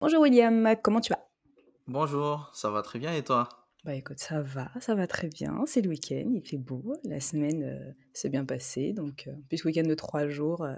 Bonjour 0.00 0.20
William, 0.22 0.74
comment 0.82 1.00
tu 1.00 1.12
vas? 1.12 1.20
Bonjour, 1.88 2.50
ça 2.52 2.70
va 2.70 2.82
très 2.82 3.00
bien 3.00 3.12
et 3.14 3.24
toi? 3.24 3.48
Bah 3.84 3.94
écoute, 3.94 4.18
ça 4.18 4.42
va, 4.42 4.70
ça 4.80 4.94
va 4.94 5.06
très 5.06 5.28
bien. 5.28 5.64
C'est 5.66 5.80
le 5.82 5.88
week-end, 5.88 6.30
il 6.34 6.42
fait 6.46 6.56
beau. 6.58 6.94
La 7.04 7.20
semaine 7.20 7.62
euh, 7.62 7.92
s'est 8.12 8.28
bien 8.28 8.44
passée, 8.44 8.92
donc 8.92 9.26
euh, 9.28 9.32
plus 9.48 9.64
week-end 9.64 9.86
de 9.86 9.94
trois 9.94 10.28
jours, 10.28 10.62
euh, 10.64 10.74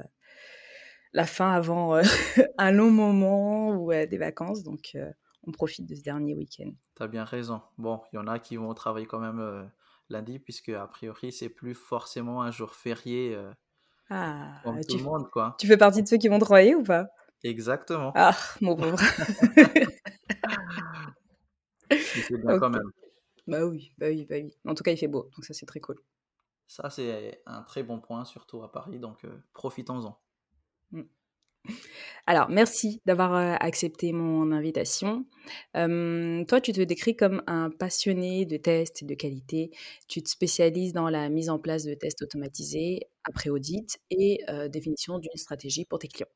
la 1.13 1.27
fin 1.27 1.51
avant 1.53 1.97
euh, 1.97 2.03
un 2.59 2.71
long 2.71 2.91
moment 2.91 3.71
ou 3.71 3.91
des 3.93 4.19
vacances, 4.19 4.63
donc 4.63 4.97
on 5.47 5.53
profite 5.53 5.87
de 5.87 5.95
ce 5.95 6.03
dernier 6.03 6.35
week-end. 6.35 6.71
T'as 6.95 7.09
bien 7.09 7.25
raison. 7.25 7.63
Bon, 7.79 8.03
il 8.13 8.17
y 8.17 8.19
en 8.19 8.27
a 8.27 8.39
qui 8.39 8.57
vont 8.57 8.73
travailler 8.75 9.07
quand 9.07 9.19
même 9.21 9.71
lundi, 10.09 10.39
puisque 10.39 10.69
a 10.69 10.87
priori, 10.87 11.33
c'est 11.33 11.49
plus 11.49 11.75
forcément 11.75 12.43
un 12.43 12.51
jour 12.51 12.75
férié 12.75 13.37
Ah, 14.11 14.61
comme 14.65 14.81
tout 14.85 14.99
le 14.99 15.05
monde, 15.05 15.31
quoi. 15.31 15.57
tu 15.59 15.67
fais 15.67 15.77
partie 15.77 16.03
de 16.03 16.09
ceux 16.09 16.19
qui 16.19 16.29
vont 16.29 16.39
travailler 16.39 16.75
ou 16.75 16.83
pas? 16.83 17.07
Exactement. 17.43 18.13
Ah, 18.15 18.37
mon 18.61 18.77
pauvre. 18.77 18.99
C'est 21.91 22.37
bien 22.37 22.59
quand 22.59 22.71
même. 22.71 22.91
Bah 23.47 23.65
oui, 23.65 23.93
bah 23.99 24.07
oui, 24.09 24.27
bah 24.29 24.37
oui. 24.37 24.55
En 24.65 24.75
tout 24.75 24.85
cas, 24.85 24.93
il 24.93 24.97
fait 24.97 25.09
beau, 25.09 25.31
donc 25.35 25.45
ça 25.45 25.55
c'est 25.55 25.67
très 25.67 25.81
cool. 25.81 25.99
Ça, 26.69 26.89
c'est 26.89 27.43
un 27.47 27.63
très 27.63 27.83
bon 27.83 28.01
point, 28.01 28.25
surtout 28.25 28.63
à 28.63 28.71
Paris, 28.71 28.99
donc 29.01 29.25
euh, 29.25 29.43
profitons-en. 29.55 30.21
Mm. 30.93 31.03
Alors, 32.27 32.49
merci 32.49 33.01
d'avoir 33.07 33.35
euh, 33.35 33.57
accepté 33.61 34.13
mon 34.13 34.53
invitation. 34.53 35.27
Euh, 35.77 36.45
toi, 36.45 36.61
tu 36.61 36.73
te 36.73 36.81
décris 36.81 37.17
comme 37.17 37.43
un 37.47 37.71
passionné 37.71 38.47
de 38.47 38.57
tests 38.57 39.03
et 39.03 39.07
de 39.07 39.15
qualité. 39.15 39.71
Tu 40.09 40.23
te 40.23 40.29
spécialises 40.29 40.93
dans 40.93 41.09
la 41.09 41.29
mise 41.29 41.51
en 41.51 41.59
place 41.59 41.85
de 41.85 41.95
tests 41.95 42.23
automatisés 42.23 43.09
après 43.25 43.51
audit 43.51 43.99
et 44.11 44.41
euh, 44.49 44.69
définition 44.69 45.19
d'une 45.19 45.37
stratégie 45.37 45.85
pour 45.85 45.99
tes 45.99 46.09
clients. 46.09 46.29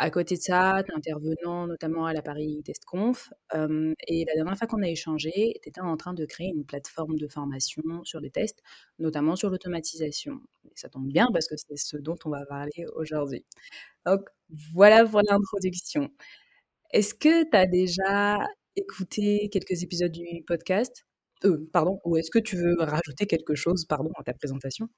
À 0.00 0.10
côté 0.10 0.36
de 0.36 0.40
ça, 0.40 0.80
tu 0.86 0.92
es 0.92 0.96
intervenant 0.96 1.66
notamment 1.66 2.06
à 2.06 2.12
la 2.12 2.22
Paris 2.22 2.62
Test 2.64 2.84
Conf. 2.84 3.30
et 3.52 4.24
la 4.26 4.34
dernière 4.36 4.56
fois 4.56 4.68
qu'on 4.68 4.80
a 4.82 4.88
échangé, 4.88 5.58
tu 5.62 5.68
étais 5.68 5.80
en 5.80 5.96
train 5.96 6.14
de 6.14 6.24
créer 6.24 6.48
une 6.54 6.64
plateforme 6.64 7.16
de 7.18 7.26
formation 7.26 7.82
sur 8.04 8.20
les 8.20 8.30
tests, 8.30 8.62
notamment 9.00 9.34
sur 9.34 9.50
l'automatisation. 9.50 10.40
Et 10.66 10.72
ça 10.76 10.88
tombe 10.88 11.08
bien 11.08 11.26
parce 11.32 11.48
que 11.48 11.56
c'est 11.56 11.76
ce 11.76 11.96
dont 11.96 12.16
on 12.24 12.30
va 12.30 12.46
parler 12.46 12.86
aujourd'hui. 12.94 13.44
Donc, 14.06 14.20
voilà 14.72 15.04
pour 15.04 15.20
l'introduction. 15.28 16.10
Est-ce 16.92 17.14
que 17.14 17.44
tu 17.50 17.56
as 17.56 17.66
déjà 17.66 18.38
écouté 18.76 19.48
quelques 19.52 19.82
épisodes 19.82 20.12
du 20.12 20.44
podcast? 20.46 21.06
Euh, 21.44 21.68
Pardon, 21.72 22.00
ou 22.04 22.16
est-ce 22.18 22.30
que 22.30 22.38
tu 22.40 22.56
veux 22.56 22.76
rajouter 22.80 23.26
quelque 23.26 23.54
chose, 23.56 23.84
pardon, 23.86 24.12
à 24.18 24.24
ta 24.24 24.34
présentation? 24.34 24.88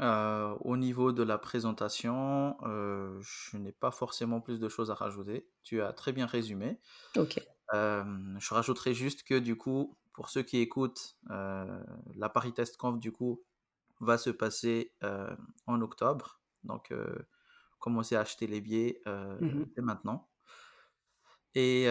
Euh, 0.00 0.54
au 0.60 0.76
niveau 0.76 1.12
de 1.12 1.22
la 1.22 1.38
présentation, 1.38 2.56
euh, 2.64 3.18
je 3.22 3.56
n'ai 3.56 3.72
pas 3.72 3.90
forcément 3.90 4.40
plus 4.40 4.60
de 4.60 4.68
choses 4.68 4.90
à 4.90 4.94
rajouter. 4.94 5.48
Tu 5.62 5.80
as 5.82 5.92
très 5.92 6.12
bien 6.12 6.26
résumé. 6.26 6.78
Ok. 7.16 7.40
Euh, 7.74 8.04
je 8.38 8.54
rajouterai 8.54 8.94
juste 8.94 9.22
que 9.24 9.38
du 9.38 9.56
coup, 9.56 9.96
pour 10.12 10.28
ceux 10.30 10.42
qui 10.42 10.58
écoutent, 10.58 11.16
la 11.28 12.28
Paris 12.32 12.52
Test 12.52 12.76
Conf 12.76 12.98
du 12.98 13.12
coup 13.12 13.42
va 14.00 14.18
se 14.18 14.30
passer 14.30 14.92
en 15.66 15.80
octobre. 15.80 16.40
Donc, 16.64 16.92
commencez 17.78 18.16
à 18.16 18.20
acheter 18.20 18.46
les 18.46 18.60
billets 18.60 19.00
Mhm. 19.06 19.66
dès 19.74 19.82
maintenant. 19.82 20.28
Et 21.54 21.86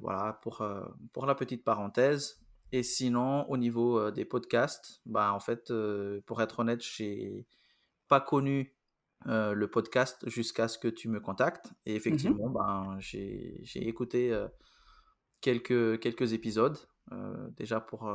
voilà 0.00 0.38
pour, 0.42 0.66
pour 1.12 1.26
la 1.26 1.34
petite 1.34 1.64
parenthèse. 1.64 2.41
Et 2.72 2.82
sinon, 2.82 3.48
au 3.50 3.56
niveau 3.58 3.98
euh, 3.98 4.10
des 4.10 4.24
podcasts, 4.24 5.00
bah 5.06 5.32
en 5.34 5.40
fait, 5.40 5.70
euh, 5.70 6.20
pour 6.26 6.40
être 6.42 6.60
honnête, 6.60 6.82
j'ai 6.82 7.46
pas 8.08 8.20
connu 8.20 8.76
euh, 9.28 9.54
le 9.54 9.70
podcast 9.70 10.28
jusqu'à 10.28 10.68
ce 10.68 10.78
que 10.78 10.88
tu 10.88 11.08
me 11.08 11.20
contactes. 11.20 11.72
Et 11.86 11.94
Mhm. 12.08 12.36
effectivement, 12.36 12.50
ben, 12.50 12.96
j'ai 13.00 13.60
j'ai 13.64 13.86
écouté 13.88 14.32
euh, 14.32 14.48
quelques, 15.40 16.00
quelques 16.00 16.32
épisodes 16.34 16.78
euh, 17.12 17.48
déjà 17.56 17.80
pour, 17.80 18.12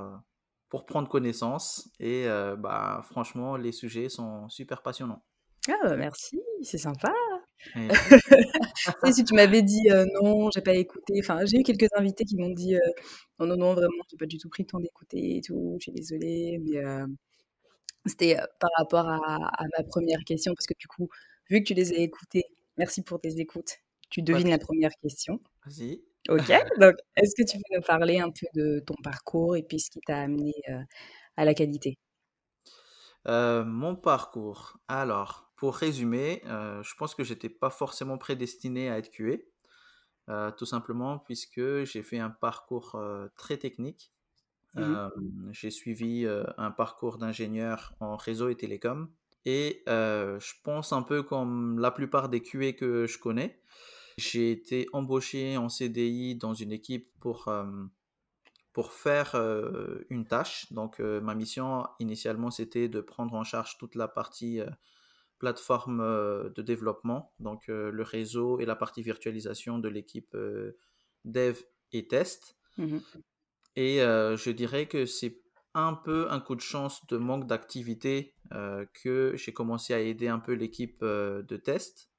pour 0.70 0.86
prendre 0.86 1.10
connaissance. 1.10 1.90
Et 2.00 2.28
bah, 2.60 3.02
franchement, 3.06 3.58
les 3.58 3.72
sujets 3.72 4.10
sont 4.10 4.50
super 4.50 4.82
passionnants. 4.84 5.26
Ah, 5.70 5.78
bah, 5.84 5.96
merci, 5.98 6.42
c'est 6.64 6.78
sympa. 6.78 7.14
Et, 7.76 7.88
si 9.14 9.24
tu 9.24 9.34
m'avais 9.34 9.62
dit 9.62 9.90
euh, 9.92 10.06
non, 10.22 10.50
j'ai 10.52 10.62
pas 10.62 10.76
écouté, 10.76 11.14
enfin, 11.20 11.46
j'ai 11.46 11.60
eu 11.60 11.64
quelques 11.64 11.88
invités 11.96 12.24
qui 12.24 12.38
m'ont 12.38 12.50
dit 12.50 12.76
euh, 12.76 12.80
non, 13.40 13.48
non, 13.48 13.58
non, 13.58 13.74
vraiment, 13.74 14.04
j'ai 14.10 14.18
pas 14.18 14.26
du 14.26 14.38
tout 14.38 14.50
pris 14.50 14.64
le 14.64 14.68
temps 14.68 14.80
d'écouter 14.80 15.38
et 15.38 15.42
tout, 15.42 15.76
je 15.80 15.84
suis 15.84 15.92
désolée, 15.92 16.60
mais 16.64 16.78
euh, 16.78 17.06
c'était 18.06 18.40
euh, 18.40 18.46
par 18.60 18.70
rapport 18.78 19.08
à, 19.08 19.18
à 19.18 19.64
ma 19.78 19.84
première 19.84 20.20
question, 20.26 20.54
parce 20.54 20.68
que 20.68 20.74
du 20.80 20.88
coup, 20.88 21.10
vu 21.50 21.60
que 21.60 21.66
tu 21.66 21.74
les 21.74 21.94
as 21.94 21.98
écoutés, 21.98 22.46
merci 22.78 23.02
pour 23.02 23.20
tes 23.20 23.40
écoutes, 23.40 23.78
tu 24.10 24.22
devines 24.22 24.50
la 24.50 24.60
première 24.60 24.92
question. 25.02 25.40
Vas-y. 25.66 26.02
Ok, 26.30 26.48
donc 26.80 26.96
est-ce 27.16 27.34
que 27.38 27.50
tu 27.50 27.58
peux 27.58 27.76
nous 27.76 27.82
parler 27.82 28.20
un 28.20 28.30
peu 28.30 28.48
de 28.54 28.80
ton 28.86 28.96
parcours 29.04 29.56
et 29.56 29.64
puis 29.64 29.80
ce 29.80 29.90
qui 29.90 30.00
t'a 30.06 30.20
amené 30.22 30.54
à 31.36 31.46
la 31.46 31.54
qualité? 31.54 31.98
Mon 33.26 33.96
parcours. 33.96 34.78
Alors, 34.88 35.47
pour 35.58 35.76
résumer, 35.76 36.44
euh, 36.46 36.82
je 36.84 36.96
pense 36.96 37.16
que 37.16 37.24
j'étais 37.24 37.50
pas 37.50 37.72
forcément 37.72 38.18
prédestiné 38.18 38.90
à 38.90 39.00
être 39.00 39.10
QA, 39.12 39.38
euh, 40.30 40.52
tout 40.52 40.66
simplement 40.66 41.20
puisque 41.20 41.84
j'ai 41.84 42.04
fait 42.04 42.20
un 42.20 42.30
parcours 42.30 42.96
euh, 42.96 43.28
très 43.36 43.58
technique. 43.58 44.14
Euh, 44.78 45.10
j'ai 45.52 45.72
suivi 45.72 46.28
un 46.58 46.70
parcours 46.70 47.18
d'ingénieur 47.18 47.96
en 48.00 48.16
réseau 48.16 48.50
et 48.50 48.56
télécom. 48.56 49.10
Et 49.46 49.82
je 49.88 50.54
pense 50.64 50.94
un 50.94 51.02
peu 51.02 51.24
comme 51.24 51.80
la 51.80 51.90
plupart 51.90 52.30
des 52.30 52.44
QA 52.44 52.74
que 52.74 53.08
je 53.08 53.18
connais. 53.18 53.60
J'ai 54.20 54.52
été 54.52 54.88
embauché 54.94 55.58
en 55.58 55.70
CDI 55.70 56.36
dans 56.36 56.54
une 56.54 56.72
équipe 56.72 57.10
pour, 57.20 57.52
pour 58.74 58.92
faire 58.92 59.36
une 60.12 60.28
tâche. 60.28 60.72
Donc, 60.72 61.00
ma 61.00 61.34
mission 61.34 61.88
initialement, 62.00 62.52
c'était 62.52 62.88
de 62.88 63.02
prendre 63.02 63.34
en 63.34 63.44
charge 63.44 63.80
toute 63.80 63.96
la 63.96 64.08
partie 64.08 64.62
plateforme 65.40 66.02
euh, 66.02 66.50
de 66.50 66.62
développement, 66.62 67.34
donc 67.40 67.70
euh, 67.70 67.92
le 67.92 68.04
réseau 68.04 68.60
et 68.60 68.66
la 68.66 68.76
partie 68.76 69.02
virtualisation 69.02 69.80
de 69.80 69.90
l'équipe 69.90 70.34
euh, 70.36 70.78
dev 71.26 71.60
et 71.92 72.08
test. 72.08 72.58
Mhm. 72.78 73.02
Et 73.76 74.00
je 74.00 74.50
dirais 74.50 74.88
que 74.88 75.06
c'est 75.06 75.40
un 75.78 75.94
peu 75.94 76.32
un 76.32 76.40
coup 76.40 76.56
de 76.56 76.62
chance 76.62 77.06
de 77.06 77.18
manque 77.18 77.46
d'activité 77.46 78.34
euh, 78.54 78.86
que 79.04 79.34
j'ai 79.36 79.54
commencé 79.54 79.94
à 79.94 80.00
aider 80.00 80.28
un 80.28 80.40
peu 80.40 80.54
l'équipe 80.54 81.04
euh, 81.04 81.44
de 81.44 81.56
test. 81.56 82.10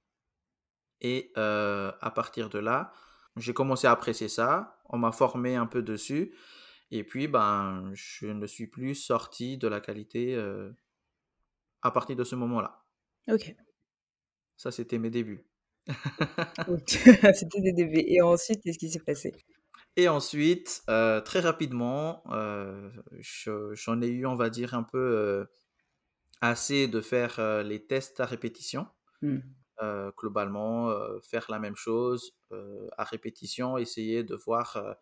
Et 1.01 1.33
euh, 1.37 1.91
à 2.01 2.13
partir 2.13 2.51
de 2.51 2.61
là, 2.61 2.93
j'ai 3.37 3.55
commencé 3.55 3.89
à 3.89 3.91
apprécier 3.91 4.29
ça. 4.29 4.81
On 4.85 4.99
m'a 4.99 5.11
formé 5.11 5.57
un 5.57 5.67
peu 5.67 5.83
dessus. 5.83 6.35
Et 6.93 7.03
puis, 7.03 7.27
ben, 7.27 7.91
je 7.95 8.27
ne 8.27 8.47
suis 8.47 8.69
plus 8.69 8.95
sorti 8.95 9.59
de 9.59 9.67
la 9.67 9.81
qualité 9.81 10.37
à 11.83 11.91
partir 11.91 12.17
de 12.17 12.25
ce 12.25 12.35
moment-là. 12.35 12.85
Ok, 13.29 13.55
Ça, 14.57 14.71
c'était 14.71 14.99
mes 14.99 15.09
débuts. 15.11 15.47
C'était 17.35 17.61
des 17.61 17.73
DV. 17.73 18.15
Et 18.15 18.23
ensuite, 18.23 18.63
qu'est-ce 18.63 18.79
qui 18.79 18.91
s'est 18.91 19.01
passé? 19.01 19.33
Et 19.97 20.09
ensuite, 20.09 20.83
euh, 20.89 21.21
très 21.21 21.41
rapidement, 21.41 22.23
euh, 22.31 22.91
je- 23.19 23.75
j'en 23.75 24.01
ai 24.01 24.09
eu, 24.09 24.27
on 24.27 24.35
va 24.35 24.51
dire, 24.51 24.75
un 24.75 24.83
peu 24.85 24.99
euh, 24.99 25.45
assez 26.43 26.89
de 26.89 27.01
faire 27.03 27.63
les 27.65 27.87
tests 27.87 28.21
à 28.21 28.27
répétition. 28.27 28.87
Euh, 29.83 30.13
globalement, 30.19 30.93
faire 31.23 31.47
la 31.51 31.59
même 31.61 31.77
chose 31.77 32.33
à 32.99 33.05
répétition, 33.05 33.79
essayer 33.79 34.25
de 34.25 34.37
voir 34.37 34.97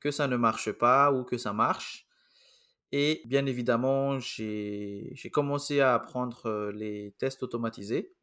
que 0.00 0.12
ça 0.12 0.28
ne 0.28 0.36
marche 0.36 0.72
pas 0.72 1.12
ou 1.12 1.24
que 1.24 1.38
ça 1.38 1.54
marche. 1.54 2.07
Et 2.92 3.22
bien 3.26 3.44
évidemment, 3.46 4.18
j'ai 4.18 5.30
commencé 5.30 5.80
à 5.80 5.94
apprendre 5.94 6.46
euh, 6.46 6.72
les 6.72 7.14
tests 7.18 7.42
automatisés. 7.42 8.14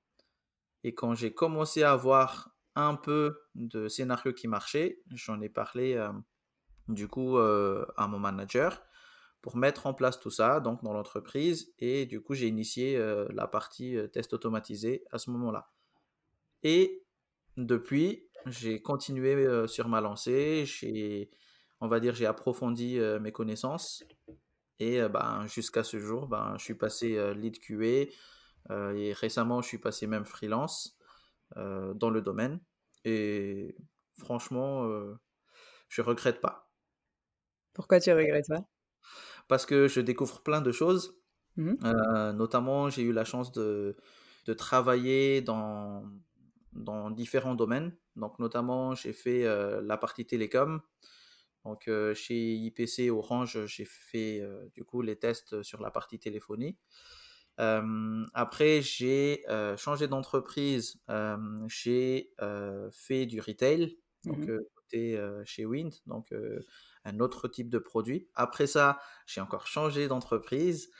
Et 0.83 0.95
quand 0.95 1.13
j'ai 1.13 1.33
commencé 1.33 1.83
à 1.83 1.91
avoir 1.91 2.55
un 2.75 2.95
peu 2.95 3.39
de 3.53 3.87
scénarios 3.87 4.33
qui 4.33 4.47
marchaient, 4.47 5.01
j'en 5.11 5.39
ai 5.41 5.49
parlé 5.49 5.93
euh, 5.93 6.11
du 6.87 7.07
coup 7.07 7.37
euh, 7.37 7.85
à 7.95 8.07
mon 8.07 8.19
manager 8.19 8.83
pour 9.41 9.55
mettre 9.55 9.85
en 9.85 9.93
place 9.93 10.19
tout 10.19 10.31
ça 10.31 10.59
donc 10.59 10.83
dans 10.83 10.93
l'entreprise. 10.93 11.73
Et 11.77 12.07
du 12.07 12.21
coup, 12.21 12.33
j'ai 12.33 12.47
initié 12.47 12.97
la 13.29 13.45
partie 13.45 13.95
test 14.11 14.33
automatisé 14.33 15.05
à 15.11 15.19
ce 15.19 15.29
moment-là. 15.29 15.69
Et 16.63 17.05
depuis, 17.55 18.27
j'ai 18.47 18.81
continué 18.81 19.67
sur 19.67 19.87
ma 19.87 20.01
lancée. 20.01 20.65
J'ai, 20.65 21.29
on 21.79 21.87
va 21.87 21.99
dire, 21.99 22.15
j'ai 22.15 22.25
approfondi 22.25 22.99
mes 23.21 23.31
connaissances. 23.31 24.03
Et 24.79 25.01
ben, 25.07 25.45
jusqu'à 25.47 25.83
ce 25.83 25.99
jour, 25.99 26.27
ben, 26.27 26.55
je 26.57 26.63
suis 26.63 26.75
passé 26.75 27.33
lead 27.35 27.59
QA. 27.59 28.11
et 28.69 29.13
récemment, 29.13 29.61
je 29.61 29.67
suis 29.67 29.77
passé 29.77 30.07
même 30.07 30.25
freelance 30.25 30.97
dans 31.55 32.09
le 32.09 32.21
domaine. 32.21 32.59
Et 33.05 33.75
franchement, 34.17 34.89
je 35.89 36.01
regrette 36.01 36.41
pas. 36.41 36.69
Pourquoi 37.73 37.99
tu 37.99 38.11
regrettes 38.11 38.47
pas? 38.47 38.63
Parce 39.47 39.65
que 39.65 39.87
je 39.87 40.01
découvre 40.01 40.41
plein 40.41 40.61
de 40.61 40.71
choses. 40.71 41.17
Mmh 41.57 41.75
notamment, 42.33 42.89
j'ai 42.89 43.03
eu 43.03 43.13
la 43.13 43.23
chance 43.23 43.51
de, 43.51 43.95
de 44.45 44.53
travailler 44.53 45.41
dans, 45.41 46.03
dans 46.73 47.09
différents 47.11 47.55
domaines. 47.55 47.95
Donc, 48.15 48.39
notamment, 48.39 48.95
j'ai 48.95 49.13
fait 49.13 49.43
la 49.81 49.97
partie 49.97 50.25
télécom. 50.25 50.81
Donc, 51.65 51.89
chez 52.13 52.53
IPC 52.53 53.09
Orange, 53.09 53.65
j'ai 53.65 53.85
fait 53.85 54.41
du 54.73 54.85
coup 54.85 55.01
les 55.01 55.17
tests 55.17 55.61
sur 55.63 55.81
la 55.81 55.91
partie 55.91 56.19
téléphonie. 56.19 56.77
après, 57.57 58.81
j'ai 58.81 59.43
changé 59.77 60.07
d'entreprise. 60.07 61.01
j'ai 61.67 62.31
fait 62.91 63.25
du 63.25 63.41
retail, 63.41 63.97
donc 64.23 64.47
Mmh 64.47 64.59
côté 64.75 65.19
chez 65.45 65.65
Wind, 65.65 65.93
donc 66.05 66.31
un 67.05 67.19
autre 67.19 67.47
type 67.47 67.69
de 67.69 67.79
produit. 67.79 68.27
Après 68.35 68.67
ça, 68.67 68.99
j'ai 69.25 69.41
encore 69.41 69.67
changé 69.67 70.07
d'entreprise. 70.07 70.91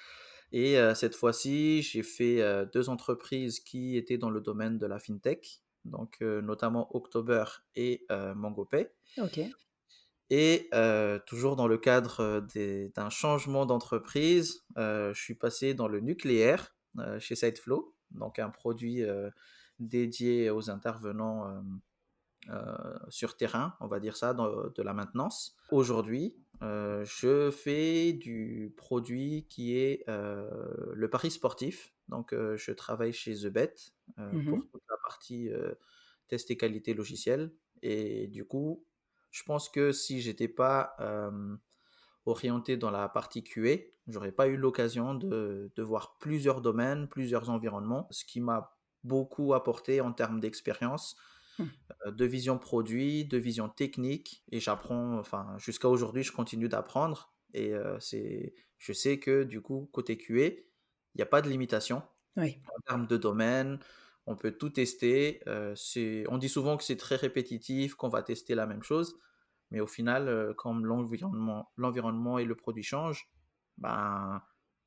Et 0.52 0.78
cette 0.96 1.16
fois-ci, 1.16 1.82
j'ai 1.84 2.04
fait 2.04 2.66
deux 2.74 2.90
entreprises 2.90 3.60
qui 3.60 3.96
étaient 3.98 4.18
dans 4.18 4.30
le 4.30 4.42
domaine 4.42 4.78
de 4.78 4.86
la 4.86 5.00
fintech, 5.00 5.62
donc 5.84 6.20
notamment 6.22 6.96
October 6.96 7.46
et 7.76 8.06
MangoPay. 8.10 8.92
OK. 9.20 9.40
Et 10.30 10.70
toujours 11.28 11.56
dans 11.56 11.68
le 11.68 11.78
cadre 11.78 12.46
d'un 12.96 13.10
changement 13.10 13.66
d'entreprise, 13.66 14.66
je 14.76 15.14
suis 15.14 15.36
passé 15.36 15.74
dans 15.74 15.88
le 15.88 16.00
nucléaire 16.00 16.76
chez 17.20 17.36
Sideflow, 17.36 17.96
donc 18.12 18.40
un 18.40 18.50
produit 18.50 19.04
dédié 19.80 20.50
aux 20.50 20.70
intervenants 20.70 21.64
sur 23.10 23.38
terrain, 23.38 23.76
on 23.80 23.88
va 23.88 24.00
dire 24.00 24.16
ça, 24.16 24.34
de 24.34 24.82
la 24.82 24.94
maintenance. 24.94 25.56
Aujourd'hui, 25.72 26.36
je 26.62 27.52
fais 27.52 28.14
du 28.14 28.74
produit 28.78 29.46
qui 29.50 29.78
est 29.78 30.04
le 30.08 31.08
pari 31.10 31.30
sportif. 31.32 31.94
Donc, 32.08 32.34
je 32.34 32.72
travaille 32.72 33.14
chez 33.14 33.36
TheBet 33.36 33.74
Mmh 34.18 34.50
pour 34.50 34.60
toute 34.68 34.84
la 34.90 34.98
partie 35.04 35.50
test 36.28 36.52
et 36.52 36.58
qualité 36.58 36.94
logicielle. 36.94 37.52
Et 37.82 38.28
du 38.28 38.46
coup, 38.46 38.86
je 39.36 39.44
pense 39.44 39.68
que 39.68 39.92
si 39.92 40.22
j'étais 40.22 40.48
pas 40.48 40.96
orienté 42.26 42.78
dans 42.78 42.90
la 42.92 43.10
partie 43.10 43.44
QA, 43.44 43.78
j'aurais 44.08 44.32
pas 44.32 44.48
eu 44.48 44.56
l'occasion 44.58 45.14
de, 45.14 45.72
de, 45.76 45.84
voir 45.84 46.18
plusieurs 46.20 46.62
domaines, 46.62 47.08
plusieurs 47.08 47.50
environnements, 47.50 48.08
ce 48.12 48.24
qui 48.26 48.40
m'a 48.40 48.78
beaucoup 49.04 49.54
apporté 49.54 50.02
en 50.02 50.12
termes 50.14 50.40
d'expérience, 50.40 51.16
Mmh. 51.58 51.68
de 52.12 52.26
vision 52.26 52.58
produit, 52.60 53.24
de 53.24 53.38
vision 53.38 53.70
technique. 53.70 54.44
Et 54.52 54.60
j'apprends, 54.60 55.18
enfin, 55.18 55.56
jusqu'à 55.58 55.88
aujourd'hui, 55.88 56.22
je 56.22 56.34
continue 56.34 56.68
d'apprendre. 56.68 57.34
Et 57.54 57.72
c'est, 58.02 58.54
je 58.78 58.92
sais 58.92 59.20
que 59.20 59.44
du 59.44 59.62
coup, 59.62 59.90
côté 59.94 60.18
QA, 60.18 60.48
il 60.48 60.64
n'y 61.18 61.22
a 61.22 61.26
pas 61.26 61.42
de 61.42 61.48
limitation 61.50 62.04
Oui. 62.38 62.62
en 62.68 62.82
termes 62.88 63.08
de 63.08 63.18
domaine. 63.18 63.80
On 64.28 64.36
peut 64.36 64.52
tout 64.52 64.70
tester. 64.70 65.42
c'est, 65.76 66.24
on 66.30 66.38
dit 66.38 66.50
souvent 66.50 66.78
que 66.78 66.84
c'est 66.84 66.98
très 66.98 67.16
répétitif, 67.16 67.96
qu'on 67.96 68.10
va 68.10 68.24
tester 68.24 68.56
la 68.56 68.66
même 68.66 68.84
chose. 68.84 69.20
Mais 69.72 69.80
au 69.80 69.88
final, 69.88 70.54
comme 70.58 70.86
l'environnement, 70.86 72.38
et 72.40 72.46
le 72.46 72.56
produit 72.56 72.84
changent, 72.84 73.30
ben, 73.78 74.42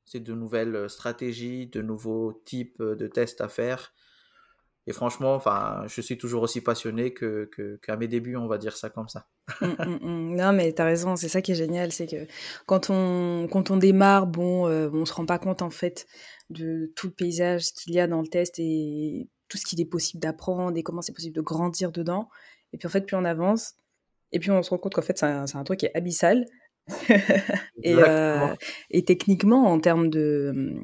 c'est 0.05 0.19
de 0.19 0.33
nouvelles 0.33 0.89
stratégies, 0.89 1.67
de 1.67 1.81
nouveaux 1.81 2.41
types 2.45 2.81
de 2.81 3.07
tests 3.07 3.41
à 3.41 3.47
faire. 3.47 3.93
Et 4.89 4.91
franchement, 4.91 5.35
enfin, 5.35 5.83
je 5.85 6.01
suis 6.01 6.17
toujours 6.17 6.41
aussi 6.41 6.61
passionné 6.61 7.13
que, 7.13 7.47
qu'à 7.83 7.95
mes 7.95 8.07
débuts, 8.07 8.35
on 8.35 8.47
va 8.47 8.57
dire 8.57 8.75
ça 8.75 8.89
comme 8.89 9.07
ça. 9.07 9.27
Mmh, 9.61 9.65
mmh, 9.65 9.99
mmh. 10.01 10.35
Non, 10.35 10.51
mais 10.51 10.73
tu 10.73 10.81
as 10.81 10.85
raison, 10.85 11.15
c'est 11.15 11.29
ça 11.29 11.43
qui 11.43 11.51
est 11.51 11.55
génial, 11.55 11.91
c'est 11.91 12.07
que 12.07 12.25
quand 12.65 12.89
on, 12.89 13.47
quand 13.51 13.69
on 13.69 13.77
démarre, 13.77 14.25
bon, 14.25 14.67
euh, 14.67 14.89
on 14.91 15.05
se 15.05 15.13
rend 15.13 15.27
pas 15.27 15.37
compte 15.37 15.61
en 15.61 15.69
fait 15.69 16.07
de 16.49 16.91
tout 16.95 17.07
le 17.07 17.13
paysage 17.13 17.71
qu'il 17.73 17.93
y 17.93 17.99
a 17.99 18.07
dans 18.07 18.21
le 18.21 18.27
test 18.27 18.59
et 18.59 19.27
tout 19.47 19.57
ce 19.57 19.65
qu'il 19.65 19.81
est 19.81 19.85
possible 19.85 20.21
d'apprendre 20.21 20.77
et 20.77 20.83
comment 20.83 21.01
c'est 21.01 21.13
possible 21.13 21.35
de 21.35 21.41
grandir 21.41 21.91
dedans. 21.91 22.29
Et 22.73 22.77
puis 22.77 22.87
en 22.87 22.89
fait, 22.89 23.01
plus 23.01 23.15
on 23.15 23.25
avance, 23.25 23.75
et 24.31 24.39
puis 24.39 24.51
on 24.51 24.61
se 24.61 24.69
rend 24.69 24.77
compte 24.77 24.93
qu'en 24.93 25.01
fait, 25.01 25.17
c'est 25.17 25.25
un, 25.25 25.63
truc 25.63 25.79
qui 25.79 25.85
est 25.87 25.95
abyssal. 25.95 26.45
et, 27.83 27.95
euh, 27.95 28.47
et, 28.89 29.03
techniquement, 29.03 29.65
en 29.65 29.79
termes 29.79 30.09
de, 30.09 30.75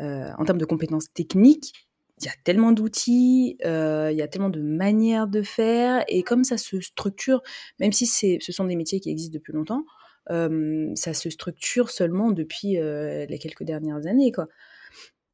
euh, 0.00 0.30
en 0.38 0.44
termes 0.44 0.58
de 0.58 0.64
compétences 0.64 1.12
techniques, 1.12 1.72
il 2.20 2.26
y 2.26 2.28
a 2.28 2.34
tellement 2.44 2.72
d'outils, 2.72 3.56
euh, 3.64 4.10
il 4.12 4.18
y 4.18 4.22
a 4.22 4.28
tellement 4.28 4.50
de 4.50 4.60
manières 4.60 5.26
de 5.26 5.42
faire, 5.42 6.04
et 6.08 6.22
comme 6.22 6.44
ça 6.44 6.58
se 6.58 6.80
structure, 6.80 7.42
même 7.78 7.92
si 7.92 8.06
c'est, 8.06 8.38
ce 8.40 8.52
sont 8.52 8.64
des 8.64 8.76
métiers 8.76 9.00
qui 9.00 9.10
existent 9.10 9.34
depuis 9.34 9.52
longtemps, 9.52 9.84
ça 10.28 11.12
se 11.12 11.28
structure 11.28 11.90
seulement 11.90 12.30
depuis 12.30 12.74
les 12.74 13.38
quelques 13.40 13.64
dernières 13.64 14.06
années, 14.06 14.30
quoi. 14.30 14.46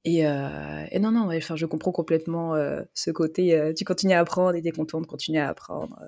Et, 0.06 0.20
et 0.20 0.98
non, 1.00 1.10
non, 1.10 1.26
ouais, 1.26 1.36
enfin, 1.36 1.56
je 1.56 1.66
comprends 1.66 1.92
complètement 1.92 2.54
ce 2.94 3.10
côté, 3.10 3.72
tu 3.76 3.84
continues 3.84 4.14
à 4.14 4.20
apprendre 4.20 4.54
et 4.54 4.62
tu 4.62 4.68
es 4.68 4.70
content 4.70 5.00
de 5.00 5.06
continuer 5.06 5.40
à 5.40 5.48
apprendre. 5.48 6.00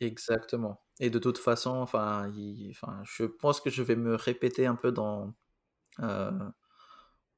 Exactement. 0.00 0.80
Et 1.00 1.10
de 1.10 1.18
toute 1.18 1.38
façon, 1.38 1.70
enfin, 1.70 2.32
il, 2.36 2.70
enfin, 2.70 3.02
je 3.02 3.24
pense 3.24 3.60
que 3.60 3.70
je 3.70 3.82
vais 3.82 3.96
me 3.96 4.14
répéter 4.14 4.66
un 4.66 4.76
peu 4.76 4.92
dans, 4.92 5.34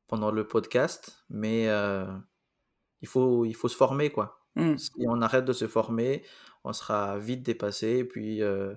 pendant 0.06 0.31
le 0.31 0.46
podcast, 0.46 1.25
mais 1.31 1.64
il 1.64 3.08
faut, 3.08 3.44
il 3.44 3.54
faut 3.54 3.69
se 3.69 3.76
former, 3.76 4.10
quoi. 4.10 4.40
Mmh. 4.56 4.76
Si 4.78 4.90
on 5.06 5.20
arrête 5.20 5.44
de 5.44 5.52
se 5.52 5.66
former, 5.66 6.25
on 6.64 6.72
sera 6.72 7.19
vite 7.19 7.42
dépassé, 7.42 7.99
et 7.99 8.04
puis 8.04 8.42
euh, 8.42 8.75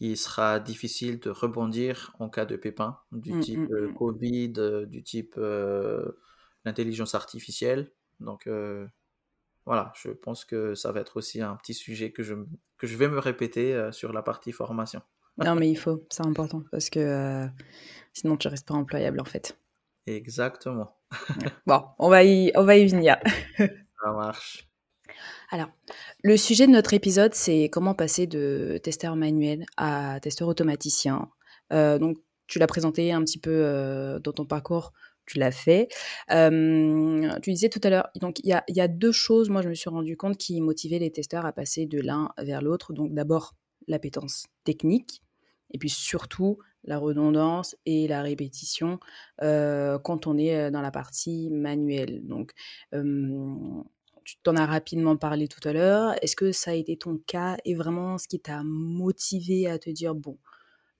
il 0.00 0.16
sera 0.16 0.60
difficile 0.60 1.18
de 1.18 1.30
rebondir 1.30 2.14
en 2.18 2.28
cas 2.28 2.44
de 2.44 2.56
pépin, 2.56 2.98
du 3.12 3.34
Mmh, 3.34 3.40
type 3.40 3.58
mmh, 3.60 3.72
euh, 3.72 3.88
mmh. 3.88 3.94
Covid, 3.94 4.52
euh, 4.58 4.86
du 4.86 5.02
type 5.02 5.34
euh, 5.38 6.12
l'intelligence 6.64 7.14
artificielle. 7.14 7.90
Donc 8.20 8.46
euh, 8.46 8.86
voilà, 9.66 9.92
je 9.96 10.10
pense 10.10 10.44
que 10.44 10.74
ça 10.74 10.92
va 10.92 11.00
être 11.00 11.16
aussi 11.16 11.42
un 11.42 11.56
petit 11.56 11.74
sujet 11.74 12.12
que 12.12 12.22
je, 12.22 12.34
que 12.76 12.86
je 12.86 12.96
vais 12.96 13.08
me 13.08 13.18
répéter 13.18 13.74
euh, 13.74 13.92
sur 13.92 14.12
la 14.12 14.22
partie 14.22 14.52
formation. 14.52 15.02
Non, 15.38 15.54
mais 15.54 15.68
il 15.70 15.76
faut, 15.78 16.06
c'est 16.10 16.26
important, 16.26 16.62
parce 16.70 16.90
que 16.90 17.48
sinon 18.12 18.36
tu 18.36 18.48
restes 18.48 18.68
pas 18.68 18.74
employable, 18.74 19.20
en 19.20 19.24
fait. 19.24 19.58
Exactement. 20.06 20.96
Bon, 21.66 21.84
on 21.98 22.08
va 22.08 22.24
y, 22.24 22.52
on 22.54 22.64
va 22.64 22.76
y 22.76 22.86
venir. 22.86 23.16
Ça 23.58 24.12
marche. 24.12 24.67
Alors, 25.50 25.68
le 26.22 26.36
sujet 26.36 26.66
de 26.66 26.72
notre 26.72 26.94
épisode, 26.94 27.34
c'est 27.34 27.68
comment 27.70 27.94
passer 27.94 28.26
de 28.26 28.78
testeur 28.82 29.16
manuel 29.16 29.64
à 29.76 30.18
testeur 30.20 30.48
automaticien. 30.48 31.30
Euh, 31.72 31.98
donc, 31.98 32.18
tu 32.46 32.58
l'as 32.58 32.66
présenté 32.66 33.12
un 33.12 33.22
petit 33.22 33.38
peu 33.38 33.50
euh, 33.64 34.18
dans 34.18 34.32
ton 34.32 34.44
parcours, 34.44 34.92
tu 35.26 35.38
l'as 35.38 35.50
fait. 35.50 35.88
Euh, 36.30 37.30
tu 37.42 37.50
disais 37.52 37.68
tout 37.68 37.80
à 37.82 37.90
l'heure, 37.90 38.08
donc 38.20 38.38
il 38.40 38.48
y 38.48 38.52
a, 38.52 38.64
y 38.68 38.80
a, 38.80 38.88
deux 38.88 39.12
choses, 39.12 39.50
moi 39.50 39.60
je 39.62 39.68
me 39.68 39.74
suis 39.74 39.90
rendu 39.90 40.16
compte, 40.16 40.38
qui 40.38 40.60
motivaient 40.60 40.98
les 40.98 41.10
testeurs 41.10 41.44
à 41.44 41.52
passer 41.52 41.86
de 41.86 42.00
l'un 42.00 42.30
vers 42.38 42.62
l'autre. 42.62 42.92
Donc 42.92 43.12
d'abord, 43.12 43.54
l'appétence 43.86 44.46
technique, 44.64 45.22
et 45.72 45.78
puis 45.78 45.90
surtout 45.90 46.58
la 46.84 46.96
redondance 46.96 47.76
et 47.84 48.08
la 48.08 48.22
répétition 48.22 48.98
quand 49.40 50.26
on 50.26 50.38
est 50.38 50.70
dans 50.70 50.80
la 50.80 50.90
partie 50.90 51.50
manuelle. 51.50 52.26
Donc, 52.26 52.52
tu 54.28 54.36
t'en 54.42 54.56
as 54.56 54.66
rapidement 54.66 55.16
parlé 55.16 55.48
tout 55.48 55.66
à 55.66 55.72
l'heure. 55.72 56.14
Est-ce 56.22 56.36
que 56.36 56.52
ça 56.52 56.72
a 56.72 56.74
été 56.74 56.98
ton 56.98 57.16
cas 57.16 57.56
et 57.64 57.74
vraiment 57.74 58.18
ce 58.18 58.28
qui 58.28 58.38
t'a 58.38 58.62
motivé 58.62 59.66
à 59.66 59.78
te 59.78 59.88
dire, 59.88 60.14
bon, 60.14 60.36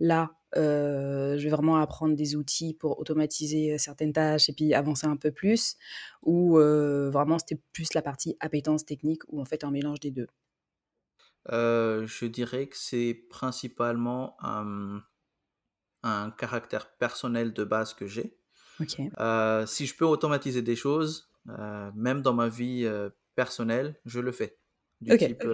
là, 0.01 0.31
euh, 0.57 1.37
je 1.37 1.45
vais 1.45 1.51
vraiment 1.51 1.77
apprendre 1.77 2.17
des 2.17 2.37
outils 2.37 2.73
pour 2.73 2.99
automatiser 2.99 3.77
certaines 3.77 4.15
tâches 4.15 4.49
et 4.49 4.55
puis 4.55 4.73
avancer 4.73 5.07
un 5.07 5.19
peu 5.19 5.31
plus? 5.31 5.77
Ou 6.23 6.59
euh, 6.59 7.11
vraiment 7.11 7.39
c'était 7.39 7.61
plus 7.75 7.93
la 7.93 8.01
partie 8.01 8.35
appétence 8.41 8.87
technique 8.87 9.21
ou 9.29 9.43
en 9.43 9.45
fait 9.45 9.63
un 9.63 9.71
mélange 9.71 10.01
des 10.01 10.11
deux? 10.11 10.29
Euh, 11.51 12.07
Je 12.07 12.25
dirais 12.25 12.67
que 12.69 12.79
c'est 12.79 13.13
principalement 13.29 14.39
un, 14.41 15.03
un, 16.03 16.31
caractère 16.31 16.97
personnel 16.97 17.53
de 17.53 17.65
base 17.65 17.93
que 17.93 18.07
j'ai. 18.07 18.39
Okay. 18.81 19.11
Euh, 19.19 19.67
si 19.67 19.85
je 19.85 19.95
peux 19.95 20.07
automatiser 20.07 20.63
des 20.63 20.77
choses, 20.77 21.28
euh, 21.49 21.91
même 21.95 22.23
dans 22.23 22.35
ma 22.35 22.49
vie 22.49 22.85
euh, 22.85 23.11
personnelle, 23.35 23.99
je 24.05 24.21
le 24.21 24.33
fais. 24.33 24.59
Du 25.01 25.13
okay, 25.13 25.29
type, 25.29 25.45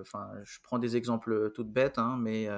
enfin, 0.00 0.30
okay. 0.32 0.42
je 0.44 0.58
prends 0.62 0.78
des 0.78 0.96
exemples 0.96 1.52
toutes 1.52 1.70
bêtes, 1.70 1.98
hein, 1.98 2.16
mais 2.18 2.48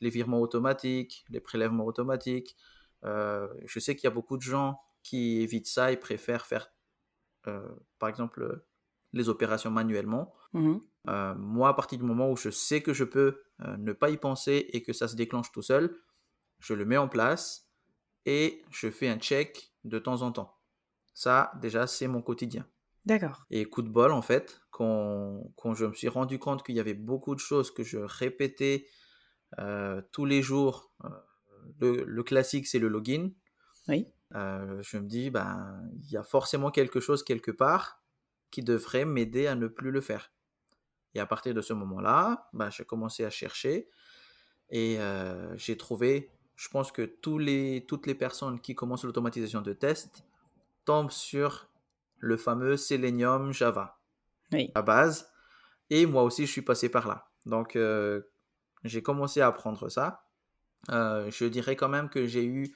les 0.00 0.10
virements 0.10 0.40
automatiques, 0.40 1.24
les 1.30 1.40
prélèvements 1.40 1.86
automatiques. 1.86 2.54
je 3.02 3.78
sais 3.78 3.96
qu'il 3.96 4.04
y 4.04 4.12
a 4.12 4.14
beaucoup 4.14 4.36
de 4.36 4.42
gens 4.42 4.78
qui 5.02 5.40
évitent 5.40 5.68
ça 5.68 5.90
et 5.90 5.96
préfèrent 5.96 6.44
faire, 6.44 6.70
par 7.98 8.10
exemple, 8.10 8.62
les 9.14 9.30
opérations 9.30 9.70
manuellement. 9.70 10.34
Mmh. 10.52 10.80
moi, 11.38 11.70
à 11.70 11.72
partir 11.74 11.96
du 11.96 12.04
moment 12.04 12.30
où 12.30 12.36
je 12.36 12.50
sais 12.50 12.82
que 12.82 12.92
je 12.92 13.04
peux 13.04 13.40
ne 13.78 13.94
pas 13.94 14.10
y 14.10 14.18
penser 14.18 14.66
et 14.74 14.82
que 14.82 14.92
ça 14.92 15.08
se 15.08 15.16
déclenche 15.16 15.50
tout 15.50 15.62
seul, 15.62 15.96
je 16.58 16.74
le 16.74 16.84
mets 16.84 16.98
en 16.98 17.08
place 17.08 17.70
et 18.26 18.62
je 18.70 18.90
fais 18.90 19.08
un 19.08 19.18
check 19.18 19.72
de 19.84 19.98
temps 19.98 20.20
en 20.20 20.30
temps. 20.30 20.59
Ça, 21.14 21.52
déjà, 21.60 21.86
c'est 21.86 22.08
mon 22.08 22.22
quotidien. 22.22 22.66
D'accord. 23.06 23.44
Et 23.50 23.64
coup 23.64 23.82
de 23.82 23.88
bol, 23.88 24.12
en 24.12 24.22
fait, 24.22 24.60
quand, 24.70 25.52
quand 25.56 25.74
je 25.74 25.86
me 25.86 25.94
suis 25.94 26.08
rendu 26.08 26.38
compte 26.38 26.62
qu'il 26.64 26.76
y 26.76 26.80
avait 26.80 26.94
beaucoup 26.94 27.34
de 27.34 27.40
choses 27.40 27.70
que 27.70 27.82
je 27.82 27.98
répétais 27.98 28.86
tous 30.12 30.24
les 30.24 30.42
jours, 30.42 30.92
le, 31.80 32.04
le 32.04 32.22
classique, 32.22 32.66
c'est 32.66 32.78
le 32.78 32.88
login. 32.88 33.30
Oui. 33.88 34.06
je 34.32 34.98
me 34.98 35.06
dis, 35.06 35.30
ben, 35.30 35.82
il 36.02 36.10
y 36.10 36.16
a 36.16 36.22
forcément 36.22 36.70
quelque 36.70 37.00
chose 37.00 37.24
quelque 37.24 37.50
part 37.50 38.02
qui 38.50 38.62
devrait 38.62 39.04
m'aider 39.04 39.46
à 39.46 39.54
ne 39.54 39.66
plus 39.66 39.90
le 39.90 40.00
faire. 40.00 40.32
Et 41.14 41.20
à 41.20 41.26
partir 41.26 41.54
de 41.54 41.60
ce 41.60 41.72
moment-là, 41.72 42.48
ben, 42.52 42.70
j'ai 42.70 42.84
commencé 42.84 43.24
à 43.24 43.30
chercher 43.30 43.88
et 44.70 44.98
j'ai 45.56 45.76
trouvé, 45.76 46.30
je 46.54 46.68
pense 46.68 46.92
que 46.92 47.02
tous 47.02 47.38
les, 47.38 47.84
toutes 47.88 48.06
les 48.06 48.14
personnes 48.14 48.60
qui 48.60 48.74
commencent 48.74 49.04
l'automatisation 49.04 49.62
de 49.62 49.72
tests 49.72 50.24
tombent 50.90 51.12
sur 51.12 51.68
le 52.18 52.36
fameux 52.36 52.76
Selenium 52.76 53.52
Java 53.52 54.00
oui. 54.50 54.72
à 54.74 54.82
base. 54.82 55.30
Et 55.88 56.04
moi 56.04 56.24
aussi, 56.24 56.46
je 56.46 56.50
suis 56.50 56.62
passé 56.62 56.88
par 56.88 57.06
là. 57.06 57.30
Donc, 57.46 57.78
j'ai 58.82 59.02
commencé 59.02 59.40
à 59.40 59.46
apprendre 59.46 59.88
ça. 59.88 60.26
je 60.88 61.44
dirais 61.44 61.76
quand 61.76 61.88
même 61.88 62.08
que 62.08 62.26
j'ai 62.26 62.44
eu 62.44 62.74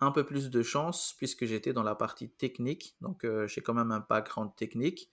un 0.00 0.10
peu 0.10 0.26
plus 0.26 0.50
de 0.50 0.62
chance 0.64 1.14
puisque 1.16 1.44
j'étais 1.44 1.72
dans 1.72 1.84
la 1.84 1.94
partie 1.94 2.28
technique. 2.28 2.96
Donc, 3.00 3.24
j'ai 3.46 3.60
quand 3.60 3.74
même 3.74 3.92
un 3.92 4.00
background 4.00 4.50
technique. 4.56 5.12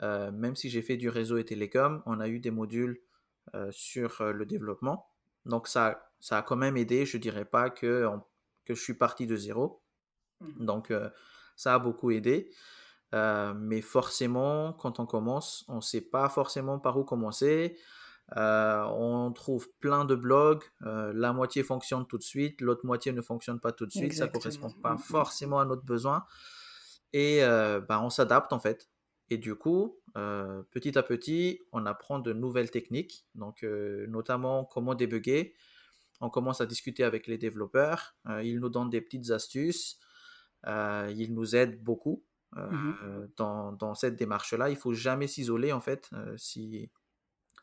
même 0.00 0.56
si 0.56 0.70
j'ai 0.70 0.80
fait 0.80 0.96
du 0.96 1.10
réseau 1.10 1.36
et 1.36 1.44
télécom, 1.44 2.02
on 2.06 2.18
a 2.18 2.28
eu 2.28 2.40
des 2.40 2.50
modules 2.50 2.98
sur 3.72 4.22
le 4.22 4.46
développement. 4.46 5.06
Donc, 5.44 5.68
ça, 5.68 6.10
ça 6.18 6.38
a 6.38 6.42
quand 6.42 6.56
même 6.56 6.78
aidé. 6.78 7.04
Je 7.04 7.18
dirais 7.18 7.44
pas 7.44 7.68
que, 7.68 8.08
que 8.64 8.74
je 8.74 8.80
suis 8.80 8.94
parti 8.94 9.26
de 9.26 9.36
zéro. 9.36 9.82
Mmh. 10.40 10.64
Donc, 10.64 10.90
ça 11.56 11.74
a 11.74 11.78
beaucoup 11.78 12.10
aidé. 12.10 12.50
mais 13.12 13.80
forcément, 13.80 14.72
quand 14.72 15.00
on 15.00 15.06
commence, 15.06 15.64
on 15.68 15.76
ne 15.76 15.80
sait 15.80 16.00
pas 16.00 16.28
forcément 16.28 16.78
par 16.78 16.98
où 16.98 17.04
commencer. 17.04 17.76
Euh, 18.36 18.82
on 18.84 19.32
trouve 19.32 19.68
plein 19.80 20.04
de 20.04 20.14
blogs, 20.14 20.62
euh, 20.82 21.12
la 21.14 21.32
moitié 21.32 21.62
fonctionne 21.62 22.06
tout 22.06 22.16
de 22.16 22.22
suite, 22.22 22.60
l'autre 22.62 22.86
moitié 22.86 23.12
ne 23.12 23.20
fonctionne 23.20 23.60
pas 23.60 23.70
tout 23.70 23.84
de 23.84 23.92
suite, 23.92 24.14
ça 24.14 24.28
correspond 24.28 24.70
pas 24.82 24.92
mm, 24.92 24.96
mm. 24.96 24.98
forcément 24.98 25.60
à 25.60 25.66
notre 25.66 25.84
besoin. 25.84 26.24
Et 27.12 27.44
euh, 27.44 27.80
bah, 27.80 28.00
on 28.02 28.10
s'adapte 28.10 28.52
en 28.52 28.58
fait. 28.58 28.88
Et 29.30 29.38
du 29.38 29.54
coup, 29.54 30.00
petit 30.70 30.98
à 30.98 31.02
petit, 31.02 31.60
on 31.72 31.86
apprend 31.86 32.18
de 32.18 32.32
nouvelles 32.32 32.70
techniques, 32.70 33.26
donc 33.34 33.62
notamment 33.62 34.64
comment 34.66 34.94
débugger. 34.94 35.54
On 36.20 36.28
commence 36.28 36.60
à 36.60 36.66
discuter 36.66 37.04
avec 37.04 37.26
les 37.26 37.38
développeurs, 37.38 38.16
ils 38.42 38.60
nous 38.60 38.68
donnent 38.68 38.90
des 38.90 39.00
petites 39.00 39.30
astuces, 39.30 39.98
ils 40.66 41.34
nous 41.34 41.56
aident 41.56 41.82
beaucoup 41.82 42.24
mm-hmm. 42.54 43.30
dans, 43.36 43.72
dans, 43.72 43.94
cette 43.94 44.16
démarche-là. 44.16 44.70
Il 44.70 44.76
faut 44.76 44.94
jamais 44.94 45.26
s'isoler 45.26 45.72
en 45.72 45.80
fait. 45.80 46.10
si 46.36 46.90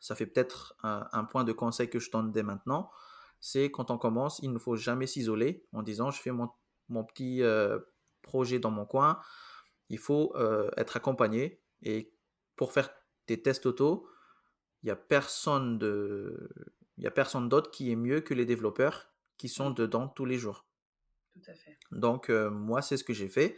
ça 0.02 0.16
fait 0.16 0.26
peut-être 0.26 0.74
un, 0.82 1.24
point 1.24 1.44
de 1.44 1.52
conseil 1.52 1.88
que 1.88 2.00
je 2.00 2.10
donne 2.10 2.32
dès 2.32 2.42
maintenant, 2.42 2.90
c'est 3.40 3.70
quand 3.70 3.92
on 3.92 3.98
commence, 3.98 4.40
il 4.42 4.52
ne 4.52 4.58
faut 4.58 4.74
jamais 4.74 5.06
s'isoler 5.06 5.64
en 5.72 5.84
disant 5.84 6.10
je 6.10 6.20
fais 6.20 6.32
mon, 6.32 6.48
petit 7.04 7.40
euh, 7.42 7.78
projet 8.20 8.58
dans 8.58 8.72
mon 8.72 8.84
coin. 8.84 9.20
Il 9.90 9.98
faut 9.98 10.32
euh, 10.34 10.68
être 10.76 10.96
accompagné 10.96 11.62
et 11.82 12.12
pour 12.56 12.72
faire 12.72 12.90
des 13.28 13.40
tests 13.40 13.64
auto, 13.64 14.08
il 14.82 14.86
n'y 14.86 14.90
a 14.90 14.96
personne 14.96 15.78
de, 15.78 16.50
il 16.96 17.04
y 17.04 17.06
a 17.06 17.12
personne 17.12 17.48
d'autre 17.48 17.70
qui 17.70 17.92
est 17.92 17.96
mieux 17.96 18.22
que 18.22 18.34
les 18.34 18.44
développeurs 18.44 19.06
qui 19.38 19.48
sont 19.48 19.70
dedans 19.70 20.08
tous 20.08 20.24
les 20.24 20.36
jours. 20.36 20.66
Donc 21.90 22.30
euh, 22.30 22.50
moi 22.50 22.82
c'est 22.82 22.96
ce 22.96 23.04
que 23.04 23.12
j'ai 23.12 23.28
fait. 23.28 23.56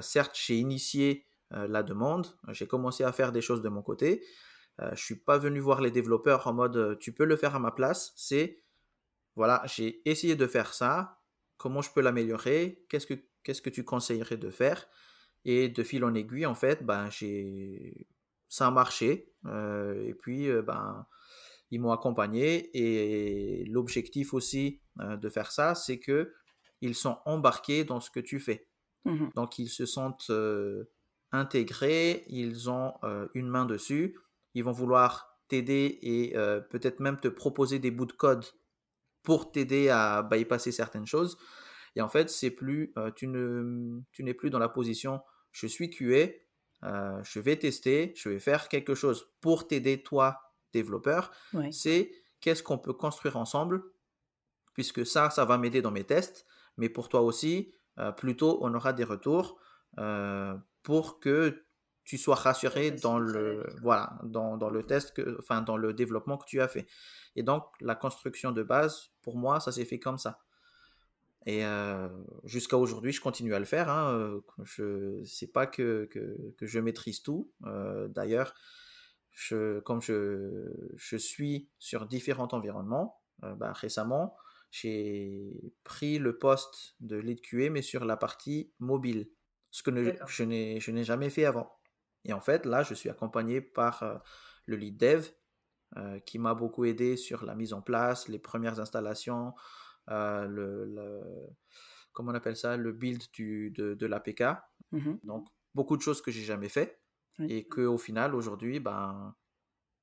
certes 0.00 0.36
j'ai 0.40 0.56
initié 0.56 1.26
la 1.50 1.82
demande, 1.82 2.26
j'ai 2.48 2.66
commencé 2.66 3.04
à 3.04 3.12
faire 3.12 3.30
des 3.30 3.42
choses 3.42 3.60
de 3.60 3.68
mon 3.68 3.82
côté, 3.82 4.22
je 4.78 4.84
euh, 4.84 4.90
je 4.94 5.04
suis 5.04 5.16
pas 5.16 5.38
venu 5.38 5.60
voir 5.60 5.80
les 5.80 5.90
développeurs 5.90 6.46
en 6.46 6.54
mode 6.54 6.76
euh, 6.76 6.96
tu 6.96 7.12
peux 7.12 7.24
le 7.24 7.36
faire 7.36 7.54
à 7.54 7.58
ma 7.58 7.70
place. 7.72 8.12
C'est 8.16 8.62
voilà, 9.36 9.62
j'ai 9.66 10.02
essayé 10.08 10.36
de 10.36 10.46
faire 10.46 10.74
ça. 10.74 11.20
Comment 11.56 11.82
je 11.82 11.90
peux 11.92 12.02
l'améliorer? 12.02 12.84
Qu'est-ce 12.88 13.06
que 13.06 13.14
que 13.44 13.70
tu 13.70 13.84
conseillerais 13.84 14.36
de 14.36 14.50
faire? 14.50 14.86
Et 15.44 15.68
de 15.68 15.82
fil 15.82 16.04
en 16.04 16.14
aiguille, 16.14 16.46
en 16.46 16.54
fait, 16.54 16.84
ben 16.84 17.10
j'ai 17.10 18.06
ça 18.48 18.68
a 18.68 18.70
marché. 18.70 19.32
Euh, 19.46 20.06
et 20.06 20.14
puis 20.14 20.48
ben 20.62 21.06
ils 21.70 21.80
m'ont 21.80 21.92
accompagné. 21.92 22.70
Et 22.74 23.64
l'objectif 23.66 24.34
aussi 24.34 24.82
de 24.98 25.28
faire 25.28 25.50
ça, 25.52 25.74
c'est 25.74 25.98
que 25.98 26.32
ils 26.82 26.94
sont 26.94 27.18
embarqués 27.24 27.84
dans 27.84 28.00
ce 28.00 28.10
que 28.10 28.20
tu 28.20 28.38
fais. 28.38 28.68
Mmh 29.06 29.28
Donc 29.34 29.58
ils 29.58 29.70
se 29.70 29.86
sentent 29.86 30.30
intégrés, 31.32 32.24
ils 32.28 32.68
ont 32.68 32.92
une 33.34 33.48
main 33.48 33.64
dessus 33.64 34.16
ils 34.54 34.64
vont 34.64 34.72
vouloir 34.72 35.38
t'aider 35.48 35.98
et 36.02 36.36
euh, 36.36 36.60
peut-être 36.60 37.00
même 37.00 37.18
te 37.18 37.28
proposer 37.28 37.78
des 37.78 37.90
bouts 37.90 38.06
de 38.06 38.12
code 38.12 38.44
pour 39.22 39.52
t'aider 39.52 39.88
à 39.88 40.22
bypasser 40.22 40.72
certaines 40.72 41.06
choses. 41.06 41.38
Et 41.94 42.00
en 42.00 42.08
fait, 42.08 42.30
c'est 42.30 42.50
plus, 42.50 42.92
euh, 42.96 43.10
tu 43.10 43.28
ne, 43.28 44.00
tu 44.12 44.24
n'es 44.24 44.34
plus 44.34 44.50
dans 44.50 44.58
la 44.58 44.68
position, 44.68 45.20
je 45.52 45.66
suis 45.66 45.90
QA, 45.90 46.28
euh, 46.84 47.22
je 47.22 47.38
vais 47.38 47.56
tester, 47.56 48.12
je 48.16 48.30
vais 48.30 48.38
faire 48.38 48.68
quelque 48.68 48.94
chose 48.94 49.30
pour 49.40 49.68
t'aider 49.68 50.02
toi, 50.02 50.54
développeur. 50.72 51.30
C'est 51.70 52.12
qu'est-ce 52.40 52.62
qu'on 52.62 52.78
peut 52.78 52.94
construire 52.94 53.36
ensemble, 53.36 53.82
puisque 54.74 55.04
ça, 55.04 55.28
ça 55.30 55.44
va 55.44 55.58
m'aider 55.58 55.82
dans 55.82 55.90
mes 55.90 56.04
tests, 56.04 56.46
mais 56.82 56.88
pour 56.88 57.08
toi 57.08 57.20
aussi, 57.20 57.72
plutôt, 58.16 58.58
on 58.62 58.74
aura 58.74 58.92
des 58.92 59.04
retours 59.04 59.60
pour 60.82 61.20
que 61.20 61.64
tu 62.04 62.18
sois 62.18 62.34
rassuré 62.34 62.90
dans 62.90 63.18
le, 63.18 63.64
voilà, 63.80 64.18
dans, 64.24 64.56
dans, 64.56 64.70
le 64.70 64.82
test, 64.82 65.14
que, 65.14 65.38
enfin, 65.38 65.62
dans 65.62 65.76
le 65.76 65.94
développement 65.94 66.36
que 66.36 66.46
tu 66.46 66.60
as 66.60 66.68
fait. 66.68 66.86
Et 67.36 67.42
donc, 67.42 67.64
la 67.80 67.94
construction 67.94 68.52
de 68.52 68.62
base, 68.62 69.10
pour 69.22 69.36
moi, 69.36 69.60
ça 69.60 69.72
s'est 69.72 69.84
fait 69.84 69.98
comme 69.98 70.18
ça. 70.18 70.40
Et 71.46 71.64
euh, 71.64 72.08
jusqu'à 72.44 72.76
aujourd'hui, 72.76 73.12
je 73.12 73.20
continue 73.20 73.54
à 73.54 73.58
le 73.58 73.64
faire. 73.64 73.88
Hein. 73.88 74.14
Euh, 74.14 74.40
je 74.62 75.22
sais 75.24 75.48
pas 75.48 75.66
que, 75.66 76.08
que, 76.10 76.54
que, 76.56 76.66
je 76.66 76.78
maîtrise 76.78 77.22
tout. 77.22 77.50
Euh, 77.66 78.08
d'ailleurs, 78.08 78.54
je, 79.30 79.80
comme 79.80 80.00
je, 80.00 80.70
je, 80.96 81.16
suis 81.16 81.68
sur 81.78 82.06
différents 82.06 82.48
environnements, 82.52 83.20
bah, 83.40 83.72
récemment, 83.72 84.36
j'ai 84.72 85.74
pris 85.84 86.18
le 86.18 86.38
poste 86.38 86.96
de 87.00 87.16
lead 87.16 87.42
QA, 87.42 87.68
mais 87.70 87.82
sur 87.82 88.06
la 88.06 88.16
partie 88.16 88.72
mobile, 88.78 89.28
ce 89.70 89.82
que 89.82 90.16
je 90.26 90.42
n'ai 90.44 91.04
jamais 91.04 91.28
fait 91.28 91.44
avant. 91.44 91.70
Et 92.24 92.32
en 92.32 92.40
fait, 92.40 92.64
là, 92.64 92.82
je 92.82 92.94
suis 92.94 93.10
accompagné 93.10 93.60
par 93.60 94.02
euh, 94.02 94.16
le 94.64 94.76
lead 94.76 94.96
dev 94.96 95.28
euh, 95.98 96.18
qui 96.20 96.38
m'a 96.38 96.54
beaucoup 96.54 96.86
aidé 96.86 97.18
sur 97.18 97.44
la 97.44 97.54
mise 97.54 97.74
en 97.74 97.82
place, 97.82 98.28
les 98.28 98.38
premières 98.38 98.80
installations, 98.80 99.52
euh, 100.08 100.46
le, 100.46 101.20
comment 102.12 102.32
on 102.32 102.34
appelle 102.34 102.56
ça, 102.56 102.78
le 102.78 102.92
build 102.92 103.22
du, 103.34 103.72
de, 103.72 103.92
de 103.92 104.06
l'APK. 104.06 104.42
Mmh 104.92 105.14
Donc, 105.24 105.48
beaucoup 105.74 105.98
de 105.98 106.02
choses 106.02 106.22
que 106.22 106.30
j'ai 106.30 106.44
jamais 106.44 106.70
fait 106.70 106.98
et 107.40 107.66
que 107.66 107.82
au 107.82 107.98
final, 107.98 108.34
aujourd'hui, 108.34 108.80
ben, 108.80 109.34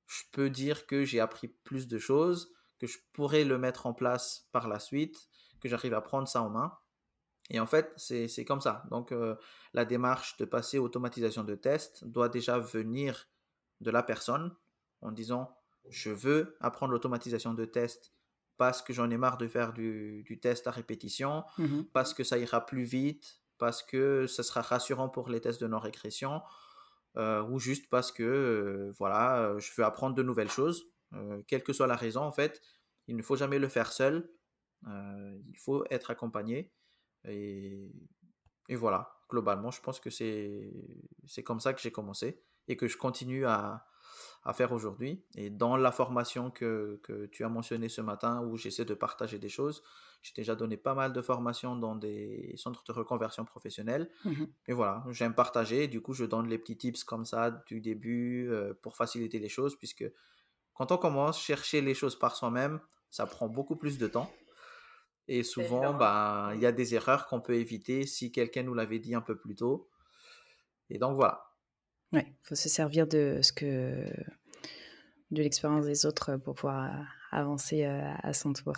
je 0.08 0.24
peux 0.32 0.50
dire 0.50 0.86
que 0.86 1.06
j'ai 1.06 1.20
appris 1.20 1.48
plus 1.48 1.88
de 1.88 1.98
choses, 1.98 2.54
que 2.80 2.88
je 2.88 2.98
pourrais 3.14 3.44
le 3.44 3.58
mettre 3.58 3.86
en 3.86 3.94
place 3.94 4.48
par 4.52 4.68
la 4.68 4.80
suite, 4.80 5.28
que 5.62 5.70
j'arrive 5.70 5.94
à 5.94 6.02
prendre 6.02 6.28
ça 6.28 6.42
en 6.42 6.50
main. 6.50 6.78
Et 7.50 7.60
en 7.60 7.66
fait, 7.66 7.92
c'est 7.98 8.46
comme 8.46 8.62
ça. 8.62 8.84
Donc, 8.92 9.12
euh, 9.12 9.36
la 9.74 9.86
démarche 9.86 10.38
de 10.38 10.46
passer 10.46 10.78
automatisation 10.78 11.44
de 11.44 11.56
test 11.56 12.06
doit 12.06 12.30
déjà 12.30 12.60
venir 12.60 13.28
de 13.82 13.92
la 13.92 14.04
personne 14.04 14.56
en 15.02 15.12
disant 15.12 15.56
je 15.90 16.12
veux 16.12 16.58
apprendre 16.60 16.92
l'automatisation 16.92 17.54
de 17.54 17.66
test 17.66 18.14
parce 18.58 18.82
que 18.82 18.94
j'en 18.94 19.10
ai 19.10 19.18
marre 19.18 19.38
de 19.38 19.48
faire 19.48 19.74
du, 19.74 20.22
du 20.24 20.40
test 20.40 20.68
à 20.68 20.72
répétition, 20.72 21.46
mmh 21.58 21.84
parce 21.94 22.14
que 22.14 22.24
ça 22.24 22.38
ira 22.38 22.66
plus 22.66 22.84
vite, 22.84 23.42
parce 23.58 23.82
que 23.82 24.28
ce 24.28 24.44
sera 24.44 24.62
rassurant 24.62 25.10
pour 25.10 25.30
les 25.30 25.40
tests 25.40 25.62
de 25.62 25.68
non-régression, 25.68 26.42
euh, 27.18 27.42
ou 27.44 27.58
juste 27.58 27.90
parce 27.90 28.12
que 28.12 28.24
euh, 28.24 28.94
voilà, 28.98 29.56
je 29.58 29.72
veux 29.78 29.86
apprendre 29.86 30.14
de 30.14 30.24
nouvelles 30.24 30.52
choses. 30.52 30.92
Quelle 31.48 31.64
que 31.64 31.74
soit 31.74 31.88
la 31.88 31.96
raison, 31.96 32.22
en 32.22 32.32
fait, 32.32 32.62
il 33.08 33.16
ne 33.16 33.22
faut 33.22 33.36
jamais 33.36 33.60
le 33.60 33.68
faire 33.68 33.92
seul. 33.92 34.30
il 34.86 35.58
faut 35.58 35.86
être 35.90 36.12
accompagné. 36.12 36.74
Et, 37.26 37.92
et 38.70 38.76
voilà, 38.76 39.20
globalement, 39.30 39.72
je 39.72 39.82
pense 39.82 40.00
que 40.00 40.10
c'est 40.10 41.44
comme 41.44 41.60
ça 41.60 41.74
que 41.74 41.82
j'ai 41.82 41.92
commencé 41.92 42.44
et 42.68 42.78
que 42.78 42.88
je 42.88 42.98
continue 42.98 43.46
à, 43.46 43.86
à 44.44 44.54
faire 44.54 44.72
aujourd'hui. 44.72 45.24
Et 45.36 45.50
dans 45.50 45.76
la 45.76 45.92
formation 45.92 46.52
que, 46.52 47.00
que 47.04 47.26
tu 47.28 47.44
as 47.44 47.50
mentionnée 47.50 47.90
ce 47.90 48.02
matin, 48.02 48.42
où 48.42 48.58
j'essaie 48.58 48.86
de 48.86 48.94
partager 48.94 49.40
des 49.40 49.50
choses, 49.50 49.84
j'ai 50.22 50.34
déjà 50.36 50.56
donné 50.56 50.78
pas 50.78 50.94
mal 50.94 51.14
de 51.14 51.22
formations 51.22 51.76
dans 51.76 51.96
des 51.96 52.54
centres 52.58 52.84
de 52.84 52.92
reconversion 52.92 53.46
professionnelle. 53.46 54.10
Mmh 54.26 54.46
Et 54.68 54.74
voilà, 54.74 55.04
j'aime 55.12 55.34
partager. 55.34 55.88
Du 55.88 56.02
coup, 56.02 56.14
je 56.14 56.26
donne 56.26 56.48
les 56.48 56.58
petits 56.58 56.78
tips 56.78 57.04
comme 57.04 57.26
ça 57.26 57.52
du 57.68 57.82
début 57.82 58.50
euh, 58.50 58.74
pour 58.82 58.96
faciliter 58.96 59.40
les 59.40 59.50
choses, 59.50 59.76
puisque 59.78 60.06
quand 60.80 60.94
on 60.94 60.98
commence 60.98 61.38
à 61.38 61.42
chercher 61.42 61.82
les 61.82 61.94
choses 61.94 62.18
par 62.18 62.38
soi-même, 62.38 62.80
ça 63.10 63.26
prend 63.26 63.50
beaucoup 63.50 63.76
plus 63.76 63.98
de 63.98 64.08
temps. 64.08 64.32
Et 65.28 65.44
souvent, 65.44 65.94
ben, 65.94 66.54
il 66.56 66.62
y 66.62 66.66
a 66.66 66.72
des 66.72 66.96
erreurs 66.96 67.28
qu'on 67.28 67.42
peut 67.42 67.56
éviter 67.56 68.06
si 68.06 68.32
quelqu'un 68.32 68.64
nous 68.64 68.74
l'avait 68.74 69.00
dit 69.00 69.14
un 69.14 69.20
peu 69.20 69.38
plus 69.38 69.56
tôt. 69.56 69.90
Et 70.90 70.98
donc 70.98 71.16
voilà. 71.16 71.44
Ouais, 72.14 72.26
il 72.30 72.48
faut 72.48 72.56
se 72.56 72.70
servir 72.70 73.08
de 73.08 73.42
ce 73.44 73.52
que 73.52 74.06
de 75.32 75.44
l'expérience 75.44 75.86
des 75.86 76.06
autres 76.06 76.38
pour 76.38 76.56
pouvoir 76.56 77.06
avancer 77.32 77.84
à 77.84 78.32
son 78.32 78.54
tour. 78.54 78.74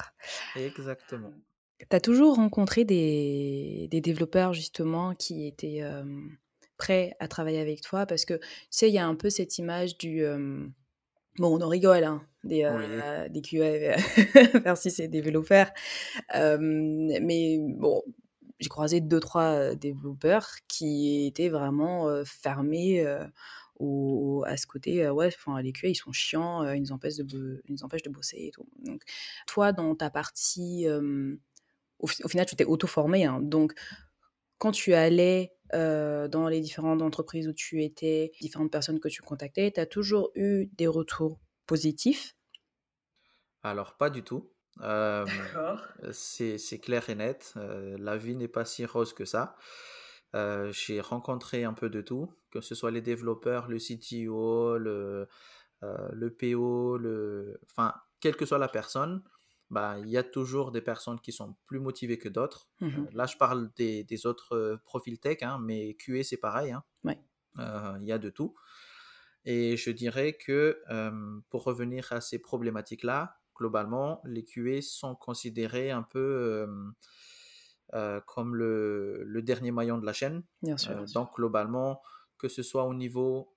Exactement. 0.55 1.31
Tu 1.77 1.95
as 1.95 2.01
toujours 2.01 2.35
rencontré 2.35 2.83
des, 2.83 3.87
des, 3.91 4.01
développeurs 4.01 4.53
justement 4.53 5.13
qui 5.13 5.45
étaient 5.45 5.83
prêts 6.77 7.15
à 7.19 7.27
travailler 7.27 7.61
avec 7.61 7.81
toi? 7.81 8.07
Parce 8.07 8.25
que 8.25 8.33
tu 8.33 8.43
sais, 8.71 8.89
il 8.89 8.95
y 8.95 8.99
a 8.99 9.05
un 9.05 9.15
peu 9.15 9.29
cette 9.29 9.59
image 9.59 9.99
du 9.99 10.25
Bon, 11.37 11.57
on 11.57 11.61
en 11.61 11.69
rigole, 11.69 12.03
hein, 12.03 12.21
des, 12.43 12.63
euh, 12.65 13.29
des 13.29 13.41
QA 13.41 13.95
versus 14.63 14.93
ces 14.93 15.07
développeurs. 15.07 15.71
mais 16.33 17.57
bon, 17.59 18.03
j'ai 18.59 18.69
croisé 18.69 19.01
deux, 19.01 19.19
trois 19.19 19.75
développeurs 19.75 20.49
qui 20.67 21.25
étaient 21.25 21.49
vraiment 21.49 22.07
fermés 22.25 23.05
au, 23.79 24.43
à 24.45 24.57
ce 24.57 24.67
côté, 24.67 25.09
ouais, 25.09 25.27
enfin, 25.27 25.61
les 25.61 25.71
QA, 25.71 25.87
ils 25.87 25.95
sont 25.95 26.11
chiants, 26.11 26.69
ils, 26.71 26.81
nous 26.81 26.91
empêchent 26.91 27.17
de, 27.17 27.63
ils 27.67 27.71
nous 27.71 27.83
empêchent 27.83 28.03
de 28.03 28.09
bosser 28.11 28.37
et 28.39 28.51
tout. 28.51 28.67
Donc, 28.83 29.01
toi, 29.47 29.71
dans 29.71 29.95
ta 29.95 30.09
partie, 30.09 30.85
au, 32.01 32.07
final, 32.07 32.45
tu 32.45 32.55
t'es 32.55 32.65
auto-formé. 32.65 33.25
Hein, 33.25 33.39
donc, 33.41 33.73
quand 34.61 34.71
tu 34.71 34.93
allais 34.93 35.55
dans 35.73 36.47
les 36.47 36.61
différentes 36.61 37.01
entreprises 37.01 37.47
où 37.47 37.53
tu 37.53 37.83
étais, 37.83 38.31
différentes 38.41 38.71
personnes 38.71 38.99
que 38.99 39.07
tu 39.07 39.23
contactais, 39.23 39.71
tu 39.71 39.79
as 39.79 39.87
toujours 39.87 40.31
eu 40.35 40.67
des 40.73 40.85
retours 40.85 41.39
positifs? 41.65 42.35
Alors, 43.63 43.97
pas 43.97 44.11
du 44.11 44.21
tout. 44.21 44.51
c'est 46.11 46.79
clair 46.79 47.09
et 47.09 47.15
net. 47.15 47.55
la 47.55 48.17
vie 48.17 48.35
n'est 48.35 48.47
pas 48.47 48.65
si 48.65 48.85
rose 48.85 49.13
que 49.13 49.25
ça. 49.25 49.55
J'ai 50.33 51.01
rencontré 51.01 51.63
un 51.63 51.73
peu 51.73 51.89
de 51.89 52.01
tout, 52.01 52.31
que 52.51 52.61
ce 52.61 52.75
soit 52.75 52.91
les 52.91 53.01
développeurs, 53.01 53.67
le 53.67 53.79
CTO, 53.79 54.77
le, 54.77 55.27
le 55.81 56.29
PO, 56.29 56.97
le... 56.99 57.59
enfin, 57.71 57.95
quelle 58.19 58.35
que 58.35 58.45
soit 58.45 58.59
la 58.59 58.67
personne, 58.67 59.23
bah, 59.71 59.97
il 59.99 60.09
y 60.09 60.17
a 60.17 60.23
toujours 60.23 60.71
des 60.73 60.81
personnes 60.81 61.19
qui 61.21 61.31
sont 61.31 61.55
plus 61.65 61.79
motivées 61.79 62.17
que 62.17 62.27
d'autres. 62.27 62.67
Mmh 62.81 62.87
euh, 62.87 63.05
là, 63.13 63.25
je 63.25 63.37
parle 63.37 63.71
des, 63.77 64.03
des 64.03 64.25
autres 64.25 64.53
euh, 64.55 64.77
profils 64.83 65.17
tech, 65.17 65.37
hein, 65.43 65.59
mais 65.61 65.95
QA, 65.95 66.23
c'est 66.23 66.37
pareil. 66.37 66.73
Hein. 66.73 66.83
Euh, 67.59 67.97
il 68.01 68.07
y 68.07 68.11
a 68.11 68.17
de 68.17 68.29
tout. 68.29 68.53
Et 69.45 69.77
je 69.77 69.89
dirais 69.89 70.33
que 70.33 70.81
pour 71.49 71.63
revenir 71.63 72.11
à 72.11 72.21
ces 72.21 72.37
problématiques-là, 72.37 73.39
globalement, 73.55 74.21
les 74.23 74.45
QA 74.45 74.81
sont 74.81 75.15
considérés 75.15 75.89
un 75.89 76.03
peu 76.03 76.67
comme 78.27 78.55
le, 78.55 79.23
le, 79.23 79.41
dernier 79.41 79.71
maillon 79.71 79.97
de 79.97 80.05
la 80.05 80.13
chaîne. 80.13 80.43
Bien 80.61 80.77
sûr. 80.77 81.03
donc, 81.13 81.35
globalement, 81.35 82.01
que 82.37 82.49
ce 82.49 82.61
soit 82.61 82.85
au 82.85 82.93
niveau 82.93 83.55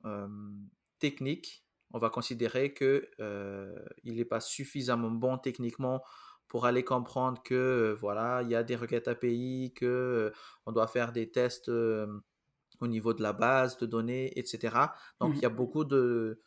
technique, 0.99 1.64
on 1.95 1.99
va 1.99 2.11
considérer 2.11 2.75
que 2.75 3.09
euh, 3.21 3.73
il 4.03 4.17
n'est 4.17 4.25
pas 4.25 4.41
suffisamment 4.41 5.13
bon 5.13 5.39
techniquement 5.39 6.03
pour 6.49 6.67
aller 6.67 6.83
comprendre 6.83 7.41
que 7.43 7.55
euh, 7.55 7.95
voilà 7.95 8.43
il 8.43 8.51
y 8.51 8.57
a 8.57 8.65
des 8.65 8.75
requêtes 8.75 9.07
API, 9.07 9.73
que 9.77 9.87
euh, 9.87 10.31
on 10.67 10.73
doit 10.73 10.89
faire 10.89 11.13
des 11.13 11.31
tests 11.31 11.69
au 11.69 12.87
niveau 12.89 13.15
de 13.15 13.23
la 13.23 13.33
base 13.33 13.79
de 13.79 13.87
données, 13.87 14.37
etc. 14.37 14.77
Donc 15.21 15.35
il 15.37 15.43
y 15.43 15.47
a 15.47 15.51
mmh 15.51 15.55
beaucoup 15.55 15.85
de 15.85 16.43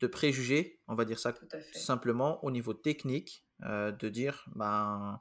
de 0.00 0.06
préjugés, 0.06 0.80
on 0.86 0.94
va 0.94 1.04
dire 1.04 1.18
ça 1.18 1.34
simplement 1.72 2.44
au 2.44 2.50
niveau 2.50 2.74
technique, 2.74 3.46
de 3.60 4.08
dire 4.08 4.44
ben 4.54 5.18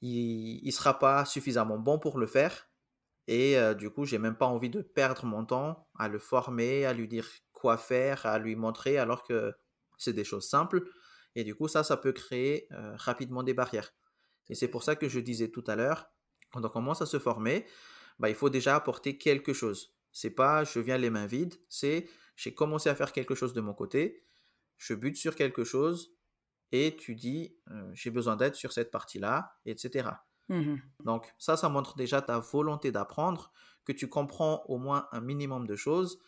il 0.00 0.64
ne 0.64 0.70
sera 0.70 0.98
pas 0.98 1.24
suffisamment 1.24 1.78
bon 1.78 1.98
pour 1.98 2.18
le 2.18 2.26
faire. 2.26 2.68
Et 3.28 3.56
du 3.78 3.88
coup, 3.88 4.04
j'ai 4.04 4.18
même 4.18 4.36
pas 4.36 4.46
envie 4.46 4.68
de 4.68 4.82
perdre 4.82 5.24
mon 5.24 5.44
temps 5.46 5.88
à 5.98 6.08
le 6.08 6.18
former, 6.18 6.84
à 6.84 6.92
lui 6.92 7.08
dire 7.08 7.26
quoi 7.62 7.76
faire, 7.78 8.26
à 8.26 8.38
lui 8.40 8.56
montrer, 8.56 8.98
alors 8.98 9.22
que 9.22 9.54
c'est 9.96 10.12
des 10.12 10.24
choses 10.24 10.48
simples. 10.48 10.84
Et 11.36 11.44
du 11.44 11.54
coup, 11.54 11.68
ça, 11.68 11.84
ça 11.84 11.96
peut 11.96 12.12
créer 12.12 12.66
euh, 12.72 12.94
rapidement 12.96 13.44
des 13.44 13.54
barrières. 13.54 13.94
Et 14.48 14.54
c'est 14.56 14.68
pour 14.68 14.82
ça 14.82 14.96
que 14.96 15.08
je 15.08 15.20
disais 15.20 15.48
tout 15.48 15.64
à 15.68 15.76
l'heure, 15.76 16.10
quand 16.50 16.64
on 16.64 16.68
commence 16.68 17.00
à 17.00 17.06
se 17.06 17.20
former, 17.20 17.64
bah, 18.18 18.28
il 18.28 18.34
faut 18.34 18.50
déjà 18.50 18.74
apporter 18.74 19.16
quelque 19.16 19.52
chose. 19.52 19.94
C'est 20.10 20.30
pas 20.30 20.64
je 20.64 20.80
viens 20.80 20.98
les 20.98 21.08
mains 21.08 21.26
vides, 21.26 21.54
c'est 21.68 22.08
j'ai 22.36 22.52
commencé 22.52 22.90
à 22.90 22.94
faire 22.94 23.12
quelque 23.12 23.34
chose 23.34 23.54
de 23.54 23.60
mon 23.60 23.72
côté, 23.72 24.26
je 24.76 24.92
bute 24.94 25.16
sur 25.16 25.36
quelque 25.36 25.64
chose 25.64 26.16
et 26.72 26.96
tu 26.96 27.14
dis 27.14 27.56
euh, 27.70 27.90
j'ai 27.94 28.10
besoin 28.10 28.36
d'aide 28.36 28.56
sur 28.56 28.72
cette 28.72 28.90
partie-là, 28.90 29.56
etc. 29.64 30.10
Mmh 30.48 30.76
Donc 31.04 31.32
ça, 31.38 31.56
ça 31.56 31.68
montre 31.68 31.96
déjà 31.96 32.20
ta 32.20 32.40
volonté 32.40 32.90
d'apprendre, 32.90 33.52
que 33.86 33.92
tu 33.92 34.08
comprends 34.08 34.64
au 34.66 34.76
moins 34.76 35.08
un 35.12 35.20
minimum 35.20 35.66
de 35.66 35.76
choses 35.76 36.18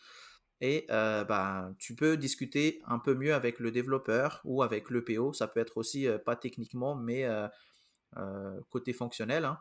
et 0.61 0.85
bah, 0.89 1.71
tu 1.79 1.95
peux 1.95 2.17
discuter 2.17 2.81
un 2.85 2.99
peu 2.99 3.13
mieux 3.13 3.33
avec 3.33 3.59
le 3.59 3.71
développeur 3.71 4.41
ou 4.45 4.63
avec 4.63 4.89
le 4.89 5.03
PO. 5.03 5.33
Ça 5.33 5.47
peut 5.47 5.59
être 5.59 5.77
aussi 5.77 6.07
pas 6.25 6.35
techniquement, 6.35 6.95
mais 6.95 7.27
côté 8.69 8.93
fonctionnel. 8.93 9.45
Hein. 9.45 9.59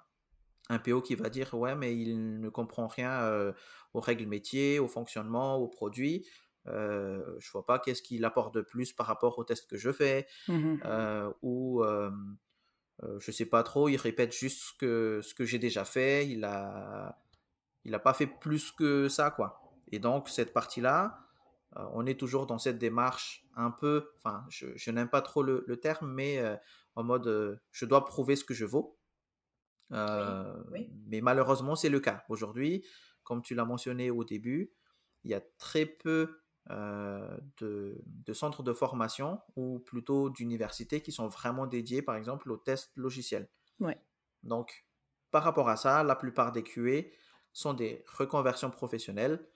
Un 0.70 0.78
PO 0.78 1.02
qui 1.02 1.14
va 1.14 1.28
dire 1.28 1.52
ouais, 1.54 1.74
mais 1.74 1.96
il 1.96 2.40
ne 2.40 2.48
comprend 2.48 2.86
rien 2.86 3.52
aux 3.92 4.00
règles 4.00 4.26
métiers, 4.26 4.78
au 4.78 4.88
fonctionnement, 4.88 5.56
au 5.56 5.68
produit. 5.68 6.26
Euh, 6.66 7.22
je 7.38 7.50
vois 7.50 7.66
pas 7.66 7.78
qu'est-ce 7.78 8.02
qu'il 8.02 8.24
apporte 8.24 8.54
de 8.54 8.62
plus 8.62 8.92
par 8.92 9.06
rapport 9.06 9.38
au 9.38 9.44
test 9.44 9.68
que 9.68 9.76
je 9.76 9.92
fais. 9.92 10.26
Mmh 10.48 10.76
ou 11.42 11.84
je 13.18 13.30
sais 13.32 13.46
pas 13.46 13.62
trop, 13.62 13.88
il 13.88 13.96
répète 13.96 14.32
juste 14.32 14.60
ce 14.60 14.72
que, 14.78 15.20
ce 15.22 15.34
que 15.34 15.44
j'ai 15.44 15.58
déjà 15.58 15.84
fait. 15.84 16.28
Il 16.28 16.44
a, 16.44 17.18
il 17.84 17.94
a 17.94 17.98
pas 17.98 18.14
fait 18.14 18.26
plus 18.26 18.72
que 18.72 19.08
ça, 19.08 19.30
quoi. 19.30 19.63
Et 19.92 19.98
donc, 19.98 20.28
cette 20.28 20.52
partie-là, 20.52 21.24
euh, 21.76 21.86
on 21.92 22.06
est 22.06 22.18
toujours 22.18 22.46
dans 22.46 22.58
cette 22.58 22.78
démarche 22.78 23.44
un 23.56 23.70
peu, 23.70 24.10
enfin, 24.16 24.44
je, 24.48 24.90
n'aime 24.90 25.08
pas 25.08 25.22
trop 25.22 25.42
le, 25.42 25.76
terme, 25.80 26.12
mais 26.12 26.38
euh, 26.38 26.56
en 26.94 27.04
mode, 27.04 27.26
euh, 27.26 27.56
je 27.72 27.84
dois 27.84 28.04
prouver 28.04 28.36
ce 28.36 28.44
que 28.44 28.54
je 28.54 28.64
vaux. 28.64 28.98
Mais 29.90 31.20
malheureusement, 31.20 31.76
c'est 31.76 31.88
le 31.88 32.00
cas. 32.00 32.24
Aujourd'hui, 32.28 32.84
comme 33.22 33.42
tu 33.42 33.54
l'as 33.54 33.64
mentionné 33.64 34.10
au 34.10 34.24
début, 34.24 34.72
il 35.22 35.30
y 35.30 35.34
a 35.34 35.40
très 35.58 35.86
peu 35.86 36.40
de, 36.68 38.02
de, 38.06 38.32
centres 38.32 38.62
de 38.62 38.72
formation 38.72 39.40
ou 39.54 39.78
plutôt 39.80 40.30
d'universités 40.30 41.02
qui 41.02 41.12
sont 41.12 41.28
vraiment 41.28 41.66
dédiés, 41.66 42.02
par 42.02 42.16
exemple, 42.16 42.50
aux 42.50 42.56
tests 42.56 42.96
logiciels. 42.96 43.48
Ouais. 43.80 43.98
Donc, 44.42 44.86
par 45.30 45.44
rapport 45.44 45.68
à 45.68 45.76
ça, 45.76 46.02
la 46.02 46.16
plupart 46.16 46.52
des 46.52 46.62
QA 46.62 47.08
sont 47.52 47.74
des 47.74 48.04
reconversions 48.18 48.70
professionnelles 48.70 49.46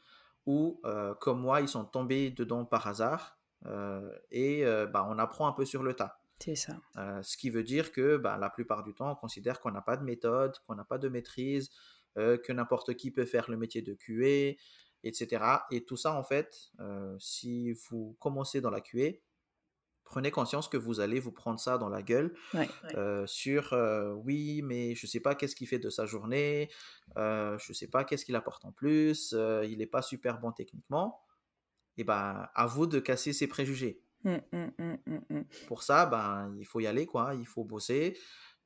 ou 0.46 0.80
euh, 0.84 1.14
comme 1.14 1.40
moi, 1.40 1.60
ils 1.60 1.68
sont 1.68 1.84
tombés 1.84 2.30
dedans 2.30 2.64
par 2.64 2.86
hasard 2.86 3.38
euh, 3.66 4.10
et 4.30 4.64
euh, 4.64 4.86
bah, 4.86 5.06
on 5.08 5.18
apprend 5.18 5.46
un 5.46 5.52
peu 5.52 5.64
sur 5.64 5.82
le 5.82 5.94
tas. 5.94 6.20
C'est 6.40 6.54
ça. 6.54 6.80
ce 7.22 7.36
qui 7.36 7.50
veut 7.50 7.64
dire 7.64 7.90
que 7.90 8.16
bah, 8.16 8.38
la 8.38 8.48
plupart 8.48 8.84
du 8.84 8.94
temps, 8.94 9.10
on 9.10 9.16
considère 9.16 9.60
qu'on 9.60 9.72
n'a 9.72 9.82
pas 9.82 9.96
de 9.96 10.04
méthode, 10.04 10.56
qu'on 10.66 10.76
n'a 10.76 10.84
pas 10.84 10.98
de 10.98 11.08
maîtrise, 11.08 11.70
que 12.14 12.52
n'importe 12.52 12.94
qui 12.94 13.10
peut 13.10 13.24
faire 13.24 13.50
le 13.50 13.56
métier 13.56 13.82
de 13.82 13.94
QA, 13.94 14.56
etc. 15.02 15.44
Et 15.72 15.84
tout 15.84 15.96
ça, 15.96 16.14
en 16.14 16.22
fait, 16.22 16.70
si 17.18 17.72
vous 17.72 18.16
commencez 18.20 18.60
dans 18.60 18.70
la 18.70 18.80
QA, 18.80 19.18
prenez 20.08 20.30
conscience 20.30 20.68
que 20.68 20.76
vous 20.76 21.00
allez 21.00 21.20
vous 21.20 21.32
prendre 21.32 21.60
ça 21.60 21.78
dans 21.78 21.88
la 21.88 22.02
gueule 22.02 22.34
euh, 22.96 23.26
sur 23.26 23.72
euh, 23.74 24.12
oui, 24.12 24.62
mais 24.62 24.94
je 24.94 25.06
ne 25.06 25.08
sais 25.08 25.20
pas 25.20 25.34
qu'est-ce 25.34 25.54
qu'il 25.54 25.68
fait 25.68 25.78
de 25.78 25.90
sa 25.90 26.06
journée, 26.06 26.70
euh, 27.16 27.56
je 27.58 27.70
ne 27.70 27.74
sais 27.74 27.86
pas 27.88 28.04
qu'est-ce 28.04 28.24
qu'il 28.24 28.34
apporte 28.34 28.64
en 28.64 28.72
plus, 28.72 29.34
il 29.64 29.78
n'est 29.78 29.86
pas 29.86 30.02
super 30.02 30.40
bon 30.40 30.50
techniquement. 30.52 31.22
Et 31.96 32.04
ben, 32.04 32.48
à 32.54 32.66
vous 32.66 32.86
de 32.86 33.00
casser 33.00 33.32
ces 33.32 33.48
préjugés. 33.48 34.00
Mmh, 34.24 34.36
mmh, 34.52 34.96
mmh, 35.06 35.40
Pour 35.66 35.82
ça, 35.82 36.06
ben, 36.06 36.54
il 36.58 36.64
faut 36.64 36.80
y 36.80 36.86
aller, 36.86 37.06
quoi. 37.06 37.34
Il 37.34 37.46
faut 37.46 37.64
bosser, 37.64 38.16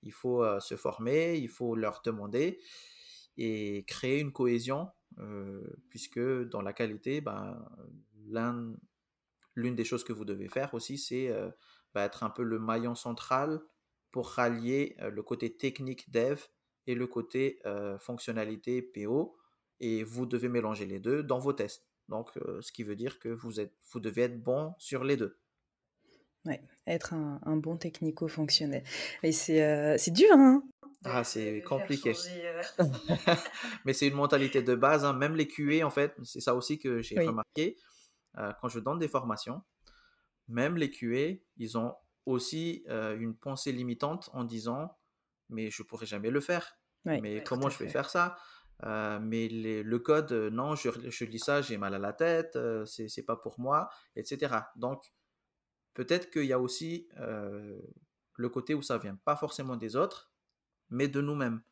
il 0.02 0.12
faut 0.12 0.44
se 0.60 0.76
former, 0.76 1.38
il 1.38 1.48
faut 1.48 1.74
leur 1.74 2.02
demander 2.04 2.60
et 3.38 3.84
créer 3.86 4.20
une 4.20 4.32
cohésion, 4.32 4.90
puisque 5.88 6.20
dans 6.20 6.60
la 6.60 6.74
qualité, 6.74 7.22
ben, 7.22 7.58
l'un 8.28 8.74
l'une 9.54 9.74
des 9.74 9.84
choses 9.84 10.04
que 10.04 10.12
vous 10.12 10.24
devez 10.24 10.48
faire 10.48 10.74
aussi, 10.74 10.98
c'est 10.98 11.28
euh, 11.28 11.50
bah, 11.94 12.04
être 12.04 12.22
un 12.22 12.30
peu 12.30 12.42
le 12.42 12.58
maillon 12.58 12.94
central 12.94 13.60
pour 14.10 14.28
rallier 14.28 14.96
euh, 15.00 15.10
le 15.10 15.22
côté 15.22 15.56
technique 15.56 16.10
dev 16.10 16.40
et 16.86 16.94
le 16.94 17.06
côté 17.06 17.60
euh, 17.66 17.98
fonctionnalité 17.98 18.82
PO. 18.82 19.36
Et 19.80 20.04
vous 20.04 20.26
devez 20.26 20.48
mélanger 20.48 20.86
les 20.86 21.00
deux 21.00 21.22
dans 21.22 21.38
vos 21.38 21.52
tests. 21.52 21.88
Donc, 22.08 22.30
ce 22.60 22.70
qui 22.72 22.84
veut 22.84 22.94
dire 22.94 23.18
que 23.18 23.28
vous, 23.28 23.58
êtes, 23.58 23.74
vous 23.90 23.98
devez 23.98 24.22
être 24.22 24.40
bon 24.40 24.74
sur 24.78 25.02
les 25.02 25.16
deux. 25.16 25.40
Ouais, 26.44 26.62
être 26.86 27.14
un, 27.14 27.40
un 27.44 27.56
bon 27.56 27.76
technico-fonctionnel. 27.76 28.84
Mais 29.22 29.32
c'est 29.32 29.98
c'est 29.98 30.10
dur, 30.12 30.32
hein? 30.32 30.62
Ah, 31.04 31.24
c'est 31.24 31.62
compliqué. 31.62 32.12
Mais 33.84 33.92
c'est 33.92 34.06
une 34.06 34.14
mentalité 34.14 34.62
de 34.62 34.74
base. 34.74 35.04
Hein. 35.04 35.14
Même 35.14 35.34
les 35.34 35.48
QA, 35.48 35.84
en 35.84 35.90
fait, 35.90 36.14
c'est 36.22 36.40
ça 36.40 36.54
aussi 36.54 36.78
que 36.78 37.02
j'ai 37.02 37.18
remarqué. 37.18 37.76
Quand 38.60 38.68
je 38.68 38.78
donne 38.78 38.98
des 38.98 39.08
formations, 39.08 39.62
même 40.48 40.76
les 40.76 40.90
QA, 40.90 41.38
ils 41.56 41.78
ont 41.78 41.94
aussi 42.26 42.84
une 42.88 43.36
pensée 43.36 43.72
limitante 43.72 44.30
en 44.32 44.44
disant 44.44 44.96
Mais 45.48 45.70
je 45.70 45.82
pourrais 45.82 46.06
jamais 46.06 46.30
le 46.30 46.40
faire. 46.40 46.78
mais 47.04 47.42
comment 47.44 47.68
je 47.68 47.78
vais 47.78 47.88
faire 47.88 48.10
ça? 48.10 48.36
Mais 48.82 49.48
le 49.48 49.98
code, 49.98 50.32
non, 50.32 50.74
je, 50.74 50.90
je, 51.08 51.24
lis 51.24 51.38
ça, 51.38 51.62
j'ai 51.62 51.76
mal 51.78 51.94
à 51.94 51.98
la 51.98 52.12
tête, 52.12 52.58
c'est, 52.86 53.08
c'est 53.08 53.24
pas 53.24 53.36
pour 53.36 53.60
moi, 53.60 53.90
etc. 54.16 54.54
Donc, 54.76 55.12
peut-être 55.94 56.30
qu'il 56.30 56.46
y 56.46 56.52
a 56.52 56.58
aussi 56.58 57.08
le 58.36 58.48
côté 58.48 58.74
où 58.74 58.82
ça 58.82 58.98
vient 58.98 59.16
pas 59.24 59.36
forcément 59.36 59.76
des 59.76 59.96
autres, 59.96 60.32
mais 60.90 61.08
de 61.08 61.20
nous-mêmes, 61.20 61.62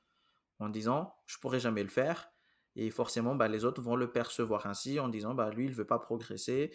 en 0.58 0.68
disant 0.68 1.14
je 1.26 1.38
pourrais 1.38 1.60
jamais 1.60 1.82
le 1.82 1.88
faire, 1.88 2.29
et 2.76 2.90
forcément 2.90 3.35
bah, 3.35 3.48
les 3.48 3.64
autres 3.64 3.83
vont 3.83 3.96
le 3.96 4.11
percevoir 4.11 4.66
ainsi 4.66 5.00
en 5.00 5.09
disant 5.09 5.35
bah 5.35 5.50
lui 5.50 5.66
il 5.66 5.72
veut 5.72 5.87
pas 5.87 5.98
progresser, 5.98 6.72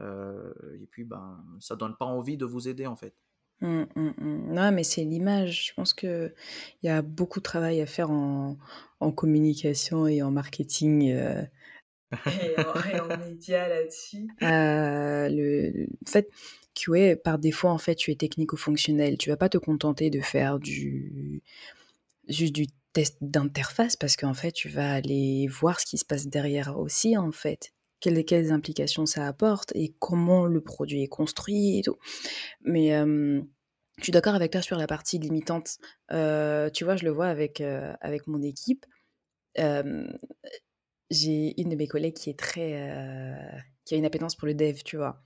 et 0.00 0.86
puis 0.90 1.04
ben 1.04 1.44
ça 1.60 1.74
donne 1.76 1.96
pas 1.96 2.04
envie 2.04 2.36
de 2.36 2.44
vous 2.44 2.68
aider 2.68 2.86
en 2.86 2.96
fait. 2.96 3.14
Mmh, 3.60 3.86
mmh, 3.96 4.10
mmh. 4.18 4.54
Non, 4.54 4.72
mais 4.72 4.84
c'est 4.84 5.04
l'image. 5.04 5.68
Je 5.68 5.74
pense 5.74 5.92
qu'il 5.92 6.32
y 6.82 6.88
a 6.88 7.02
beaucoup 7.02 7.40
de 7.40 7.44
travail 7.44 7.80
à 7.80 7.86
faire 7.86 8.10
en, 8.10 8.56
en 9.00 9.12
communication 9.12 10.06
et 10.06 10.22
en 10.22 10.30
marketing. 10.30 11.10
Euh, 11.10 11.42
et, 12.26 13.00
en, 13.00 13.18
médias 13.18 13.68
là-dessus. 13.68 14.28
Euh, 14.42 15.28
le, 15.28 15.86
en 16.06 16.10
fait, 16.10 16.30
QA, 16.74 17.16
par 17.16 17.38
défaut, 17.38 17.68
en 17.68 17.78
fait, 17.78 17.96
tu 17.96 18.12
es 18.12 18.14
technico-fonctionnel. 18.14 19.18
Tu 19.18 19.28
vas 19.28 19.36
pas 19.36 19.48
te 19.48 19.58
contenter 19.58 20.10
de 20.10 20.20
faire 20.20 20.58
du 20.58 21.42
juste 22.28 22.54
du 22.54 22.66
d'interface 23.20 23.96
parce 23.96 24.16
qu'en 24.16 24.34
fait, 24.34 24.52
tu 24.52 24.68
vas 24.68 24.94
aller 24.94 25.46
voir 25.48 25.80
ce 25.80 25.86
qui 25.86 25.98
se 25.98 26.04
passe 26.04 26.26
derrière 26.26 26.78
aussi, 26.78 27.16
en 27.16 27.32
fait. 27.32 27.72
Quelles, 28.00 28.24
quelles 28.24 28.52
implications 28.52 29.06
ça 29.06 29.26
apporte 29.26 29.72
et 29.74 29.92
comment 29.98 30.46
le 30.46 30.60
produit 30.60 31.02
est 31.02 31.08
construit 31.08 31.80
et 31.80 31.82
tout. 31.82 31.96
Mais 32.62 32.90
je 32.90 33.42
suis 34.02 34.12
d'accord 34.12 34.36
avec 34.36 34.52
toi 34.52 34.62
sur 34.62 34.76
la 34.76 34.86
partie 34.86 35.18
limitante. 35.18 35.78
tu 36.08 36.84
vois, 36.84 36.96
je 36.96 37.04
le 37.04 37.10
vois 37.10 37.26
avec, 37.26 37.60
avec 37.60 38.28
mon 38.28 38.40
équipe. 38.40 38.86
j'ai 39.56 41.60
une 41.60 41.70
de 41.70 41.76
mes 41.76 41.88
collègues 41.88 42.14
qui 42.14 42.30
est 42.30 42.38
très. 42.38 43.66
qui 43.84 43.94
a 43.94 43.98
une 43.98 44.06
appétence 44.06 44.36
pour 44.36 44.46
le 44.46 44.54
dev, 44.54 44.78
tu 44.84 44.96
vois 44.96 45.20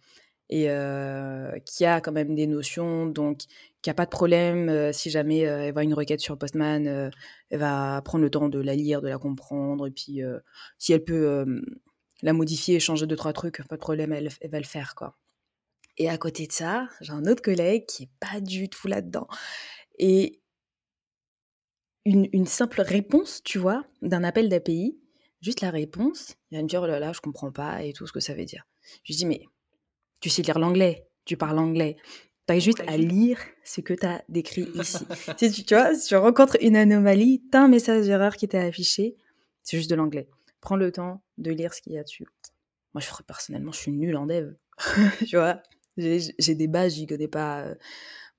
et 0.52 1.62
qui 1.64 1.84
a 1.84 2.00
quand 2.00 2.12
même 2.12 2.34
des 2.34 2.46
notions, 2.46 3.06
donc 3.06 3.42
qui 3.82 3.90
a 3.90 3.94
pas 3.94 4.04
de 4.04 4.10
problème 4.10 4.92
si 4.92 5.10
jamais 5.10 5.40
elle 5.40 5.72
voit 5.72 5.82
une 5.82 5.94
requête 5.94 6.20
sur 6.20 6.38
Postman, 6.38 7.10
elle 7.50 7.58
va 7.58 8.00
prendre 8.02 8.22
le 8.22 8.30
temps 8.30 8.48
de 8.48 8.60
la 8.60 8.74
lire, 8.74 9.02
de 9.02 9.08
la 9.08 9.18
comprendre, 9.18 9.88
et 9.88 9.90
puis 9.90 10.20
si 10.78 10.92
elle 10.92 11.04
peut 11.04 11.44
la 12.22 12.32
modifier, 12.32 12.80
changer 12.80 13.06
deux 13.06 13.16
trois 13.16 13.32
trucs, 13.32 13.62
pas 13.66 13.76
de 13.76 13.80
problème, 13.80 14.12
elle, 14.12 14.28
va 14.44 14.58
le 14.58 14.64
faire 14.64 14.94
quoi. 14.94 15.18
Et 15.98 16.08
à 16.08 16.16
côté 16.16 16.46
de 16.46 16.52
ça, 16.52 16.88
j'ai 17.00 17.12
un 17.12 17.26
autre 17.26 17.42
collègue 17.42 17.84
qui 17.86 18.04
est 18.04 18.10
pas 18.18 18.40
du 18.40 18.70
tout 18.70 18.88
là-dedans. 18.88 19.26
Et 19.98 20.40
une, 22.04 22.28
une, 22.32 22.46
simple 22.46 22.80
réponse, 22.80 23.42
tu 23.44 23.58
vois, 23.58 23.84
d'un 24.00 24.24
appel 24.24 24.48
d'API, 24.48 24.98
juste 25.40 25.60
la 25.60 25.70
réponse, 25.70 26.36
il 26.50 26.56
va 26.56 26.62
me 26.62 26.68
dire 26.68 26.82
oh 26.82 26.86
là 26.86 26.98
là, 26.98 27.12
je 27.12 27.20
comprends 27.20 27.52
pas 27.52 27.82
et 27.82 27.92
tout 27.92 28.06
ce 28.06 28.12
que 28.12 28.20
ça 28.20 28.34
veut 28.34 28.44
dire. 28.44 28.64
Je 29.04 29.12
lui 29.12 29.16
dis 29.16 29.26
mais 29.26 29.44
tu 30.20 30.30
sais 30.30 30.42
lire 30.42 30.58
l'anglais, 30.58 31.08
tu 31.24 31.36
parles 31.36 31.58
anglais. 31.58 31.96
Tu 32.46 32.54
as 32.54 32.58
juste 32.58 32.82
à 32.86 32.96
lire 32.96 33.38
ce 33.64 33.80
que 33.80 33.94
tu 33.94 34.04
as 34.04 34.24
décrit 34.28 34.68
ici. 34.74 35.04
si 35.38 35.50
tu, 35.52 35.64
tu, 35.64 35.74
vois, 35.74 35.94
si 35.94 36.08
tu 36.08 36.16
rencontres 36.16 36.56
une 36.60 36.76
anomalie, 36.76 37.42
tu 37.50 37.56
as 37.56 37.62
un 37.62 37.68
message 37.68 38.06
d'erreur 38.06 38.36
qui 38.36 38.48
t'est 38.48 38.58
affiché, 38.58 39.16
c'est 39.62 39.76
juste 39.76 39.90
de 39.90 39.94
l'anglais. 39.94 40.28
Prends 40.60 40.76
le 40.76 40.90
temps 40.90 41.22
de 41.38 41.50
lire 41.50 41.74
ce 41.74 41.82
qu'il 41.82 41.92
y 41.92 41.98
a 41.98 42.02
dessus. 42.02 42.26
Moi, 42.94 43.00
je 43.00 43.06
ferais 43.06 43.24
personnellement, 43.24 43.72
je 43.72 43.78
suis 43.78 43.92
nulle 43.92 44.16
en 44.16 44.26
dev. 44.26 44.54
tu 45.26 45.36
vois, 45.36 45.62
j'ai 45.96 46.54
des 46.54 46.68
bases, 46.68 46.94
j'y 46.94 47.06
connais 47.06 47.28
pas 47.28 47.62
euh, 47.62 47.74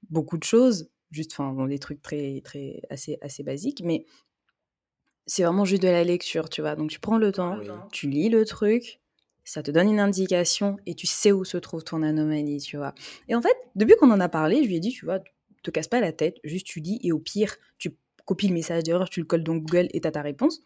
beaucoup 0.10 0.38
de 0.38 0.44
choses, 0.44 0.90
juste 1.12 1.34
enfin 1.38 1.68
des 1.68 1.80
trucs 1.80 2.02
très 2.02 2.42
très 2.44 2.82
assez 2.90 3.18
assez 3.22 3.44
basiques, 3.44 3.82
mais 3.84 4.06
c'est 5.26 5.44
vraiment 5.44 5.66
juste 5.66 5.84
de 5.84 5.88
la 5.88 6.04
lecture, 6.04 6.50
tu 6.50 6.62
vois. 6.62 6.76
Donc 6.76 6.90
tu 6.90 7.00
prends 7.00 7.18
le 7.18 7.32
temps, 7.32 7.58
tu 7.92 8.10
lis 8.10 8.30
le 8.30 8.46
truc, 8.46 9.00
ça 9.44 9.64
te 9.64 9.72
donne 9.72 9.90
une 9.90 10.00
indication 10.00 10.78
et 10.86 10.96
tu 10.96 11.08
sais 11.08 11.32
où 11.32 11.44
se 11.44 11.58
trouve 11.58 11.84
ton 11.84 12.02
anomalie, 12.02 12.60
tu 12.60 12.78
vois. 12.78 12.94
Et 13.28 13.36
en 13.36 13.42
fait, 13.42 13.56
depuis 13.76 13.96
qu'on 13.96 14.12
en 14.12 14.20
a 14.20 14.30
parlé, 14.30 14.64
je 14.64 14.68
lui 14.68 14.76
ai 14.78 14.80
dit, 14.80 14.92
tu 14.92 15.06
vois, 15.06 15.20
te 15.64 15.72
casse 15.72 15.88
pas 15.88 16.00
la 16.02 16.12
tête, 16.12 16.38
juste 16.44 16.68
tu 16.68 16.82
dis 16.82 17.00
et 17.04 17.12
au 17.12 17.20
pire, 17.20 17.56
tu 17.78 17.96
copies 18.26 18.48
le 18.48 18.54
message 18.54 18.84
d'erreur, 18.84 19.10
tu 19.10 19.20
le 19.22 19.26
colles 19.26 19.44
dans 19.44 19.56
Google 19.56 19.88
et 19.94 20.02
tu 20.02 20.08
as 20.08 20.12
ta 20.12 20.22
réponse. 20.22 20.62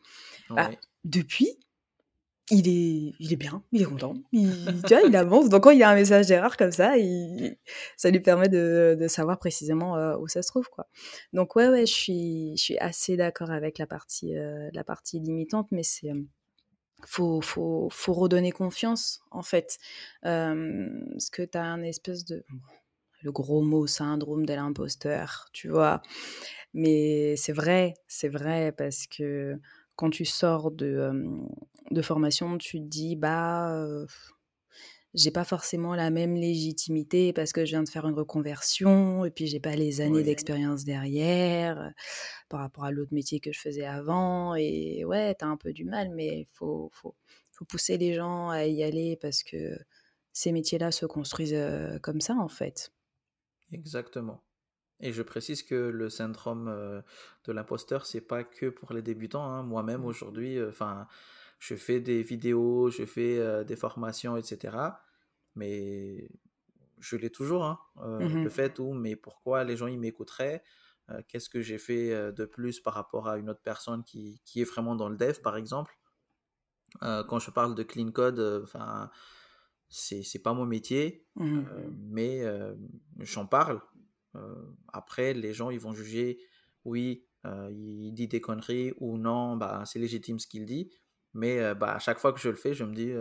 Bah, 0.50 0.70
depuis, 1.04 1.58
il 2.50 2.68
est, 2.70 3.14
il 3.20 3.34
est 3.34 3.38
bien, 3.38 3.62
il 3.74 3.82
est 3.82 3.86
content, 3.86 4.16
il, 4.32 4.50
tu 4.88 4.94
vois, 4.94 5.02
il 5.06 5.16
avance. 5.16 5.50
Donc 5.50 5.64
quand 5.64 5.72
il 5.72 5.80
y 5.80 5.84
a 5.84 5.90
un 5.90 5.96
message 5.96 6.28
d'erreur 6.28 6.56
comme 6.56 6.72
ça, 6.72 6.98
il, 6.98 7.58
ça 7.98 8.10
lui 8.10 8.22
permet 8.22 8.48
de, 8.48 8.96
de 9.00 9.08
savoir 9.08 9.38
précisément 9.38 9.98
euh, 9.98 10.18
où 10.18 10.28
ça 10.28 10.42
se 10.42 10.48
trouve, 10.48 10.70
quoi. 10.70 10.88
Donc 11.34 11.56
ouais, 11.56 11.68
ouais, 11.68 11.86
je 11.86 11.94
suis, 11.94 12.58
je 12.58 12.62
suis 12.62 12.78
assez 12.78 13.18
d'accord 13.18 13.52
avec 13.52 13.78
la 13.80 13.86
partie, 13.86 14.38
euh, 14.38 14.70
la 14.74 14.84
partie 14.86 15.20
limitante, 15.20 15.68
mais 15.72 15.84
c'est 15.84 16.12
faut, 17.06 17.42
faut, 17.42 17.90
faut 17.92 18.14
redonner 18.14 18.52
confiance, 18.52 19.22
en 19.32 19.44
fait. 19.44 19.78
parce 20.22 21.30
que 21.32 21.44
tu 21.44 21.58
as 21.58 21.64
un 21.64 21.82
espèce 21.84 22.26
de. 22.26 22.44
Le 23.24 23.32
gros 23.32 23.64
mot 23.64 23.88
syndrome 23.88 24.46
de 24.46 24.54
l'imposteur, 24.54 25.48
tu 25.52 25.70
vois. 25.70 26.04
Mais 26.76 27.36
c'est 27.36 27.52
vrai, 27.52 27.96
c'est 28.08 28.30
vrai, 28.30 28.72
parce 28.72 29.08
que 29.08 29.60
quand 29.96 30.12
tu 30.12 30.24
sors 30.24 30.70
de, 30.70 31.12
de 31.90 32.02
formation, 32.04 32.60
tu 32.60 32.80
te 32.80 32.86
dis, 32.86 33.16
bah 33.16 33.88
j'ai 35.18 35.32
pas 35.32 35.44
forcément 35.44 35.96
la 35.96 36.12
même 36.12 36.36
légitimité 36.36 37.34
parce 37.34 37.52
que 37.52 37.66
je 37.66 37.72
viens 37.72 37.84
de 37.84 37.90
faire 37.90 38.08
une 38.08 38.14
reconversion 38.14 39.26
et 39.26 39.32
puis 39.32 39.48
j'ai 39.48 39.60
pas 39.60 39.76
les 39.76 40.00
années 40.00 40.22
d'expérience 40.22 40.84
derrière 40.84 41.82
euh, 41.82 41.90
par 42.50 42.60
rapport 42.60 42.86
à 42.86 42.92
l'autre 42.92 43.14
métier 43.14 43.40
que 43.40 43.52
je 43.52 43.60
faisais 43.60 43.86
avant 43.86 44.54
et 44.56 45.04
ouais 45.06 45.34
t'as 45.34 45.48
un 45.48 45.58
peu 45.58 45.74
du 45.74 45.86
mal 45.86 46.12
mais 46.14 46.42
il 46.42 46.48
faut, 46.54 46.92
faut, 46.94 47.16
faut, 47.52 47.66
pousser 47.66 47.98
les 47.98 48.14
gens 48.14 48.50
à 48.50 48.66
y 48.66 48.84
aller 48.84 49.18
parce 49.20 49.42
que 49.42 49.76
ces 50.34 50.52
métiers-là 50.52 50.92
se 50.92 51.08
construisent 51.08 51.54
euh, 51.54 51.98
comme 52.00 52.22
ça 52.22 52.36
en 52.36 52.48
fait. 52.48 52.92
Exactement. 53.72 54.44
Et 55.00 55.14
je 55.14 55.24
précise 55.24 55.64
que 55.64 55.76
le 55.76 56.10
syndrome 56.10 56.68
euh, 56.68 57.02
de 57.46 57.52
l'imposteur, 57.54 58.06
c'est 58.06 58.22
pas 58.22 58.44
que 58.44 58.68
pour 58.68 58.94
les 58.94 59.02
débutants. 59.02 59.46
Hein. 59.46 59.64
Moi-même 59.64 60.02
mmh. 60.02 60.06
aujourd'hui, 60.06 60.64
enfin, 60.64 61.08
je 61.60 61.76
fais 61.76 62.00
des 62.00 62.22
vidéos, 62.22 62.90
je 62.92 63.06
fais 63.06 63.66
des 63.66 63.76
formations, 63.76 64.38
etc 64.38 64.78
mais 65.58 66.30
je 67.00 67.16
l'ai 67.16 67.30
toujours, 67.30 67.66
hein, 67.66 67.80
euh, 67.98 68.20
mmh 68.20 68.44
le 68.44 68.50
fait 68.50 68.80
où, 68.80 68.94
mais 68.94 69.16
pourquoi 69.16 69.64
les 69.64 69.78
gens 69.78 69.88
ils 69.88 70.00
m'écouteraient 70.00 70.64
euh, 71.10 71.22
Qu'est-ce 71.28 71.50
que 71.50 71.62
j'ai 71.62 71.78
fait 71.78 72.14
euh, 72.14 72.32
de 72.32 72.46
plus 72.46 72.80
par 72.80 72.94
rapport 72.94 73.28
à 73.28 73.38
une 73.38 73.50
autre 73.50 73.62
personne 73.62 74.04
qui, 74.04 74.42
qui 74.46 74.62
est 74.62 74.66
vraiment 74.66 74.96
dans 74.96 75.10
le 75.10 75.18
dev, 75.18 75.40
par 75.42 75.58
exemple? 75.58 75.98
Quand 77.02 77.38
je 77.38 77.52
parle 77.52 77.76
de 77.76 77.84
clean 77.84 78.12
code, 78.12 78.40
enfin, 78.64 79.12
c'est, 79.90 80.24
c'est 80.24 80.40
pas 80.40 80.54
mon 80.54 80.66
métier, 80.66 81.28
mmh 81.36 81.62
mais 82.00 82.44
j'en 83.20 83.46
parle. 83.46 83.82
après, 84.94 85.34
les 85.34 85.54
gens 85.54 85.70
ils 85.70 85.80
vont 85.80 85.94
juger, 85.94 86.40
oui, 86.86 87.28
il 87.44 88.14
dit 88.14 88.28
des 88.28 88.42
conneries 88.42 88.94
ou 89.00 89.18
non, 89.18 89.58
bah, 89.58 89.84
c'est 89.86 90.00
légitime 90.00 90.40
ce 90.40 90.48
qu'il 90.48 90.66
dit, 90.66 90.90
mais 91.34 91.76
bah, 91.76 91.94
à 91.96 92.00
chaque 92.00 92.20
fois 92.20 92.32
que 92.34 92.40
je 92.40 92.50
le 92.50 92.56
fais, 92.56 92.74
je 92.74 92.86
me 92.86 92.96
dis 92.96 93.12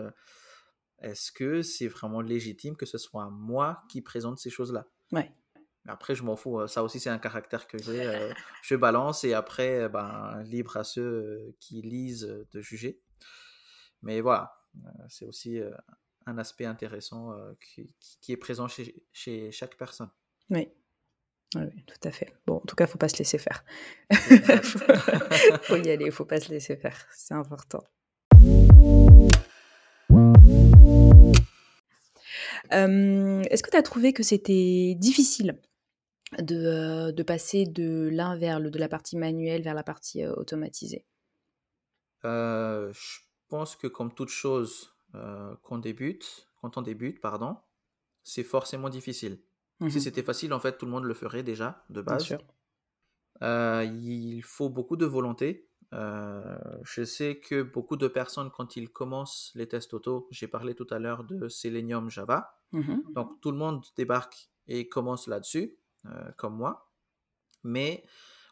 est-ce 1.01 1.33
que 1.33 1.63
c'est 1.63 1.89
vraiment 1.89 2.21
légitime 2.21 2.77
que 2.77 2.87
ce 2.87 2.99
soit 2.99 3.29
moi 3.31 3.83
qui 3.89 4.03
présente 4.03 4.39
ces 4.39 4.51
choses-là? 4.51 4.87
Ouais. 5.13 5.31
Après, 5.89 6.15
je 6.15 6.23
m'en 6.23 6.37
fous. 6.37 6.67
Ça 6.67 6.83
aussi, 6.83 6.99
c'est 6.99 7.11
un 7.11 7.19
caractère 7.19 7.67
que 7.67 7.79
j'ai. 7.79 8.03
Euh, 8.03 8.33
je 8.63 8.75
balance 8.75 9.25
et 9.25 9.35
après, 9.35 9.89
ben, 9.89 10.43
libre 10.45 10.77
à 10.77 10.85
ceux 10.85 11.03
euh, 11.03 11.57
qui 11.61 11.83
lisent 11.83 12.47
de 12.51 12.61
juger. 12.61 13.01
Mais 14.03 14.21
voilà, 14.21 14.57
euh, 14.85 14.89
c'est 15.09 15.25
aussi 15.25 15.61
un 16.27 16.39
aspect 16.39 16.67
intéressant 16.67 17.35
qui, 17.61 18.33
est 18.33 18.37
présent 18.37 18.69
chez, 18.69 19.05
chez 19.13 19.51
chaque 19.53 19.77
personne. 19.77 20.11
Oui. 20.51 20.69
Oui, 21.55 21.85
tout 21.87 22.09
à 22.09 22.11
fait. 22.11 22.35
Bon, 22.47 22.57
en 22.57 22.61
tout 22.61 22.75
cas, 22.75 22.85
il 22.85 22.89
ne 22.89 22.93
faut 22.93 22.99
pas 22.99 23.09
se 23.09 23.19
laisser 23.19 23.39
faire. 23.39 23.65
Il 24.11 24.17
faut 25.63 25.77
y 25.77 25.89
aller, 25.89 26.05
il 26.05 26.07
ne 26.07 26.11
faut 26.11 26.25
pas 26.25 26.41
se 26.41 26.51
laisser 26.51 26.77
faire. 26.77 27.07
C'est 27.13 27.35
important. 27.35 27.85
Est-ce 32.71 33.63
que 33.63 33.71
tu 33.71 33.77
as 33.77 33.83
trouvé 33.83 34.13
que 34.13 34.23
c'était 34.23 34.95
difficile 34.99 35.61
de, 36.39 37.13
de 37.13 37.23
passer 37.25 37.67
de 37.67 38.09
l'un 38.13 38.37
vers 38.37 38.61
le, 38.61 38.71
de 38.71 38.79
la 38.79 38.89
partie 38.89 39.17
manuelle 39.17 39.63
vers 39.63 39.75
la 39.75 39.85
partie 39.85 40.27
automatisée? 40.27 41.07
Je 42.23 43.19
pense 43.49 43.77
que 43.77 43.87
comme 43.87 44.13
toute 44.15 44.29
chose, 44.29 44.95
qu'on 45.63 45.79
débute, 45.79 46.49
quand 46.61 46.77
on 46.77 46.83
débute, 46.83 47.21
pardon, 47.21 47.57
c'est 48.25 48.45
forcément 48.45 48.89
difficile. 48.91 49.41
Si 49.89 50.01
Mmh 50.01 50.01
c'était 50.01 50.23
facile, 50.25 50.53
en 50.55 50.61
fait, 50.61 50.79
tout 50.79 50.87
le 50.87 50.93
monde 50.93 51.05
le 51.05 51.15
ferait 51.15 51.43
déjà 51.45 51.85
de 51.91 52.03
Bien 52.07 52.19
base. 52.19 52.19
sûr. 52.19 52.41
Euh, 53.43 53.85
il 53.85 54.43
faut 54.43 54.69
beaucoup 54.71 54.97
de 54.97 55.07
volonté. 55.07 55.66
Euh, 55.93 56.59
je 56.85 57.05
sais 57.05 57.39
que 57.39 57.63
beaucoup 57.63 57.97
de 57.97 58.09
personnes, 58.09 58.51
quand 58.51 58.77
ils 58.77 58.91
commencent 58.91 59.53
les 59.55 59.69
tests 59.69 59.95
auto, 59.95 60.27
j'ai 60.31 60.49
parlé 60.49 60.75
tout 60.75 60.87
à 60.91 60.99
l'heure 60.99 61.25
de 61.25 61.49
Selenium 61.49 62.11
Java, 62.11 62.53
Mmh 62.73 62.97
donc 63.15 63.41
tout 63.41 63.53
le 63.53 63.57
monde 63.59 63.85
débarque 63.97 64.51
et 64.67 64.89
commence 64.89 65.29
là-dessus, 65.29 65.79
euh, 66.07 66.33
comme 66.37 66.57
moi. 66.57 66.91
Mais 67.65 68.05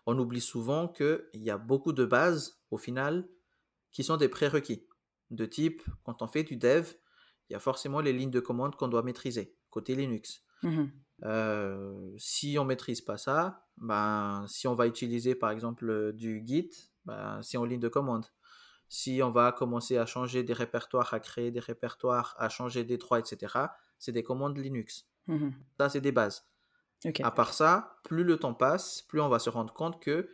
on 0.07 0.19
oublie 0.19 0.41
souvent 0.41 0.89
qu'il 0.89 1.21
y 1.35 1.51
a 1.51 1.59
beaucoup 1.59 1.93
de 1.93 2.05
bases, 2.05 2.61
au 2.71 2.79
final, 2.79 3.29
qui 3.93 4.05
sont 4.05 4.17
des 4.17 4.29
prérequis. 4.29 4.87
De 5.31 5.47
type, 5.47 5.83
quand 6.05 6.23
on 6.23 6.29
fait 6.29 6.45
du 6.45 6.57
dev, 6.57 6.93
il 7.49 7.55
y 7.55 7.57
a 7.57 7.61
forcément 7.61 8.01
les 8.01 8.13
lignes 8.13 8.31
de 8.31 8.41
commande 8.41 8.77
qu'on 8.77 8.89
doit 8.89 9.03
maîtriser, 9.03 9.57
côté 9.71 9.95
Linux. 9.95 10.43
Mmh 10.63 10.85
Euh, 11.25 12.13
si 12.19 12.59
on 12.59 12.65
maîtrise 12.65 13.01
pas 13.01 13.17
ça, 13.17 13.69
ben, 13.79 14.45
si 14.49 14.67
on 14.67 14.75
va 14.75 14.87
utiliser 14.89 15.35
par 15.37 15.51
exemple 15.51 16.13
du 16.13 16.43
Git, 16.45 16.71
ben, 17.05 17.41
c'est 17.43 17.57
en 17.57 17.65
ligne 17.65 17.81
de 17.81 17.89
commande. 17.89 18.27
Si 18.89 19.21
on 19.23 19.31
va 19.31 19.53
commencer 19.53 19.99
à 19.99 20.07
changer 20.07 20.43
des 20.43 20.53
répertoires, 20.53 21.15
à 21.15 21.21
créer 21.21 21.51
des 21.51 21.61
répertoires, 21.61 22.35
à 22.39 22.49
changer 22.49 22.85
des 22.85 22.99
droits, 22.99 23.19
etc., 23.19 23.59
c'est 23.99 24.13
des 24.13 24.23
commandes 24.23 24.57
Linux. 24.59 25.09
Mmh 25.27 25.51
Ça, 25.79 25.89
c'est 25.89 26.01
des 26.01 26.13
bases. 26.13 26.47
À 27.23 27.31
part 27.31 27.53
ça, 27.53 27.99
plus 28.05 28.25
le 28.25 28.39
temps 28.39 28.55
passe, 28.55 29.03
plus 29.03 29.21
on 29.21 29.29
va 29.29 29.39
se 29.39 29.51
rendre 29.51 29.75
compte 29.75 30.01
que 30.01 30.31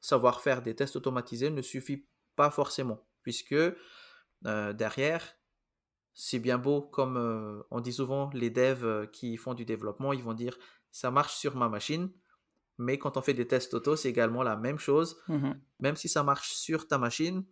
savoir 0.00 0.40
faire 0.40 0.62
des 0.62 0.74
tests 0.74 0.96
automatisés 0.96 1.50
ne 1.50 1.60
suffit 1.60 2.06
pas 2.36 2.50
forcément, 2.50 3.06
puisque 3.22 3.52
euh, 3.52 4.72
derrière, 4.72 5.36
c'est 6.14 6.38
bien 6.38 6.58
beau, 6.58 6.80
comme 6.80 7.16
euh, 7.16 7.62
on 7.70 7.80
dit 7.80 7.92
souvent, 7.92 8.30
les 8.32 8.50
devs 8.50 8.84
euh, 8.84 9.06
qui 9.06 9.36
font 9.36 9.54
du 9.54 9.64
développement, 9.64 10.12
ils 10.12 10.22
vont 10.22 10.34
dire 10.34 10.58
ça 10.90 11.10
marche 11.10 11.34
sur 11.34 11.56
ma 11.56 11.68
machine, 11.68 12.10
mais 12.78 12.98
quand 12.98 13.16
on 13.16 13.22
fait 13.22 13.34
des 13.34 13.46
tests 13.46 13.74
auto, 13.74 13.96
c'est 13.96 14.08
également 14.10 14.42
la 14.42 14.56
même 14.56 14.78
chose. 14.78 15.16
Mmh 15.28 15.52
Même 15.80 15.96
si 15.96 16.08
ça 16.08 16.22
marche 16.22 16.52
sur 16.52 16.86
ta 16.88 16.98
machine, 16.98 17.44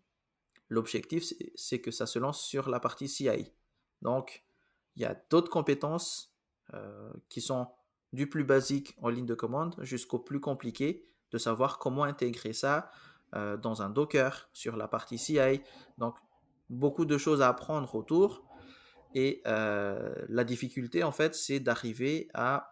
l'objectif, 0.69 1.25
c'est- 1.25 1.53
c'est 1.55 1.81
que 1.81 1.91
ça 1.91 2.07
se 2.07 2.19
lance 2.19 2.41
sur 2.43 2.69
la 2.71 2.81
partie 2.81 3.09
CI. 3.09 3.53
Donc, 4.01 4.45
il 4.97 5.03
y 5.03 5.05
a 5.05 5.15
d'autres 5.31 5.51
compétences 5.51 6.35
euh, 6.75 7.13
qui 7.29 7.41
sont 7.41 7.67
du 8.13 8.29
plus 8.29 8.45
basique 8.45 8.95
en 9.03 9.09
ligne 9.09 9.27
de 9.27 9.35
commande 9.35 9.75
jusqu'au 9.81 10.19
plus 10.19 10.41
compliqué 10.41 11.05
de 11.33 11.39
savoir 11.39 11.79
comment 11.79 12.05
intégrer 12.05 12.53
ça 12.53 12.91
euh, 13.35 13.57
dans 13.57 13.83
un 13.83 13.91
Docker 13.91 14.49
sur 14.53 14.77
la 14.77 14.87
partie 14.89 15.19
CI. 15.19 15.61
Donc, 15.99 16.17
beaucoup 16.71 17.05
de 17.05 17.19
choses 17.19 17.43
à 17.43 17.49
apprendre 17.49 17.95
autour. 17.95 18.45
Et 19.15 19.43
euh, 19.47 20.15
la 20.29 20.45
difficulté, 20.45 21.03
en 21.03 21.13
fait, 21.13 21.35
c'est 21.35 21.61
d'arriver 21.61 22.29
à, 22.35 22.72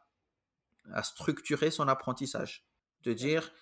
à 0.93 1.03
structurer 1.03 1.71
son 1.71 1.89
apprentissage. 1.89 2.67
De 3.03 3.13
dire, 3.13 3.53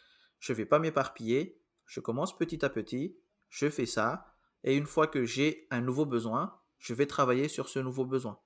je 0.41 0.53
ne 0.53 0.57
vais 0.57 0.67
pas 0.67 0.79
m'éparpiller, 0.79 1.61
je 1.87 2.01
commence 2.01 2.37
petit 2.37 2.65
à 2.65 2.69
petit, 2.69 3.17
je 3.49 3.69
fais 3.69 3.87
ça, 3.87 4.35
et 4.65 4.77
une 4.77 4.87
fois 4.87 5.07
que 5.07 5.25
j'ai 5.25 5.67
un 5.71 5.81
nouveau 5.81 6.07
besoin, 6.07 6.61
je 6.79 6.95
vais 6.95 7.07
travailler 7.07 7.49
sur 7.49 7.69
ce 7.69 7.79
nouveau 7.79 8.05
besoin. 8.05 8.41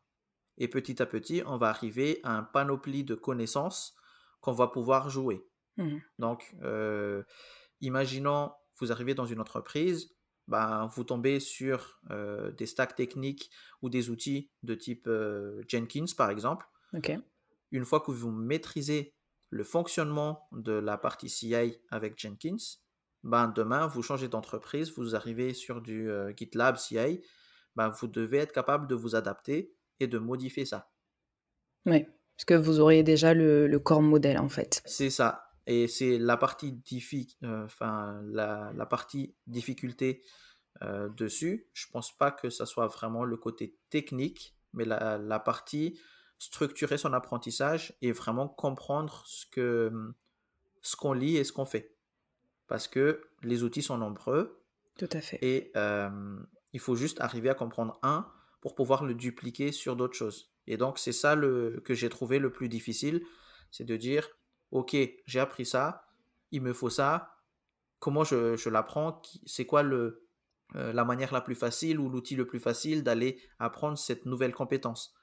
Et 0.58 0.68
petit 0.68 1.00
à 1.02 1.06
petit, 1.06 1.42
on 1.46 1.56
va 1.56 1.68
arriver 1.68 2.20
à 2.24 2.36
un 2.36 2.42
panoplie 2.42 3.04
de 3.04 3.14
connaissances 3.14 3.94
qu'on 4.40 4.52
va 4.52 4.68
pouvoir 4.68 5.08
jouer. 5.08 5.46
Mmh 5.76 5.98
Donc, 6.18 6.54
euh, 6.62 7.22
imaginons, 7.80 8.52
vous 8.78 8.92
arrivez 8.92 9.14
dans 9.14 9.26
une 9.26 9.40
entreprise, 9.40 10.14
ben, 10.48 10.86
vous 10.86 11.04
tombez 11.04 11.40
sur 11.40 12.00
euh, 12.10 12.50
des 12.52 12.66
stacks 12.66 12.94
techniques 12.94 13.50
ou 13.80 13.88
des 13.88 14.10
outils 14.10 14.50
de 14.62 14.74
type 14.74 15.06
euh, 15.06 15.62
Jenkins, 15.68 16.04
par 16.16 16.30
exemple. 16.30 16.66
Une 17.72 17.84
fois 17.84 18.00
que 18.00 18.12
vous 18.12 18.30
maîtrisez 18.30 19.14
le 19.50 19.64
fonctionnement 19.64 20.48
de 20.52 20.72
la 20.72 20.96
partie 20.96 21.28
CI 21.28 21.78
avec 21.90 22.18
Jenkins, 22.18 22.56
ben, 23.24 23.48
demain, 23.48 23.86
vous 23.86 24.02
changez 24.02 24.28
d'entreprise, 24.28 24.92
vous 24.96 25.16
arrivez 25.16 25.54
sur 25.54 25.80
du 25.80 26.10
euh, 26.10 26.32
GitLab 26.36 26.76
CI, 26.76 27.22
ben, 27.76 27.88
vous 27.88 28.06
devez 28.06 28.38
être 28.38 28.52
capable 28.52 28.86
de 28.86 28.94
vous 28.94 29.14
adapter 29.14 29.74
et 30.00 30.06
de 30.06 30.18
modifier 30.18 30.64
ça. 30.64 30.92
Ouais, 31.86 32.08
parce 32.36 32.44
que 32.46 32.54
vous 32.54 32.80
auriez 32.80 33.02
déjà 33.02 33.34
le 33.34 33.66
le 33.66 33.78
corps 33.78 34.02
modèle, 34.02 34.38
en 34.38 34.48
fait. 34.48 34.82
C'est 34.86 35.10
ça. 35.10 35.48
Et 35.66 35.86
c'est 35.86 36.18
la 36.18 36.36
partie 36.36 36.72
diffi- 36.72 37.36
euh, 37.44 37.64
enfin, 37.64 38.20
la, 38.24 38.72
la 38.74 38.86
partie 38.86 39.36
difficulté 39.46 40.22
euh, 40.82 41.08
dessus. 41.10 41.68
Je 41.72 41.86
pense 41.92 42.16
pas 42.16 42.32
que 42.32 42.50
ça 42.50 42.66
soit 42.66 42.88
vraiment 42.88 43.24
le 43.24 43.36
côté 43.36 43.78
technique, 43.90 44.56
mais 44.72 44.84
la, 44.84 45.18
la 45.18 45.38
partie 45.38 46.00
structurer 46.42 46.98
son 46.98 47.12
apprentissage 47.12 47.94
et 48.02 48.10
vraiment 48.10 48.48
comprendre 48.48 49.22
ce 49.26 49.46
que 49.46 49.92
ce 50.80 50.96
qu'on 50.96 51.12
lit 51.12 51.36
et 51.36 51.44
ce 51.44 51.52
qu'on 51.52 51.64
fait. 51.64 51.94
Parce 52.66 52.88
que 52.88 53.22
les 53.44 53.62
outils 53.62 53.80
sont 53.80 53.96
nombreux 53.96 54.60
Tout 54.98 55.08
à 55.12 55.20
fait. 55.20 55.38
et 55.40 55.70
euh, 55.76 56.10
il 56.72 56.80
faut 56.80 56.96
juste 56.96 57.20
arriver 57.20 57.48
à 57.48 57.54
comprendre 57.54 57.96
un 58.02 58.26
pour 58.60 58.74
pouvoir 58.74 59.04
le 59.04 59.14
dupliquer 59.14 59.70
sur 59.70 59.94
d'autres 59.94 60.16
choses. 60.16 60.52
Et 60.66 60.76
donc, 60.76 60.98
c'est 60.98 61.12
ça 61.12 61.36
le, 61.36 61.80
que 61.84 61.94
j'ai 61.94 62.08
trouvé 62.08 62.40
le 62.40 62.50
plus 62.50 62.68
difficile, 62.68 63.24
c'est 63.70 63.84
de 63.84 63.96
dire, 63.96 64.28
OK, 64.72 64.96
j'ai 65.26 65.40
appris 65.40 65.64
ça, 65.64 66.08
il 66.50 66.60
me 66.60 66.72
faut 66.72 66.90
ça, 66.90 67.36
comment 68.00 68.24
je, 68.24 68.56
je 68.56 68.68
l'apprends, 68.68 69.22
c'est 69.46 69.64
quoi 69.64 69.84
le, 69.84 70.26
euh, 70.74 70.92
la 70.92 71.04
manière 71.04 71.32
la 71.32 71.40
plus 71.40 71.54
facile 71.54 72.00
ou 72.00 72.08
l'outil 72.08 72.34
le 72.34 72.48
plus 72.48 72.60
facile 72.60 73.04
d'aller 73.04 73.40
apprendre 73.60 73.96
cette 73.96 74.26
nouvelle 74.26 74.54
compétence? 74.54 75.14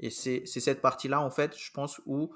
Et 0.00 0.10
c'est 0.10 0.46
cette 0.46 0.80
partie-là, 0.82 1.20
en 1.20 1.30
fait, 1.30 1.56
je 1.56 1.70
pense, 1.72 2.00
où 2.06 2.34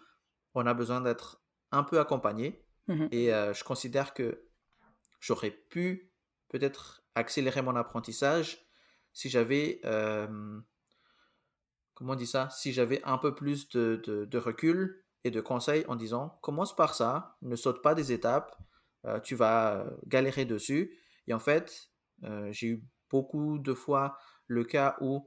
on 0.55 0.67
a 0.67 0.75
besoin 0.75 1.01
d'être 1.01 1.43
un 1.71 1.85
peu 1.85 2.01
accompagné. 2.01 2.65
Mmh 2.89 3.07
Et 3.13 3.33
euh, 3.33 3.53
je 3.55 3.63
considère 3.65 4.15
que 4.15 4.49
j'aurais 5.21 5.51
pu 5.51 6.13
peut-être 6.49 7.05
accélérer 7.15 7.63
mon 7.63 7.77
apprentissage 7.77 8.67
si 9.13 9.29
j'avais, 9.29 9.81
euh, 9.85 10.61
comment 11.95 12.13
on 12.13 12.17
dit 12.17 12.27
ça, 12.27 12.49
si 12.51 12.73
j'avais 12.73 13.03
un 13.05 13.19
peu 13.19 13.35
plus 13.35 13.69
de, 13.69 14.01
de- 14.05 14.25
de 14.25 14.39
recul 14.39 15.05
et 15.25 15.31
de 15.31 15.41
conseils 15.41 15.85
en 15.89 15.97
disant, 15.97 16.39
commence 16.43 16.75
par 16.75 16.95
ça, 16.95 17.37
ne 17.43 17.57
saute 17.57 17.83
pas 17.83 17.95
des 17.95 18.13
étapes, 18.13 18.57
euh, 19.05 19.21
tu 19.21 19.35
vas 19.35 19.87
galérer 20.07 20.45
dessus. 20.47 20.97
Et 21.27 21.35
en 21.35 21.39
fait, 21.39 21.91
j'ai 22.51 22.67
eu 22.69 22.85
beaucoup 23.11 23.59
de 23.59 23.73
fois 23.75 24.19
le 24.47 24.65
cas 24.65 24.97
où 25.01 25.27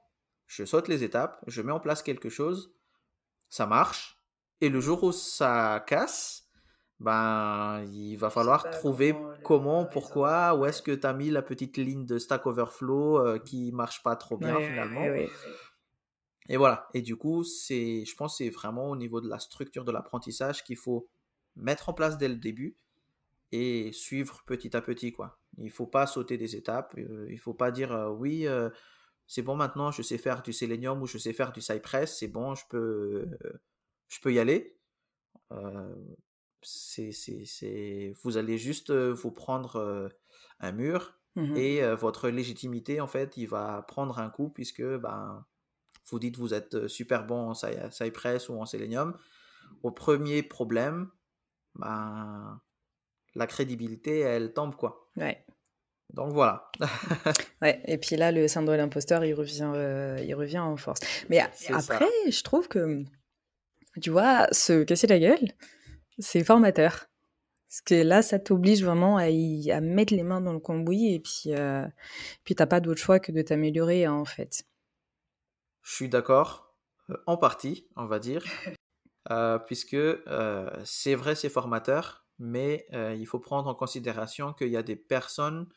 je 0.55 0.65
saute 0.65 0.87
les 0.87 1.03
étapes, 1.03 1.43
je 1.47 1.61
mets 1.61 1.71
en 1.71 1.79
place 1.79 2.03
quelque 2.03 2.29
chose, 2.29 2.73
ça 3.49 3.65
marche, 3.65 4.19
et 4.61 4.69
le 4.69 4.79
jour 4.79 5.03
où 5.03 5.11
ça 5.11 5.83
casse, 5.87 6.47
ben, 6.99 7.83
il 7.91 8.15
va 8.15 8.29
falloir 8.29 8.69
trouver 8.69 9.15
comment 9.43 9.85
pourquoi, 9.85 10.55
où 10.55 10.65
est-ce 10.65 10.81
que 10.81 10.91
tu 10.91 11.05
as 11.07 11.13
mis 11.13 11.29
la 11.31 11.41
petite 11.41 11.77
ligne 11.77 12.05
de 12.05 12.17
Stack 12.17 12.45
Overflow 12.45 13.17
euh, 13.17 13.39
qui 13.39 13.71
marche 13.71 14.03
pas 14.03 14.15
trop 14.15 14.37
bien 14.37 14.55
Ouais, 14.55 14.67
finalement. 14.67 15.01
ouais, 15.01 15.09
ouais. 15.09 15.29
Et 16.49 16.57
voilà. 16.57 16.87
Et 16.93 17.01
du 17.01 17.15
coup, 17.15 17.43
c'est, 17.43 18.05
je 18.05 18.15
pense 18.15 18.37
que 18.37 18.43
c'est 18.43 18.49
vraiment 18.49 18.89
au 18.89 18.95
niveau 18.95 19.21
de 19.21 19.29
la 19.29 19.39
structure 19.39 19.83
de 19.85 19.91
l'apprentissage 19.91 20.63
qu'il 20.63 20.77
faut 20.77 21.07
mettre 21.55 21.89
en 21.89 21.93
place 21.93 22.17
dès 22.17 22.27
le 22.27 22.35
début 22.35 22.77
et 23.51 23.91
suivre 23.91 24.43
petit 24.45 24.75
à 24.75 24.81
petit, 24.81 25.11
quoi. 25.11 25.39
Il 25.57 25.71
faut 25.71 25.87
pas 25.87 26.07
sauter 26.07 26.37
des 26.37 26.55
étapes. 26.55 26.95
euh, 26.97 27.27
il 27.29 27.37
faut 27.39 27.53
pas 27.53 27.71
dire 27.71 27.91
euh, 27.91 28.09
oui, 28.09 28.47
euh, 28.47 28.69
c'est 29.33 29.41
bon 29.41 29.55
maintenant, 29.55 29.89
je 29.89 30.03
sais 30.03 30.19
faire 30.19 30.43
du 30.43 30.53
Selenium 30.53 31.01
ou 31.01 31.07
je 31.07 31.17
sais 31.17 31.33
faire 31.33 31.51
du 31.51 31.59
Cypress, 31.59 32.19
c'est 32.19 32.27
bon, 32.27 32.53
je 32.53 32.65
peux, 32.69 33.27
euh, 33.43 33.53
je 34.07 34.19
peux 34.21 34.31
y 34.31 34.37
aller. 34.37 34.77
Euh, 35.51 35.95
c'est, 36.61 37.11
c'est, 37.11 37.43
c'est, 37.45 38.13
vous 38.21 38.37
allez 38.37 38.59
juste 38.59 38.91
euh, 38.91 39.11
vous 39.11 39.31
prendre 39.31 39.77
euh, 39.77 40.09
un 40.59 40.71
mur 40.71 41.15
Mmh 41.35 41.57
et 41.57 41.81
votre 41.95 42.29
légitimité, 42.29 43.01
en 43.01 43.07
fait, 43.07 43.37
il 43.37 43.47
va 43.47 43.81
prendre 43.87 44.19
un 44.19 44.29
coup 44.29 44.49
puisque 44.49 44.83
ben, 44.83 45.43
vous 46.11 46.19
dites 46.19 46.37
vous 46.37 46.53
êtes 46.53 46.87
super 46.87 47.25
bon 47.25 47.49
en 47.49 47.53
Cy- 47.55 47.91
Cypress 47.91 48.49
ou 48.49 48.61
en 48.61 48.67
Selenium. 48.67 49.17
Au 49.81 49.89
premier 49.89 50.43
problème, 50.43 51.09
ben, 51.73 52.61
la 53.33 53.47
crédibilité, 53.47 54.19
elle 54.19 54.53
tombe, 54.53 54.75
quoi. 54.75 55.09
Ouais. 55.17 55.45
Donc 56.13 56.31
voilà. 56.31 56.69
Ouais, 57.61 57.81
et 57.85 57.97
puis 57.97 58.15
là, 58.17 58.31
le 58.31 58.47
syndrome 58.47 58.75
de 58.75 58.81
l'imposteur, 58.81 59.23
il 59.23 59.33
revient, 59.33 59.71
euh, 59.73 60.19
il 60.21 60.35
revient 60.35 60.59
en 60.59 60.75
force. 60.77 60.99
Mais 61.29 61.41
ça. 61.53 61.77
après, 61.77 62.09
je 62.29 62.43
trouve 62.43 62.67
que, 62.67 63.03
tu 64.01 64.09
vois, 64.09 64.47
se 64.51 64.83
casser 64.83 65.07
la 65.07 65.17
gueule, 65.17 65.47
c'est 66.19 66.43
formateur. 66.43 67.07
Parce 67.69 67.81
que 67.81 67.95
là, 67.95 68.21
ça 68.21 68.37
t'oblige 68.37 68.83
vraiment 68.83 69.17
à, 69.17 69.29
y- 69.29 69.71
à 69.71 69.81
mettre 69.81 70.13
les 70.13 70.23
mains 70.23 70.41
dans 70.41 70.53
le 70.53 70.59
cambouis 70.59 71.13
et 71.13 71.19
puis, 71.19 71.55
euh, 71.55 71.87
puis 72.43 72.53
t'as 72.53 72.67
pas 72.67 72.79
d'autre 72.79 72.99
choix 72.99 73.19
que 73.19 73.31
de 73.31 73.41
t'améliorer, 73.41 74.05
hein, 74.05 74.13
en 74.13 74.25
fait. 74.25 74.65
Je 75.81 75.95
suis 75.95 76.09
d'accord, 76.09 76.75
euh, 77.09 77.15
en 77.25 77.37
partie, 77.37 77.87
on 77.95 78.05
va 78.05 78.19
dire, 78.19 78.43
euh, 79.31 79.57
puisque 79.57 79.97
c'est 80.83 81.15
vrai, 81.15 81.33
c'est 81.35 81.49
formateur, 81.49 82.27
mais 82.37 82.85
il 82.91 83.25
faut 83.25 83.39
prendre 83.39 83.69
en 83.69 83.73
considération 83.75 84.53
qu'il 84.53 84.67
y 84.69 84.77
a 84.77 84.83
des 84.83 84.97
personnes 84.97 85.67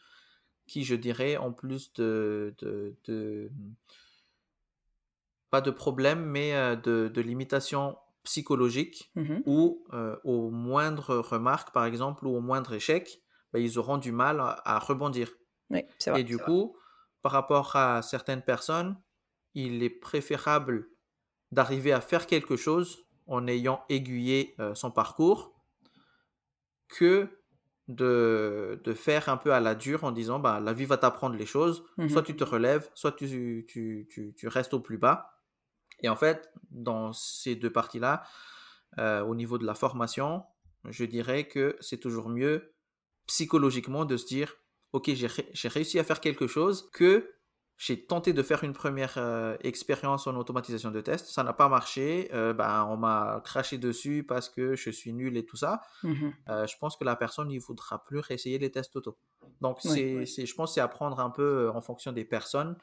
qui, 0.66 0.84
je 0.84 0.94
dirais, 0.94 1.36
ont 1.36 1.52
plus 1.52 1.92
de, 1.94 2.54
de, 2.58 2.96
de, 3.04 3.50
pas 5.50 5.60
de 5.60 5.70
problème, 5.70 6.24
mais 6.24 6.52
de, 6.76 7.08
de 7.12 7.20
limitation 7.20 7.96
psychologique 8.24 9.12
Mmh 9.14 9.36
où 9.46 9.84
au 10.24 10.50
moindre 10.50 11.16
remarque, 11.16 11.72
par 11.72 11.84
exemple, 11.84 12.26
ou 12.26 12.36
au 12.36 12.40
moindre 12.40 12.74
échec, 12.74 13.22
bah, 13.52 13.60
ils 13.60 13.78
auront 13.78 13.98
du 13.98 14.12
mal 14.12 14.40
à, 14.40 14.60
à 14.64 14.78
rebondir. 14.78 15.32
Oui, 15.70 15.84
Et 16.16 16.24
du 16.24 16.38
coup, 16.38 16.76
par 17.22 17.32
rapport 17.32 17.74
à 17.76 18.02
certaines 18.02 18.42
personnes, 18.42 18.96
il 19.54 19.82
est 19.82 19.90
préférable 19.90 20.88
d'arriver 21.50 21.92
à 21.92 22.00
faire 22.00 22.26
quelque 22.26 22.56
chose 22.56 23.06
en 23.26 23.46
ayant 23.46 23.84
aiguillé 23.88 24.54
euh, 24.60 24.74
son 24.74 24.90
parcours 24.90 25.54
que 26.88 27.28
de, 27.88 28.80
de 28.84 28.92
faire 28.94 29.28
un 29.28 29.36
peu 29.36 29.52
à 29.52 29.60
la 29.60 29.74
dure 29.74 30.04
en 30.04 30.10
disant 30.12 30.38
bah, 30.40 30.60
la 30.60 30.72
vie 30.72 30.86
va 30.86 30.96
t'apprendre 30.98 31.36
les 31.36 31.46
choses, 31.46 31.84
soit 32.08 32.22
Mmh 32.22 32.24
tu 32.24 32.36
te 32.36 32.44
relèves, 32.44 32.90
soit 32.94 33.12
tu, 33.12 33.64
tu, 33.68 34.06
tu, 34.10 34.34
tu 34.36 34.48
restes 34.48 34.74
au 34.74 34.80
plus 34.80 34.98
bas. 34.98 35.40
Et 36.02 36.08
en 36.08 36.16
fait, 36.16 36.50
dans 36.70 37.12
ces 37.12 37.54
deux 37.56 37.70
parties-là, 37.72 38.24
euh, 38.98 39.22
au 39.22 39.34
niveau 39.34 39.58
de 39.58 39.64
la 39.66 39.74
formation, 39.74 40.44
je 40.84 41.04
dirais 41.04 41.46
que 41.48 41.76
c'est 41.80 41.98
toujours 41.98 42.28
mieux 42.28 42.74
psychologiquement 43.26 44.04
de 44.04 44.16
se 44.16 44.26
dire 44.26 44.56
ok 44.92 45.10
j'ai 45.14 45.26
ré- 45.26 45.50
j'ai 45.52 45.68
réussi 45.68 45.98
à 45.98 46.04
faire 46.04 46.20
quelque 46.20 46.46
chose 46.46 46.90
que 46.92 47.34
j'ai 47.76 48.06
tenté 48.06 48.32
de 48.32 48.42
faire 48.42 48.64
une 48.64 48.72
première 48.72 49.14
euh, 49.18 49.56
expérience 49.60 50.26
en 50.26 50.34
automatisation 50.36 50.90
de 50.90 51.00
test, 51.02 51.26
ça 51.26 51.42
n'a 51.42 51.52
pas 51.52 51.68
marché, 51.68 52.30
euh, 52.32 52.54
ben, 52.54 52.86
on 52.88 52.96
m'a 52.96 53.42
craché 53.44 53.76
dessus 53.76 54.24
parce 54.26 54.48
que 54.48 54.76
je 54.76 54.90
suis 54.90 55.12
nul 55.12 55.36
et 55.36 55.44
tout 55.44 55.56
ça. 55.56 55.82
Mmh 56.02 56.30
Euh, 56.48 56.66
je 56.66 56.76
pense 56.78 56.96
que 56.96 57.04
la 57.04 57.16
personne 57.16 57.48
ne 57.48 57.58
voudra 57.58 58.02
plus 58.04 58.20
réessayer 58.20 58.58
les 58.58 58.70
tests 58.70 58.96
auto. 58.96 59.18
Donc 59.60 59.78
Oui. 59.84 59.90
c'est, 59.90 60.26
c'est, 60.26 60.46
je 60.46 60.54
pense 60.54 60.70
que 60.70 60.74
c'est 60.76 60.80
apprendre 60.80 61.20
un 61.20 61.30
peu 61.30 61.70
en 61.70 61.80
fonction 61.82 62.12
des 62.12 62.24
personnes. 62.24 62.76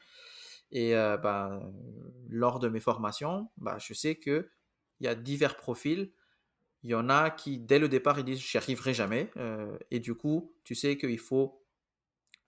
Et 0.70 0.92
ben, 0.94 1.72
lors 2.28 2.58
de 2.58 2.68
mes 2.68 2.80
formations, 2.80 3.50
ben, 3.58 3.78
je 3.78 3.94
sais 3.94 4.16
qu'il 4.16 4.48
y 5.00 5.06
a 5.06 5.14
divers 5.14 5.56
profils. 5.56 6.12
Il 6.82 6.90
y 6.90 6.94
en 6.94 7.08
a 7.08 7.30
qui, 7.30 7.58
dès 7.58 7.78
le 7.78 7.88
départ, 7.88 8.18
ils 8.18 8.24
disent 8.24 8.40
j'y 8.40 8.58
arriverai 8.58 8.92
jamais. 8.92 9.30
Et 9.90 10.00
du 10.00 10.14
coup, 10.14 10.54
tu 10.64 10.74
sais 10.74 10.96
qu'il 10.98 11.18
faut 11.18 11.63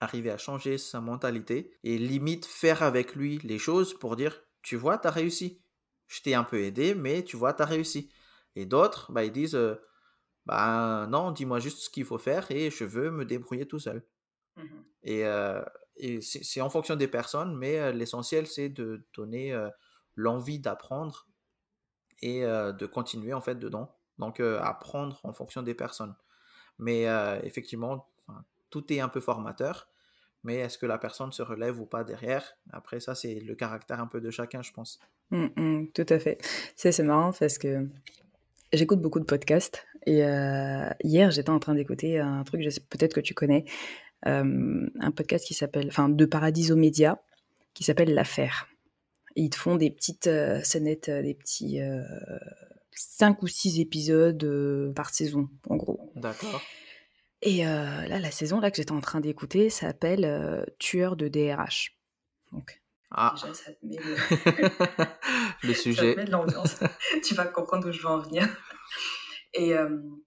arriver 0.01 0.31
à 0.31 0.39
changer 0.39 0.79
sa 0.79 1.01
mentalité 1.01 1.77
et 1.85 1.99
limite 1.99 2.45
faire 2.45 2.83
avec 2.83 3.15
lui 3.15 3.39
les 3.39 3.59
choses 3.59 3.95
pour 3.99 4.17
dire 4.17 4.43
tu 4.63 4.77
vois, 4.77 4.99
tu 4.99 5.07
as 5.07 5.13
réussi. 5.13 5.63
Je 6.09 6.23
t'ai 6.23 6.35
un 6.35 6.45
peu 6.45 6.61
aidé, 6.61 6.95
mais 6.95 7.23
tu 7.23 7.37
vois, 7.37 7.55
tu 7.55 7.63
as 7.63 7.67
réussi. 7.67 8.11
Et 8.57 8.67
d'autres, 8.67 9.13
bah, 9.13 9.25
ils 9.25 9.33
disent 9.33 9.55
euh, 9.55 9.77
bah 10.45 11.07
non, 11.09 11.31
dis-moi 11.33 11.61
juste 11.61 11.79
ce 11.79 11.91
qu'il 11.91 12.05
faut 12.05 12.19
faire 12.19 12.51
et 12.51 12.71
je 12.71 12.85
veux 12.85 13.11
me 13.11 13.25
débrouiller 13.25 13.67
tout 13.67 13.79
seul. 13.79 14.05
Mmh 14.57 14.63
Et, 15.03 15.27
euh, 15.27 15.63
et 15.97 16.21
c'est 16.21 16.61
en 16.61 16.71
fonction 16.71 16.97
des 16.97 17.09
personnes, 17.09 17.57
mais 17.57 17.79
euh, 17.79 17.93
l'essentiel, 17.93 18.47
c'est 18.47 18.69
de 18.69 19.07
donner 19.15 19.57
l'envie 20.15 20.59
d'apprendre 20.59 21.29
et 22.23 22.41
de 22.43 22.87
continuer 22.87 23.35
en 23.35 23.41
fait 23.41 23.57
dedans. 23.57 23.97
Donc, 24.19 24.41
apprendre 24.41 25.21
en 25.25 25.33
fonction 25.33 25.63
des 25.63 25.75
personnes. 25.75 26.17
Mais 26.79 27.07
effectivement, 27.45 28.09
tout 28.71 28.93
est 28.93 29.01
un 29.01 29.09
peu 29.09 29.21
formateur. 29.21 29.89
Mais 30.45 30.57
est-ce 30.57 30.79
que 30.79 30.87
la 30.87 30.99
personne 30.99 31.33
se 31.33 31.43
relève 31.43 31.81
ou 31.81 31.87
pas 31.87 32.05
derrière? 32.05 32.57
Après, 32.73 33.01
ça, 33.01 33.15
c'est 33.15 33.41
le 33.41 33.55
caractère 33.57 34.01
un 34.01 34.07
peu 34.07 34.21
de 34.21 34.31
chacun, 34.31 34.63
je 34.63 34.73
pense. 34.73 35.01
Mmh 35.31 35.47
mh, 35.57 35.87
tout 35.93 36.07
à 36.09 36.19
fait. 36.21 36.39
C'est 36.77 36.97
marrant 37.03 37.33
parce 37.33 37.59
que 37.59 37.89
j'écoute 38.73 39.01
beaucoup 39.01 39.19
de 39.19 39.25
podcasts 39.25 39.85
et 40.07 40.23
heu, 40.23 40.89
hier, 41.03 41.33
j'étais 41.33 41.51
en 41.51 41.59
train 41.59 41.75
d'écouter 41.75 42.21
un 42.21 42.45
truc, 42.45 42.63
je 42.63 42.71
sais 42.71 42.81
peut-être 42.81 43.15
que 43.15 43.21
tu 43.21 43.35
connais, 43.35 43.65
hem, 44.25 44.89
un 45.01 45.11
podcast 45.11 45.45
qui 45.45 45.55
s'appelle 45.55 45.89
enfin, 45.89 46.09
de 46.09 46.25
Paradiso 46.27 46.77
Média, 46.77 47.21
qui 47.75 47.83
s'appelle 47.83 48.15
«L'Affaire». 48.15 48.69
Ils 49.35 49.51
te 49.51 49.57
font 49.57 49.75
des 49.77 49.91
petites, 49.91 50.31
scénettes, 50.63 51.09
heu, 51.09 51.23
des 51.23 51.35
petits, 51.35 51.81
heu, 51.81 52.05
5 52.93 53.43
ou 53.43 53.49
6 53.49 53.81
épisodes, 53.81 54.93
par 54.95 55.11
saison, 55.11 55.49
en 55.69 55.77
gros. 55.77 56.13
D'accord. 56.15 56.63
Et 57.43 57.65
heu, 57.65 57.69
là, 57.69 58.19
la 58.19 58.31
saison 58.31 58.61
là 58.61 58.71
que 58.71 58.77
j'étais 58.77 58.93
en 58.93 59.01
train 59.01 59.21
d'écouter 59.21 59.71
s'appelle, 59.71 60.25
heu, 60.25 60.67
«Tueur 60.79 61.17
de 61.17 61.29
DRH». 61.29 61.97
Donc 62.53 62.83
Ah, 63.11 63.35
déjà 63.35 63.55
ça 63.55 63.73
te 63.73 63.87
met 63.87 63.97
le 63.97 64.17
le 65.63 65.75
ça 65.95 66.07
te 66.07 66.13
sujet. 66.13 66.17
met 66.17 66.25
de 66.25 66.31
l'ambiance. 66.31 66.77
Tu 67.25 67.35
vas 67.35 67.47
comprendre 67.47 67.89
où 67.89 67.93
je 67.93 68.01
veux 68.01 68.09
en 68.09 68.19
venir. 68.21 68.49
Et 69.55 69.71
hem, 69.71 70.19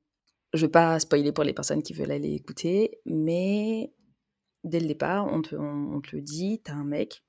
je 0.54 0.65
vais 0.65 0.72
pas 0.72 1.00
spoiler 1.00 1.32
pour 1.32 1.43
les 1.43 1.54
personnes 1.54 1.84
qui 1.84 1.93
veulent 1.93 2.12
aller 2.12 2.34
écouter, 2.34 3.00
mais 3.06 3.93
dès 4.63 4.80
le 4.80 4.88
départ, 4.88 5.28
on 5.28 5.41
te 5.41 5.56
on 5.56 5.95
on 5.95 6.02
te 6.02 6.15
le 6.15 6.22
dit, 6.22 6.62
tu 6.63 6.72
as 6.72 6.76
un 6.76 6.86
mec 6.86 7.24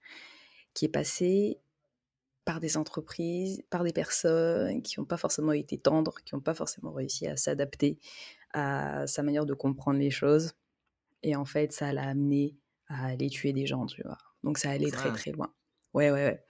qui 0.75 0.87
est 0.87 0.89
passé 0.91 1.61
par 2.45 2.61
des 2.61 2.77
entreprises, 2.77 3.63
par 3.71 3.85
des 3.85 3.93
personnes 3.93 4.83
qui 4.83 5.01
ont 5.01 5.05
pas 5.07 5.19
forcément 5.19 5.53
été 5.53 5.79
tendres, 5.79 6.17
qui 6.25 6.35
ont 6.35 6.41
pas 6.41 6.55
forcément 6.55 6.93
réussi 6.93 7.27
à 7.29 7.37
s'adapter 7.37 7.99
à 8.55 9.07
sa 9.07 9.23
manière 9.23 9.47
de 9.47 9.55
comprendre 9.55 9.99
les 9.99 10.11
choses 10.11 10.53
et 11.23 11.37
en 11.37 11.45
fait, 11.45 11.73
ça 11.73 11.93
l'a 11.93 12.09
amené 12.09 12.57
à 12.89 13.07
aller 13.09 13.29
tuer 13.31 13.53
des 13.53 13.67
gens, 13.67 13.87
tu 13.87 14.03
vois? 14.03 14.19
Donc 14.45 14.59
ça 14.59 14.71
allait 14.71 14.91
très, 14.93 15.11
Ah, 15.11 15.13
très 15.13 15.33
loin. 15.33 15.53
Ouais, 15.95 16.11
ouais, 16.11 16.25
ouais. 16.25 16.45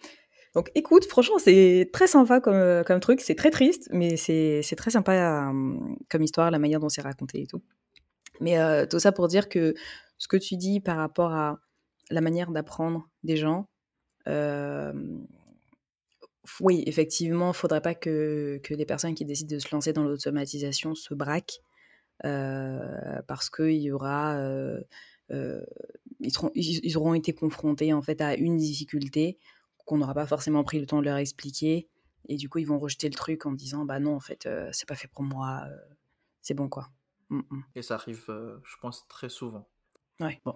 Donc 0.55 0.71
écoute, 0.75 1.07
franchement, 1.07 1.39
c'est 1.39 1.91
très 1.93 2.07
sympa 2.09 2.41
comme, 2.41 2.55
heu, 2.57 2.85
comme 2.87 3.01
truc. 3.01 3.21
C'est 3.21 3.37
très 3.37 3.51
triste, 3.51 3.89
mais 3.93 4.17
c'est 4.17 4.63
très 4.77 4.91
sympa, 4.93 5.15
hem, 5.15 5.97
comme 6.11 6.23
histoire, 6.23 6.51
la 6.51 6.59
manière 6.59 6.81
dont 6.81 6.89
c'est 6.91 7.03
raconté 7.03 7.43
et 7.43 7.47
tout. 7.47 7.63
Mais 8.41 8.59
heu, 8.61 8.87
tout 8.89 8.99
ça 9.01 9.13
pour 9.13 9.29
dire 9.29 9.49
que 9.49 9.75
ce 10.19 10.29
que 10.29 10.37
tu 10.37 10.57
dis 10.57 10.81
par 10.81 10.97
rapport 10.99 11.33
à 11.35 11.61
la 12.11 12.21
manière 12.21 12.51
d'apprendre 12.53 13.09
des 13.25 13.37
gens, 13.37 13.69
hem, 14.27 15.27
f 16.47 16.61
oui, 16.61 16.83
effectivement, 16.87 17.53
faudrait 17.53 17.81
pas 17.83 17.95
que 17.95 18.61
que 18.63 18.75
les 18.75 18.87
personnes 18.87 19.15
qui 19.15 19.25
décident 19.25 19.55
de 19.55 19.61
se 19.61 19.69
lancer 19.75 19.93
dans 19.93 20.05
l'automatisation 20.05 20.95
se 20.95 21.15
braquent, 21.15 21.61
parce 22.23 23.51
qu'il 23.51 23.81
y 23.81 23.91
aura, 23.91 24.37
ils 26.21 26.33
seront 26.33 26.51
ils 26.55 26.81
ils 26.85 26.97
auront 26.99 27.15
été 27.15 27.33
confrontés, 27.33 27.93
en 27.93 28.03
fait, 28.03 28.21
à 28.21 28.35
une 28.35 28.57
difficulté 28.57 29.39
qu'on 29.87 29.99
n'aura 29.99 30.15
pas 30.15 30.27
forcément 30.27 30.63
pris 30.65 30.79
le 30.81 30.87
temps 30.87 31.01
de 31.01 31.05
leur 31.07 31.17
expliquer 31.17 31.89
et 32.29 32.37
du 32.37 32.49
coup, 32.49 32.59
ils 32.59 32.67
vont 32.67 32.79
rejeter 32.79 33.09
le 33.09 33.15
truc 33.15 33.47
en 33.47 33.53
disant: 33.53 33.85
«Bah 33.85 33.99
non, 33.99 34.15
en 34.15 34.21
fait, 34.21 34.49
c'est 34.73 34.87
pas 34.89 34.95
fait 34.95 35.09
pour 35.09 35.23
moi, 35.25 35.65
c'est 36.43 36.55
bon, 36.55 36.69
quoi». 36.69 36.89
Mmh 37.31 37.41
mh. 37.51 37.61
et 37.77 37.83
ça 37.83 37.95
arrive, 37.95 38.25
je 38.29 38.77
pense, 38.81 39.07
très 39.09 39.29
souvent. 39.29 39.69
Ouais, 40.21 40.41
bon, 40.45 40.55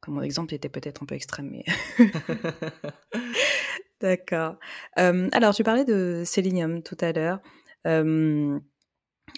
comme 0.00 0.14
mon 0.14 0.22
exemple 0.22 0.54
était 0.54 0.68
peut-être 0.68 1.02
un 1.02 1.06
peu 1.06 1.14
extrême, 1.14 1.50
mais 1.50 1.64
d'accord. 4.00 4.56
Alors 4.96 5.54
tu 5.54 5.62
parlais 5.64 5.84
de 5.84 6.22
Selenium 6.24 6.82
tout 6.82 6.96
à 7.00 7.12
l'heure. 7.12 7.40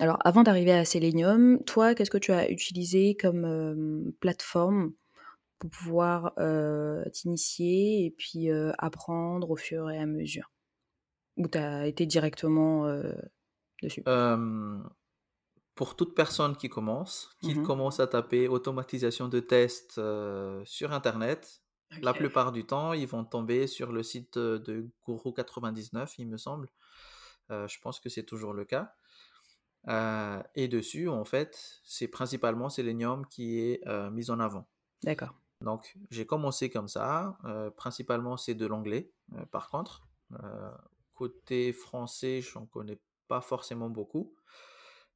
Alors 0.00 0.18
avant 0.24 0.42
d'arriver 0.42 0.72
à 0.72 0.84
Selenium, 0.84 1.62
toi, 1.64 1.94
qu'est-ce 1.94 2.10
que 2.10 2.18
tu 2.18 2.32
as 2.32 2.50
utilisé 2.50 3.16
comme, 3.16 3.44
hem, 3.44 4.12
plateforme 4.20 4.92
pour 5.60 5.70
pouvoir, 5.70 6.34
heu, 6.40 7.04
t'initier 7.12 8.06
et 8.06 8.12
puis, 8.12 8.50
heu, 8.50 8.72
apprendre 8.78 9.50
au 9.50 9.56
fur 9.56 9.90
et 9.90 9.98
à 9.98 10.06
mesure? 10.06 10.52
Ou 11.38 11.48
tu 11.48 11.58
as 11.58 11.86
été 11.88 12.06
directement, 12.06 12.86
dessus? 13.82 14.06
Euh, 14.08 14.78
pour 15.74 15.96
toute 15.96 16.14
personne 16.14 16.56
qui 16.56 16.68
commence, 16.68 17.30
qui 17.40 17.54
Mmh 17.54 17.60
commence 17.60 18.00
à 18.00 18.06
taper 18.06 18.48
automatisation 18.48 19.28
de 19.28 19.40
tests 19.40 19.98
euh, 19.98 20.62
sur 20.66 20.92
Internet, 20.92 21.62
la 22.02 22.14
plupart 22.14 22.52
du 22.52 22.66
temps, 22.66 22.92
ils 22.92 23.06
vont 23.08 23.24
tomber 23.24 23.66
sur 23.66 23.92
le 23.92 24.02
site 24.02 24.36
euh, 24.38 24.58
de 24.58 24.90
Guru99, 25.06 26.18
il 26.18 26.28
me 26.28 26.36
semble. 26.38 26.68
Euh, 27.50 27.68
je 27.68 27.80
pense 27.80 28.00
que 28.00 28.08
c'est 28.10 28.24
toujours 28.24 28.54
le 28.54 28.64
cas. 28.64 28.94
Euh, 29.88 30.42
et 30.54 30.68
dessus, 30.68 31.08
en 31.08 31.24
fait, 31.24 31.80
c'est 31.84 32.08
principalement 32.08 32.68
Selenium 32.68 33.26
qui 33.26 33.58
est 33.58 33.86
euh, 33.86 34.10
mis 34.10 34.30
en 34.30 34.40
avant. 34.40 34.66
D'accord. 35.02 35.34
Donc, 35.60 35.96
j'ai 36.10 36.26
commencé 36.26 36.70
comme 36.70 36.88
ça. 36.88 37.38
Euh, 37.44 37.70
principalement, 37.70 38.36
c'est 38.36 38.54
de 38.54 38.66
l'anglais, 38.66 39.12
par 39.50 39.68
contre. 39.68 40.06
Côté 41.14 41.72
français, 41.72 42.40
j'en 42.40 42.66
connais 42.66 42.98
pas 43.28 43.40
forcément 43.40 43.90
beaucoup. 43.90 44.34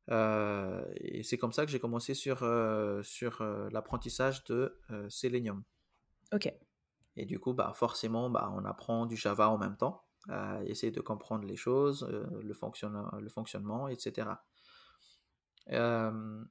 Et 0.09 1.23
c'est 1.25 1.39
comme 1.39 1.53
ça 1.53 1.65
que 1.65 1.73
j'ai 1.73 1.81
commencé 1.81 2.15
sur, 2.15 2.39
sur 3.03 3.43
l'apprentissage 3.73 4.45
de 4.45 4.79
Selenium. 5.09 5.65
OK. 6.33 6.53
Et 7.17 7.25
du 7.25 7.41
coup, 7.41 7.55
bah, 7.55 7.73
forcément, 7.75 8.31
bah, 8.31 8.53
on 8.55 8.65
apprend 8.65 9.07
du 9.07 9.17
Java 9.17 9.49
en 9.49 9.59
même 9.59 9.77
temps, 9.77 10.05
à 10.29 10.63
essayer 10.65 10.93
de 10.93 11.01
comprendre 11.01 11.47
les 11.47 11.57
choses, 11.57 12.07
euh, 12.11 12.27
le 12.43 12.55
fonctionnement, 13.29 13.89
etc. 13.89 14.29
Euh, 15.73 16.45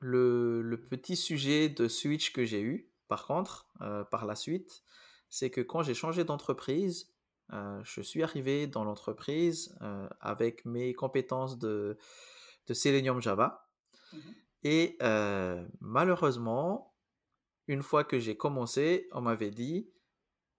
le, 0.00 0.62
le 0.62 0.80
petit 0.80 1.16
sujet 1.16 1.68
de 1.68 1.88
switch 1.88 2.32
que 2.32 2.44
j'ai 2.44 2.60
eu, 2.60 2.90
par 3.08 3.26
contre, 3.26 3.68
euh, 3.80 4.04
par 4.04 4.26
la 4.26 4.34
suite, 4.34 4.82
c'est 5.28 5.50
que 5.50 5.60
quand 5.60 5.82
j'ai 5.82 5.94
changé 5.94 6.24
d'entreprise, 6.24 7.12
euh, 7.52 7.80
je 7.84 8.00
suis 8.00 8.22
arrivé 8.22 8.66
dans 8.66 8.84
l'entreprise 8.84 9.76
avec 10.20 10.64
mes 10.64 10.94
compétences 10.94 11.58
de, 11.58 11.96
de 12.66 12.74
Selenium 12.74 13.20
Java. 13.20 13.68
Mmh 14.12 14.18
Et 14.64 14.98
malheureusement, 15.80 16.94
une 17.68 17.82
fois 17.82 18.04
que 18.04 18.18
j'ai 18.18 18.36
commencé, 18.36 19.08
on 19.12 19.20
m'avait 19.20 19.50
dit, 19.50 19.90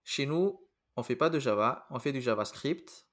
chez 0.03 0.26
nous, 0.26 0.66
on 0.95 1.03
fait 1.03 1.16
pas 1.16 1.30
de 1.30 1.39
Java, 1.39 1.86
on 1.89 1.99
fait 1.99 2.14
du 2.14 2.22
JavaScript 2.22 3.08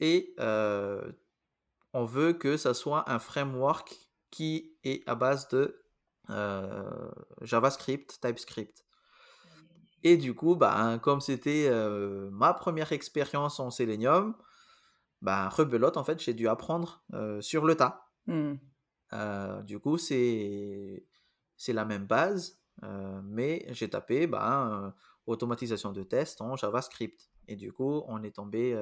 et 0.00 0.34
on 0.38 2.04
veut 2.04 2.34
que 2.34 2.56
ça 2.56 2.74
soit 2.74 3.10
un 3.10 3.18
framework 3.18 4.03
qui 4.34 4.76
est 4.82 5.08
à 5.08 5.14
base 5.14 5.46
de 5.48 5.80
JavaScript, 7.40 8.18
TypeScript. 8.20 8.84
Et 10.02 10.16
du 10.16 10.34
coup, 10.34 10.56
bah, 10.56 10.98
comme 11.00 11.20
c'était 11.20 11.70
ma 12.32 12.52
première 12.52 12.90
expérience 12.90 13.60
en 13.60 13.70
Selenium, 13.70 14.34
bah, 15.22 15.48
rebelote, 15.48 15.96
en 15.96 16.02
fait, 16.04 16.20
j'ai 16.20 16.34
dû 16.34 16.48
apprendre 16.48 17.04
sur 17.40 17.64
le 17.64 17.76
tas. 17.76 18.10
Mmh. 18.26 18.54
du 19.62 19.78
coup, 19.78 19.98
c'est 19.98 21.06
la 21.68 21.84
même 21.84 22.06
base, 22.06 22.60
mais 23.22 23.64
j'ai 23.70 23.88
tapé 23.88 24.26
bah, 24.26 24.94
automatisation 25.26 25.92
de 25.92 26.02
test 26.02 26.40
en 26.40 26.56
JavaScript. 26.56 27.30
Et 27.46 27.54
du 27.54 27.72
coup, 27.72 28.02
on 28.08 28.24
est 28.24 28.34
tombé 28.34 28.76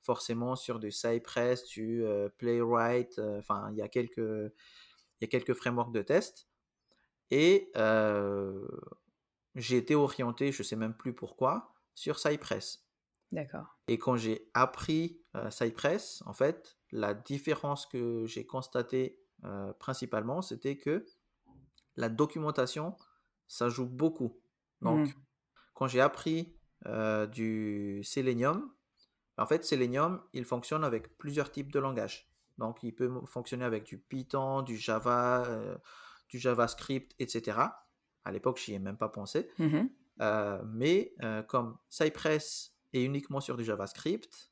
forcément 0.00 0.56
sur 0.56 0.78
du 0.78 0.90
Cypress, 0.90 1.66
du 1.66 2.02
Playwright, 2.38 3.20
enfin, 3.38 3.68
il 3.72 3.76
y 3.76 3.82
a 3.82 3.88
quelques, 3.88 4.52
il 5.20 5.24
y 5.24 5.24
a 5.24 5.28
quelques 5.28 5.54
frameworks 5.54 5.92
de 5.92 6.02
test. 6.02 6.48
Et 7.30 7.70
j'ai 9.54 9.76
été 9.76 9.94
orienté, 9.94 10.52
je 10.52 10.62
sais 10.62 10.76
même 10.76 10.94
plus 10.94 11.14
pourquoi, 11.14 11.74
sur 11.94 12.18
Cypress. 12.18 12.86
D'accord. 13.32 13.66
Et 13.88 13.98
quand 13.98 14.16
j'ai 14.16 14.48
appris 14.54 15.20
Cypress, 15.50 16.22
en 16.26 16.32
fait, 16.32 16.78
la 16.92 17.14
différence 17.14 17.86
que 17.86 18.24
j'ai 18.26 18.46
constatée 18.46 19.18
principalement, 19.78 20.42
c'était 20.42 20.76
que 20.76 21.04
la 21.96 22.08
documentation, 22.08 22.94
ça 23.48 23.68
joue 23.68 23.86
beaucoup. 23.86 24.40
Donc, 24.82 25.08
mmh. 25.08 25.14
quand 25.74 25.88
j'ai 25.88 26.00
appris 26.00 26.56
du 27.32 28.02
Selenium, 28.04 28.72
en 29.38 29.46
fait, 29.46 29.64
Selenium, 29.64 30.22
il 30.32 30.44
fonctionne 30.44 30.84
avec 30.84 31.18
plusieurs 31.18 31.50
types 31.50 31.72
de 31.72 31.78
langages. 31.78 32.30
Donc, 32.58 32.82
il 32.82 32.94
peut 32.94 33.10
fonctionner 33.26 33.64
avec 33.64 33.84
du 33.84 33.98
Python, 33.98 34.62
du 34.62 34.76
Java, 34.76 35.46
du 36.28 36.38
JavaScript, 36.38 37.14
etc. 37.18 37.58
À 38.24 38.32
l'époque, 38.32 38.60
je 38.64 38.70
n'y 38.70 38.76
ai 38.76 38.80
même 38.80 38.96
pas 38.96 39.08
pensé. 39.08 39.48
Mmh 39.58 39.86
euh, 40.22 40.62
mais 40.66 41.14
euh, 41.22 41.42
comme 41.42 41.76
Cypress 41.88 42.74
est 42.92 43.04
uniquement 43.04 43.40
sur 43.40 43.56
du 43.56 43.64
JavaScript, 43.64 44.50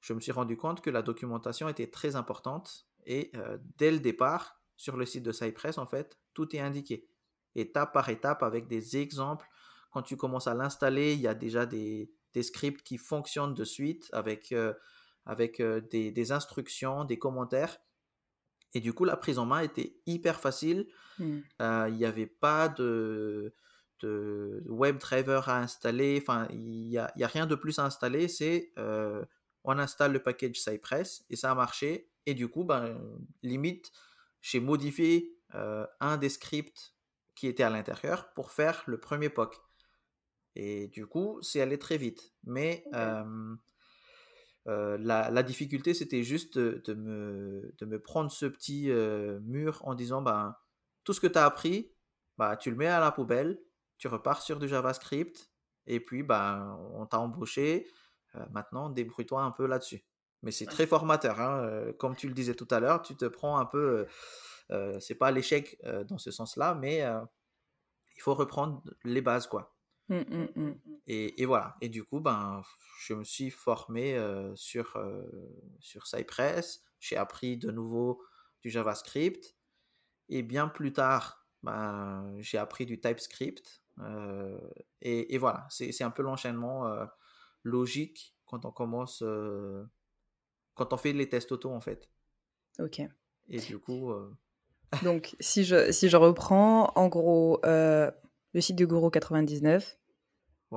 je 0.00 0.14
me 0.14 0.20
suis 0.20 0.32
rendu 0.32 0.56
compte 0.56 0.80
que 0.80 0.90
la 0.90 1.02
documentation 1.02 1.68
était 1.68 1.88
très 1.88 2.16
importante. 2.16 2.86
Et 3.04 3.30
euh, 3.36 3.58
dès 3.76 3.90
le 3.90 4.00
départ, 4.00 4.60
sur 4.76 4.96
le 4.96 5.04
site 5.04 5.22
de 5.22 5.32
Cypress, 5.32 5.78
en 5.78 5.86
fait, 5.86 6.18
tout 6.34 6.56
est 6.56 6.60
indiqué, 6.60 7.08
étape 7.54 7.92
par 7.92 8.08
étape, 8.08 8.42
avec 8.42 8.68
des 8.68 8.96
exemples. 8.96 9.46
Quand 9.90 10.02
tu 10.02 10.16
commences 10.16 10.46
à 10.46 10.54
l'installer, 10.54 11.12
il 11.12 11.20
y 11.20 11.28
a 11.28 11.34
déjà 11.34 11.66
des, 11.66 12.10
scripts 12.40 12.82
qui 12.82 12.96
fonctionnent 12.96 13.54
de 13.54 13.64
suite 13.64 14.08
avec, 14.12 14.54
avec 15.26 15.62
des, 15.62 16.32
instructions, 16.32 17.04
des 17.04 17.18
commentaires. 17.18 17.78
Et 18.74 18.80
du 18.80 18.92
coup, 18.92 19.04
la 19.04 19.16
prise 19.16 19.38
en 19.38 19.46
main 19.46 19.60
était 19.60 19.96
hyper 20.06 20.40
facile. 20.40 20.88
Mmh. 21.18 21.38
Euh, 21.60 21.86
il 21.88 21.96
n'y 21.96 22.04
avait 22.04 22.26
pas 22.26 22.68
de, 22.68 23.54
de 24.00 24.62
web 24.66 24.98
driver 24.98 25.48
à 25.48 25.58
installer. 25.58 26.18
Enfin, 26.20 26.48
il 26.50 26.88
n'y 26.88 26.98
a, 26.98 27.12
y 27.16 27.24
a, 27.24 27.26
rien 27.26 27.46
de 27.46 27.54
plus 27.54 27.78
à 27.78 27.84
installer. 27.84 28.28
C'est 28.28 28.72
euh, 28.78 29.24
on 29.64 29.78
installe 29.78 30.12
le 30.12 30.22
package 30.22 30.56
Cypress 30.56 31.24
et 31.30 31.36
ça 31.36 31.50
a 31.50 31.54
marché. 31.54 32.10
Et 32.26 32.34
du 32.34 32.48
coup, 32.48 32.64
ben, 32.64 32.98
limite, 33.42 33.92
j'ai 34.40 34.60
modifié 34.60 35.36
euh, 35.54 35.86
un 36.00 36.16
des 36.16 36.28
scripts 36.28 36.94
qui 37.34 37.46
était 37.46 37.62
à 37.62 37.70
l'intérieur 37.70 38.32
pour 38.34 38.52
faire 38.52 38.82
le 38.86 38.98
premier 38.98 39.28
POC. 39.28 39.60
Et 40.54 40.88
du 40.88 41.06
coup, 41.06 41.40
c'est 41.42 41.60
allé 41.60 41.78
très 41.78 41.96
vite. 41.96 42.32
Mais 42.44 42.84
la, 44.66 45.42
difficulté, 45.42 45.94
c'était 45.94 46.22
juste 46.22 46.58
de, 46.58 46.94
me, 46.94 47.74
de, 47.78 47.86
me, 47.86 48.00
prendre 48.00 48.30
ce 48.30 48.46
petit 48.46 48.88
mur 49.42 49.80
en 49.84 49.94
disant 49.94 50.22
ben, 50.22 50.56
tout 51.04 51.12
ce 51.12 51.20
que 51.20 51.26
tu 51.26 51.38
as 51.38 51.44
appris, 51.44 51.92
bah, 52.38 52.56
tu 52.56 52.70
le 52.70 52.76
mets 52.76 52.86
à 52.86 53.00
la 53.00 53.12
poubelle, 53.12 53.60
tu 53.98 54.08
repars 54.08 54.42
sur 54.42 54.58
du 54.58 54.68
JavaScript, 54.68 55.50
et 55.86 56.00
puis 56.00 56.22
ben, 56.22 56.78
on 56.94 57.06
t'a 57.06 57.18
embauché. 57.18 57.88
maintenant, 58.50 58.88
débrouille-toi 58.88 59.42
un 59.42 59.50
peu 59.50 59.66
là-dessus. 59.66 60.04
Mais 60.42 60.50
c'est 60.50 60.66
très 60.66 60.86
formateur. 60.86 61.40
Hein, 61.40 61.92
comme 61.98 62.16
tu 62.16 62.28
le 62.28 62.34
disais 62.34 62.54
tout 62.54 62.68
à 62.70 62.80
l'heure, 62.80 63.02
tu 63.02 63.16
te 63.16 63.24
prends 63.26 63.58
un 63.58 63.66
peu. 63.66 64.06
c'est 65.00 65.16
pas 65.16 65.30
l'échec 65.30 65.78
dans 66.08 66.18
ce 66.18 66.30
sens-là, 66.30 66.74
mais 66.74 67.04
il 68.16 68.22
faut 68.22 68.34
reprendre 68.34 68.82
les 69.04 69.20
bases, 69.20 69.46
quoi. 69.46 69.74
Mmh, 70.12 70.24
mmh, 70.28 70.60
mmh. 70.60 70.74
Et, 71.06 71.46
voilà. 71.46 71.74
Et 71.80 71.88
du 71.88 72.04
coup, 72.04 72.20
ben, 72.20 72.62
je 73.00 73.14
me 73.14 73.24
suis 73.24 73.48
formé 73.48 74.18
sur, 74.54 75.02
sur 75.80 76.06
Cypress. 76.06 76.84
J'ai 77.00 77.16
appris 77.16 77.56
de 77.56 77.70
nouveau 77.70 78.22
du 78.60 78.68
JavaScript. 78.68 79.56
Et 80.28 80.42
bien 80.42 80.68
plus 80.68 80.92
tard, 80.92 81.46
ben, 81.62 82.34
j'ai 82.40 82.58
appris 82.58 82.84
du 82.84 83.00
TypeScript. 83.00 83.82
Et, 85.00 85.34
et, 85.34 85.38
voilà, 85.38 85.66
c'est 85.70 86.04
un 86.04 86.10
peu 86.10 86.22
l'enchaînement 86.22 86.94
logique 87.62 88.36
quand 88.44 88.66
on 88.66 88.70
commence, 88.70 89.24
quand 90.74 90.92
on 90.92 90.96
fait 90.98 91.14
les 91.14 91.28
tests 91.30 91.52
auto 91.52 91.70
en 91.70 91.80
fait. 91.80 92.10
Ok. 92.78 93.00
Et 93.48 93.60
du 93.60 93.78
coup. 93.78 94.12
Donc, 95.04 95.34
si 95.40 95.64
je, 95.64 95.90
si 95.90 96.10
je 96.10 96.18
reprends, 96.18 96.92
en 96.96 97.08
gros, 97.08 97.60
le 97.64 98.60
site 98.60 98.76
de 98.76 98.84
Guru 98.84 99.10
99, 99.10 99.98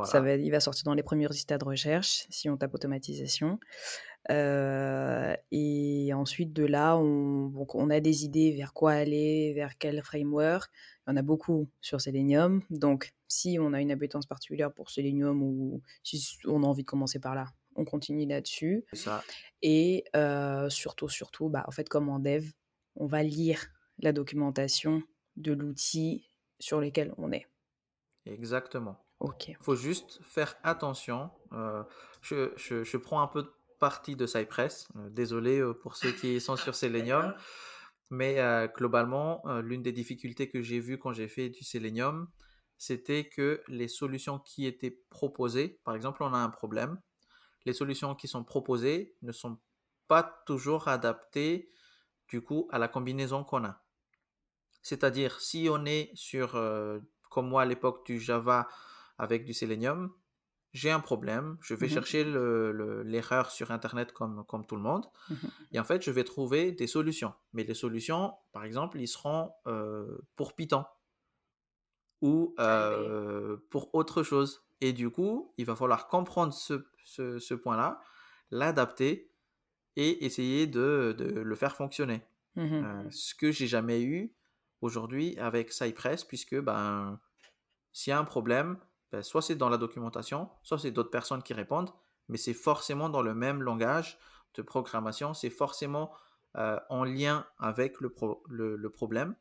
ça 0.04 0.20
va, 0.22 0.36
il 0.36 0.52
va 0.52 0.60
sortir 0.60 0.84
dans 0.84 0.94
les 0.94 1.04
premiers 1.04 1.28
résultats 1.28 1.58
de 1.58 1.66
recherche 1.66 2.26
si 2.30 2.50
on 2.50 2.58
tape 2.58 2.74
automatisation. 2.74 3.60
Euh, 4.32 5.36
et 5.52 6.12
ensuite, 6.14 6.52
de 6.52 6.66
là, 6.66 6.98
on, 6.98 7.54
on, 7.74 7.90
a 7.90 8.00
des 8.00 8.26
idées 8.26 8.52
vers 8.52 8.74
quoi 8.74 8.94
aller, 8.94 9.54
vers 9.54 9.78
quel 9.78 10.02
framework. 10.02 10.72
Il 11.06 11.12
y 11.12 11.14
en 11.14 11.18
a 11.18 11.22
beaucoup 11.22 11.70
sur 11.82 12.02
Selenium. 12.02 12.62
Donc, 12.70 13.14
si 13.28 13.58
on 13.60 13.74
a 13.74 13.82
une 13.82 13.92
appétence 13.92 14.26
particulière 14.26 14.74
pour 14.74 14.90
Selenium 14.90 15.44
ou 15.44 15.82
si 16.04 16.38
on 16.46 16.64
a 16.64 16.66
envie 16.66 16.84
de 16.84 16.88
commencer 16.88 17.20
par 17.20 17.36
là, 17.36 17.48
on 17.76 17.86
continue 17.86 18.26
là-dessus. 18.26 18.86
Et 19.62 20.06
euh, 20.16 20.70
surtout, 20.70 21.10
surtout, 21.10 21.50
bah, 21.50 21.64
en 21.68 21.72
fait, 21.72 21.88
comme 21.88 22.10
en 22.10 22.20
dev, 22.20 22.46
on 22.96 23.06
va 23.06 23.22
lire 23.22 23.68
la 24.00 24.12
documentation 24.12 25.04
de 25.36 25.54
l'outil 25.54 26.32
sur 26.60 26.80
lequel 26.80 27.14
on 27.18 27.32
est. 27.32 27.46
Exactement. 28.26 29.05
Il 29.48 29.58
faut 29.60 29.76
juste 29.76 30.20
faire 30.24 30.56
attention. 30.64 31.30
Euh, 31.54 31.84
je, 32.22 32.98
prends 32.98 33.22
un 33.22 33.28
peu 33.28 33.54
partie 33.80 34.16
de 34.16 34.26
Cypress. 34.26 34.88
Euh, 34.96 35.10
désolé 35.10 35.60
euh, 35.60 35.74
pour 35.74 35.96
ceux 35.96 36.12
qui 36.12 36.40
sont 36.40 36.56
sur 36.56 36.76
Selenium. 36.76 37.34
Mais 38.12 38.38
globalement, 38.78 39.42
l'une 39.64 39.82
des 39.82 39.92
difficultés 39.92 40.48
que 40.48 40.62
j'ai 40.62 40.80
vues 40.80 41.00
quand 41.00 41.12
j'ai 41.12 41.28
fait 41.28 41.50
du 41.50 41.64
Selenium, 41.64 42.30
c'était 42.78 43.28
que 43.28 43.64
les 43.68 43.88
solutions 43.88 44.38
qui 44.38 44.68
étaient 44.68 45.02
proposées, 45.10 45.80
par 45.84 45.96
exemple, 45.96 46.22
on 46.22 46.32
a 46.32 46.38
un 46.38 46.52
problème, 46.52 47.02
les 47.66 47.74
solutions 47.74 48.14
qui 48.14 48.28
sont 48.28 48.44
proposées 48.44 49.16
ne 49.24 49.32
sont 49.32 49.58
pas 50.08 50.44
toujours 50.46 50.88
adaptées 50.88 51.72
du 52.28 52.44
coup 52.44 52.70
à 52.72 52.78
la 52.78 52.88
combinaison 52.88 53.44
qu'on 53.44 53.66
a. 53.66 53.82
C'est-à-dire, 54.84 55.42
si 55.42 55.68
on 55.72 55.84
est 55.84 56.12
sur, 56.14 56.52
comme 57.32 57.50
moi 57.50 57.64
à 57.64 57.66
l'époque 57.66 58.06
du 58.06 58.20
Java 58.20 58.68
avec 59.18 59.46
du 59.46 59.54
Selenium, 59.54 60.12
j'ai 60.76 60.92
un 60.92 61.00
problème, 61.00 61.58
je 61.62 61.74
vais 61.74 61.88
mmh 61.88 61.90
chercher 61.90 62.24
l'erreur 63.06 63.50
sur 63.50 63.72
Internet 63.72 64.12
comme, 64.12 64.44
comme 64.46 64.66
tout 64.66 64.76
le 64.76 64.82
monde, 64.82 65.06
mmh 65.30 65.36
et 65.72 65.80
en 65.80 65.86
fait, 65.86 66.04
je 66.04 66.12
vais 66.12 66.26
trouver 66.26 66.74
des 66.74 66.88
solutions. 66.88 67.34
Mais 67.54 67.64
les 67.64 67.74
solutions, 67.74 68.34
par 68.52 68.66
exemple, 68.66 69.00
ils 69.00 69.08
seront 69.08 69.52
euh, 69.68 70.18
pour 70.36 70.54
Python. 70.54 70.84
Ou 72.22 72.54
ah 72.58 72.90
euh, 72.90 73.58
pour 73.70 73.94
autre 73.94 74.24
chose. 74.24 74.66
Et 74.82 74.92
du 74.92 75.10
coup, 75.10 75.54
il 75.58 75.66
va 75.66 75.76
falloir 75.76 76.08
comprendre 76.08 76.54
ce, 76.54 76.86
ce, 77.06 77.54
point-là, 77.54 78.02
l'adapter 78.52 79.32
et 79.96 80.26
essayer 80.26 80.68
de, 80.68 81.16
de, 81.18 81.26
le 81.26 81.56
faire 81.56 81.76
fonctionner. 81.76 82.22
Mmh 82.56 82.74
euh, 82.74 83.10
ce 83.12 83.34
que 83.34 83.52
j'ai 83.52 83.68
jamais 83.68 84.02
eu 84.02 84.34
aujourd'hui 84.82 85.38
avec 85.38 85.72
Cypress, 85.72 86.26
puisque 86.26 86.60
ben, 86.60 87.20
s'il 87.94 88.12
y 88.12 88.14
a 88.14 88.20
un 88.20 88.26
problème, 88.26 88.78
soit 89.22 89.42
c'est 89.42 89.56
dans 89.56 89.70
la 89.70 89.78
documentation, 89.78 90.50
soit 90.64 90.80
c'est 90.80 90.92
d'autres 90.92 91.12
personnes 91.12 91.44
qui 91.44 91.54
répondent, 91.54 91.92
mais 92.28 92.38
c'est 92.38 92.54
forcément 92.54 93.10
dans 93.10 93.22
le 93.22 93.36
même 93.36 93.62
langage 93.62 94.18
de 94.56 94.62
programmation, 94.62 95.34
c'est 95.34 95.50
forcément 95.50 96.12
euh, 96.58 96.80
en 96.90 97.04
lien 97.04 97.46
avec 97.60 98.00
le, 98.00 98.14
le, 98.50 98.90
problème. 98.90 99.36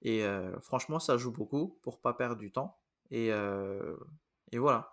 Et 0.00 0.24
euh, 0.24 0.58
franchement, 0.60 0.98
ça 0.98 1.18
joue 1.18 1.30
beaucoup 1.30 1.78
pour 1.82 2.00
pas 2.00 2.14
perdre 2.14 2.36
du 2.36 2.50
temps. 2.50 2.78
Et, 3.10 3.30
euh, 3.30 3.96
et, 4.50 4.58
voilà. 4.58 4.92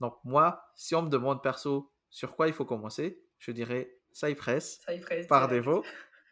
Donc 0.00 0.16
moi, 0.24 0.64
si 0.74 0.94
on 0.94 1.02
me 1.02 1.10
demande 1.10 1.42
perso 1.42 1.92
sur 2.08 2.34
quoi 2.34 2.48
il 2.48 2.54
faut 2.54 2.64
commencer, 2.64 3.22
je 3.38 3.50
dirais 3.52 3.98
Cypress, 4.12 4.80
Cypress 4.88 5.26
par 5.26 5.48
défaut. 5.48 5.84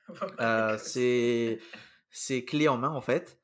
c'est 0.79 2.45
clé 2.47 2.69
en 2.69 2.79
main 2.79 2.91
en 2.91 3.03
fait. 3.03 3.39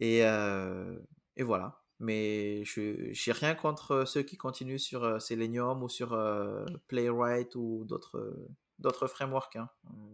Et, 0.00 0.18
et 0.18 1.42
voilà. 1.42 1.83
Mais 2.00 2.64
je 2.64 2.80
n'ai 2.80 3.32
rien 3.32 3.54
contre 3.54 4.04
ceux 4.04 4.22
qui 4.22 4.36
continuent 4.36 4.78
sur 4.78 5.04
euh, 5.04 5.18
Selenium 5.18 5.82
ou 5.82 5.88
sur 5.88 6.12
euh, 6.12 6.64
Playwright 6.88 7.54
ou 7.54 7.84
d'autres 7.84 8.48
d'autres 8.78 9.06
frameworks. 9.06 9.56
Hein. 9.56 9.68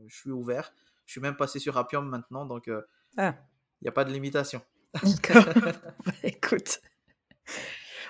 Je 0.07 0.15
suis 0.15 0.31
ouvert. 0.31 0.73
Je 1.07 1.13
suis 1.13 1.21
même 1.21 1.37
passé 1.37 1.59
sur 1.59 1.77
Appium 1.77 2.07
maintenant, 2.09 2.45
donc 2.45 2.65
il 2.67 2.83
ah. 3.17 3.35
n'y 3.83 3.89
a 3.89 3.93
pas 3.93 4.05
de 4.05 4.13
limitation. 4.13 4.63
Bah, 6.05 6.13
écoute, 6.25 6.81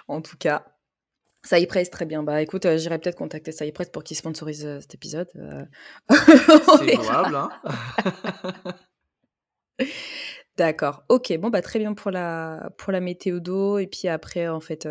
en 0.08 0.22
tout 0.22 0.36
cas, 0.38 0.64
Cypress, 1.44 1.90
très 1.90 2.06
bien. 2.06 2.22
Bah 2.22 2.40
écoute, 2.42 2.66
j'irai 2.76 2.98
peut-être 2.98 3.16
contacter 3.16 3.52
Cypress 3.52 3.90
pour 3.90 4.02
qu'il 4.02 4.16
sponsorise 4.16 4.80
cet 4.80 4.94
épisode. 4.94 5.28
C'est 6.08 6.94
jouable, 7.02 7.36
hein 7.36 7.50
D'accord. 10.56 11.04
OK, 11.08 11.36
bon, 11.38 11.48
bah, 11.48 11.62
très 11.62 11.78
bien 11.78 11.94
pour 11.94 12.10
la 12.10 12.70
pour 12.76 12.92
la 12.92 13.00
météo 13.00 13.40
d'eau 13.40 13.78
et 13.78 13.86
puis 13.86 14.08
après, 14.08 14.48
en 14.48 14.60
fait, 14.60 14.86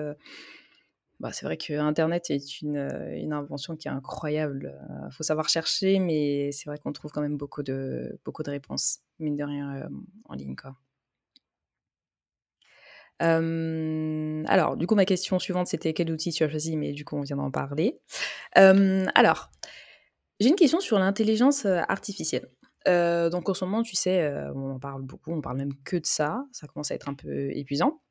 bah, 1.19 1.31
c'est 1.33 1.45
vrai 1.45 1.57
que 1.57 1.73
internet 1.77 2.29
est 2.29 2.61
une, 2.61 2.77
une 3.17 3.33
invention 3.33 3.75
qui 3.75 3.87
est 3.89 3.91
incroyable, 3.91 4.73
Il 5.09 5.13
faut 5.13 5.23
savoir 5.23 5.49
chercher, 5.49 5.99
mais 5.99 6.51
c'est 6.53 6.69
vrai 6.69 6.77
qu'on 6.77 6.93
trouve 6.93 7.11
quand 7.11 7.21
même 7.21 7.35
beaucoup 7.37 7.61
de 7.61 8.17
beaucoup 8.23 8.41
de 8.43 8.49
réponses, 8.51 8.99
mine 9.19 9.35
de 9.35 9.43
rien, 9.43 9.89
en 10.25 10.33
ligne, 10.35 10.55
quoi. 10.55 10.75
alors, 13.19 14.77
du 14.77 14.87
coup, 14.87 14.95
ma 14.95 15.03
question 15.05 15.39
suivante, 15.39 15.67
c'était 15.67 15.93
quel 15.93 16.09
outil 16.11 16.31
tu 16.31 16.43
as 16.43 16.49
choisi? 16.49 16.77
Mais 16.77 16.93
du 16.93 17.03
coup, 17.03 17.17
on 17.17 17.21
vient 17.21 17.35
d'en 17.35 17.51
parler. 17.51 17.99
alors, 18.55 19.51
j'ai 20.39 20.49
une 20.49 20.55
question 20.55 20.79
sur 20.79 20.99
l'intelligence, 20.99 21.65
artificielle. 21.65 22.49
Euh, 22.89 23.29
donc 23.29 23.47
en 23.49 23.53
ce 23.53 23.63
moment, 23.65 23.83
tu 23.83 23.95
sais, 23.95 24.21
euh, 24.21 24.51
on 24.53 24.71
en 24.71 24.79
parle 24.79 25.03
beaucoup, 25.03 25.31
on 25.31 25.41
parle 25.41 25.57
même 25.57 25.73
que 25.83 25.97
de 25.97 26.05
ça. 26.05 26.45
Ça 26.51 26.67
commence 26.67 26.91
à 26.91 26.95
être 26.95 27.07
un 27.07 27.13
peu 27.13 27.51
épuisant. 27.55 28.01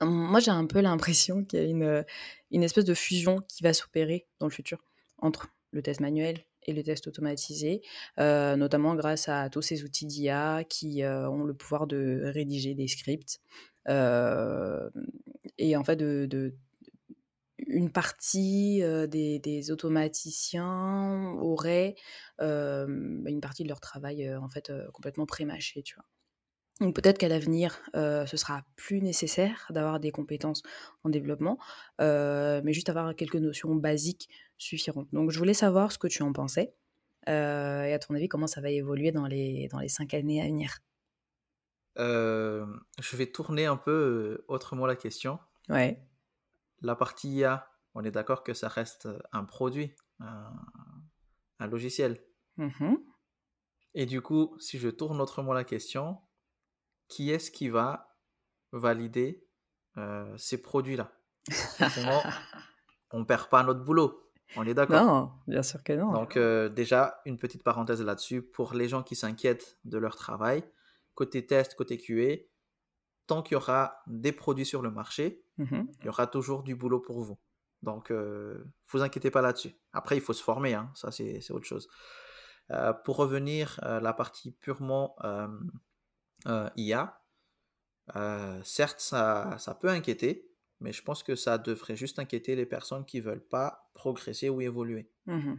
Hum, 0.00 0.10
moi, 0.10 0.40
j'ai 0.40 0.50
un 0.50 0.66
peu 0.66 0.80
l'impression 0.80 1.44
qu'il 1.44 1.58
y 1.58 1.62
a 1.62 1.66
une, 1.66 2.04
une 2.50 2.62
espèce 2.62 2.84
de 2.84 2.94
fusion 2.94 3.40
qui 3.48 3.62
va 3.62 3.72
s'opérer 3.72 4.26
dans 4.40 4.46
le 4.46 4.52
futur 4.52 4.84
entre 5.18 5.48
le 5.70 5.82
test 5.82 6.00
manuel 6.00 6.38
et 6.66 6.72
le 6.72 6.82
test 6.82 7.06
automatisé, 7.06 7.82
euh, 8.20 8.56
notamment 8.56 8.94
grâce 8.94 9.28
à 9.28 9.50
tous 9.50 9.62
ces 9.62 9.84
outils 9.84 10.06
d'IA 10.06 10.64
qui 10.64 11.02
ont 11.04 11.44
le 11.44 11.54
pouvoir 11.54 11.86
de 11.86 12.22
rédiger 12.24 12.74
des 12.74 12.88
scripts 12.88 13.40
et 13.86 15.76
en 15.76 15.84
fait 15.84 15.96
de 15.96 16.54
une 17.58 17.90
partie 17.90 18.82
des, 19.08 19.70
automaticiens 19.70 21.34
auraient 21.40 21.94
une 22.40 23.40
partie 23.40 23.62
de 23.62 23.68
leur 23.68 23.80
travail 23.80 24.34
en 24.36 24.48
fait 24.48 24.72
complètement 24.92 25.26
prémâché, 25.26 25.82
tu 25.82 25.94
vois. 25.94 26.04
Donc 26.80 26.96
peut-être 26.96 27.18
qu'à 27.18 27.28
l'avenir, 27.28 27.80
ce 27.94 28.36
sera 28.36 28.64
plus 28.76 29.00
nécessaire 29.00 29.66
d'avoir 29.70 30.00
des 30.00 30.10
compétences 30.10 30.62
en 31.04 31.08
développement, 31.08 31.58
mais 32.00 32.72
juste 32.72 32.88
avoir 32.88 33.14
quelques 33.14 33.36
notions 33.36 33.74
basiques 33.74 34.28
suffiront. 34.58 35.06
Donc 35.12 35.30
je 35.30 35.38
voulais 35.38 35.54
savoir 35.54 35.92
ce 35.92 35.98
que 35.98 36.08
tu 36.08 36.22
en 36.22 36.32
pensais 36.32 36.74
et 37.26 37.30
à 37.30 37.98
ton 37.98 38.14
avis 38.14 38.28
comment 38.28 38.48
ça 38.48 38.60
va 38.60 38.70
évoluer 38.70 39.12
dans 39.12 39.26
les, 39.26 39.68
dans 39.68 39.78
les 39.78 39.88
cinq 39.88 40.14
années 40.14 40.42
à 40.42 40.46
venir? 40.46 40.78
je 41.96 43.16
vais 43.16 43.26
tourner 43.26 43.66
un 43.66 43.76
peu 43.76 44.44
autrement 44.48 44.86
la 44.86 44.96
question. 44.96 45.38
Ouais 45.68 46.00
la 46.80 46.96
partie 46.96 47.30
IA, 47.30 47.68
on 47.94 48.04
est 48.04 48.10
d'accord 48.10 48.42
que 48.42 48.54
ça 48.54 48.68
reste 48.68 49.08
un 49.32 49.44
produit, 49.44 49.94
un, 50.20 51.66
logiciel. 51.66 52.22
Mmh 52.58 52.96
Et 53.94 54.06
du 54.06 54.20
coup, 54.20 54.56
si 54.58 54.78
je 54.78 54.88
tourne 54.88 55.20
autrement 55.20 55.54
la 55.54 55.64
question, 55.64 56.18
qui 57.08 57.30
est-ce 57.30 57.50
qui 57.50 57.68
va 57.68 58.18
valider 58.72 59.46
euh, 59.96 60.36
ces 60.36 60.60
produits-là? 60.60 61.12
On 63.12 63.20
ne 63.20 63.24
perd 63.24 63.48
pas 63.48 63.62
notre 63.62 63.84
boulot. 63.84 64.24
On 64.56 64.66
est 64.66 64.74
d'accord 64.74 65.04
Non, 65.04 65.32
bien 65.46 65.62
sûr 65.62 65.82
que 65.82 65.92
non. 65.92 66.12
Donc 66.12 66.36
euh, 66.36 66.68
déjà, 66.68 67.20
une 67.24 67.38
petite 67.38 67.62
parenthèse 67.62 68.02
là-dessus, 68.02 68.42
pour 68.42 68.74
les 68.74 68.88
gens 68.88 69.02
qui 69.02 69.16
s'inquiètent 69.16 69.78
de 69.84 69.98
leur 69.98 70.16
travail, 70.16 70.64
côté 71.14 71.46
test, 71.46 71.74
côté 71.74 71.98
QA, 71.98 72.44
tant 73.26 73.42
qu'il 73.42 73.54
y 73.54 73.56
aura 73.56 74.02
des 74.06 74.32
produits 74.32 74.66
sur 74.66 74.82
le 74.82 74.90
marché, 74.90 75.44
mmh 75.58 75.82
il 76.00 76.06
y 76.06 76.08
aura 76.08 76.26
toujours 76.26 76.62
du 76.62 76.74
boulot 76.74 77.00
pour 77.00 77.20
vous. 77.20 77.38
Donc, 77.82 78.10
ne 78.10 78.16
euh, 78.16 78.64
vous 78.88 79.02
inquiétez 79.02 79.30
pas 79.30 79.42
là-dessus. 79.42 79.74
Après, 79.92 80.16
il 80.16 80.22
faut 80.22 80.32
se 80.32 80.42
former, 80.42 80.74
hein, 80.74 80.90
ça 80.94 81.12
c'est 81.12 81.50
autre 81.50 81.66
chose. 81.66 81.88
Euh, 82.70 82.92
pour 82.92 83.16
revenir 83.16 83.78
à 83.82 84.00
la 84.00 84.14
partie 84.14 84.52
purement 84.52 85.16
euh, 85.24 86.70
IA, 86.76 87.20
certes, 88.62 89.00
ça, 89.00 89.56
ça, 89.58 89.74
peut 89.74 89.90
inquiéter, 89.90 90.50
mais 90.80 90.92
je 90.92 91.02
pense 91.02 91.22
que 91.22 91.36
ça 91.36 91.58
devrait 91.58 91.96
juste 91.96 92.18
inquiéter 92.18 92.56
les 92.56 92.66
personnes 92.66 93.04
qui 93.04 93.20
veulent 93.20 93.46
pas 93.46 93.90
progresser 93.94 94.48
ou 94.48 94.60
évoluer. 94.60 95.10
Mmh 95.26 95.54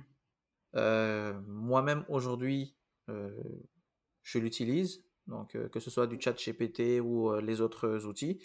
moi-même, 1.47 2.03
aujourd'hui, 2.09 2.75
je 3.07 4.39
l'utilise 4.39 5.05
donc 5.27 5.57
que 5.69 5.79
ce 5.79 5.89
soit 5.89 6.07
du 6.07 6.19
chat 6.19 6.33
GPT 6.33 6.99
ou 7.01 7.33
les 7.39 7.61
autres 7.61 8.05
outils, 8.05 8.41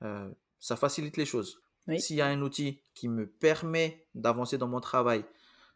ça 0.00 0.76
facilite 0.76 1.16
les 1.16 1.26
choses. 1.26 1.62
S'il 1.98 2.16
y 2.16 2.20
a 2.20 2.26
un 2.26 2.40
outil 2.42 2.82
qui 2.94 3.08
me 3.08 3.28
permet 3.28 4.06
d'avancer 4.14 4.58
dans 4.58 4.68
mon 4.68 4.80
travail, 4.80 5.24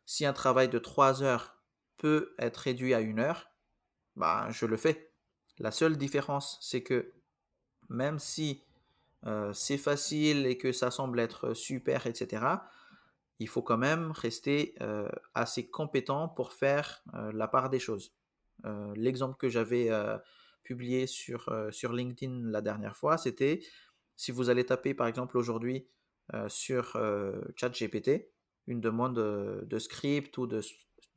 si 0.06 0.26
un 0.26 0.32
travail 0.32 0.68
de 0.68 0.78
3 0.78 1.22
heures 1.22 1.56
peut 1.98 2.34
être 2.38 2.56
réduit 2.56 2.94
à 2.94 3.00
une 3.00 3.20
heure, 3.20 3.50
bah, 4.16 4.48
je 4.50 4.66
le 4.66 4.76
fais. 4.76 5.12
La 5.58 5.70
seule 5.70 5.96
différence, 5.96 6.58
c'est 6.60 6.82
que 6.82 7.12
même 7.88 8.18
si 8.18 8.64
c'est 9.52 9.78
facile 9.78 10.46
et 10.46 10.56
que 10.56 10.72
ça 10.72 10.90
semble 10.90 11.20
être 11.20 11.54
super, 11.54 12.06
etc., 12.06 12.44
il 13.38 13.48
faut 13.48 13.62
quand 13.62 13.78
même 13.78 14.10
rester 14.10 14.74
assez 15.34 15.68
compétent 15.68 16.28
pour 16.28 16.52
faire 16.52 17.04
la 17.32 17.46
part 17.46 17.70
des 17.70 17.78
choses. 17.78 18.12
Euh, 18.64 18.92
l'exemple 18.96 19.36
que 19.36 19.48
j'avais 19.48 19.90
euh, 19.90 20.18
publié 20.62 21.06
sur, 21.06 21.48
euh, 21.48 21.70
sur 21.70 21.92
LinkedIn 21.92 22.50
la 22.50 22.60
dernière 22.60 22.96
fois, 22.96 23.18
c'était 23.18 23.60
si 24.16 24.32
vous 24.32 24.50
allez 24.50 24.64
taper 24.64 24.94
par 24.94 25.06
exemple 25.06 25.38
aujourd'hui 25.38 25.88
sur 26.46 26.96
ChatGPT 27.56 28.30
une 28.68 28.80
demande 28.80 29.16
de, 29.16 29.78
script 29.80 30.38
ou 30.38 30.46
de, 30.46 30.60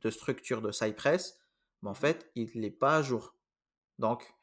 de, 0.02 0.10
structure 0.10 0.60
de 0.60 0.72
Cypress, 0.72 1.38
mais 1.82 1.90
en 1.90 1.94
fait, 1.94 2.32
il 2.34 2.50
n'est 2.56 2.72
pas 2.72 2.96
à 2.96 3.02
jour. 3.02 3.36
Donc, 4.00 4.34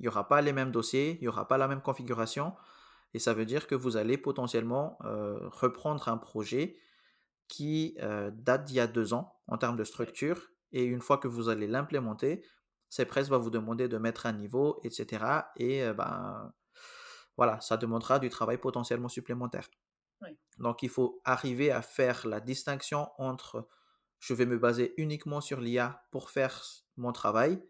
il 0.00 0.02
n'y 0.02 0.08
aura 0.08 0.26
pas 0.26 0.40
les 0.40 0.52
mêmes 0.52 0.72
dossiers, 0.72 1.12
il 1.12 1.20
n'y 1.20 1.28
aura 1.28 1.46
pas 1.46 1.58
la 1.58 1.68
même 1.68 1.80
configuration, 1.80 2.54
et 3.12 3.20
ça 3.20 3.34
veut 3.34 3.44
dire 3.44 3.68
que 3.68 3.76
vous 3.76 3.96
allez 3.96 4.18
potentiellement 4.18 4.98
reprendre 5.00 6.08
un 6.08 6.16
projet 6.16 6.76
qui 7.46 7.96
date 8.32 8.64
d'il 8.64 8.76
y 8.76 8.80
a 8.80 8.88
deux 8.88 9.14
ans 9.14 9.38
en 9.46 9.58
termes 9.58 9.76
de 9.76 9.84
structure, 9.84 10.50
et 10.74 10.84
une 10.84 11.00
fois 11.00 11.18
que 11.18 11.28
vous 11.28 11.48
allez 11.48 11.68
l'implémenter, 11.68 12.44
CPRES 12.90 13.28
va 13.30 13.38
vous 13.38 13.50
demander 13.50 13.88
de 13.88 13.96
mettre 13.96 14.26
un 14.26 14.32
niveau, 14.32 14.80
etc. 14.82 15.24
Et 15.56 15.84
euh, 15.84 15.94
ben, 15.94 16.52
voilà, 17.36 17.60
ça 17.60 17.76
demandera 17.76 18.18
du 18.18 18.28
travail 18.28 18.58
potentiellement 18.58 19.08
supplémentaire. 19.08 19.70
Donc 20.58 20.82
il 20.82 20.88
faut 20.88 21.20
arriver 21.24 21.70
à 21.70 21.82
faire 21.82 22.26
la 22.26 22.40
distinction 22.40 23.08
entre 23.18 23.68
je 24.20 24.32
vais 24.32 24.46
me 24.46 24.58
baser 24.58 24.94
uniquement 24.96 25.42
sur 25.42 25.60
l'IA 25.60 26.02
pour 26.10 26.30
faire 26.30 26.62
mon 26.96 27.12
travail 27.12 27.62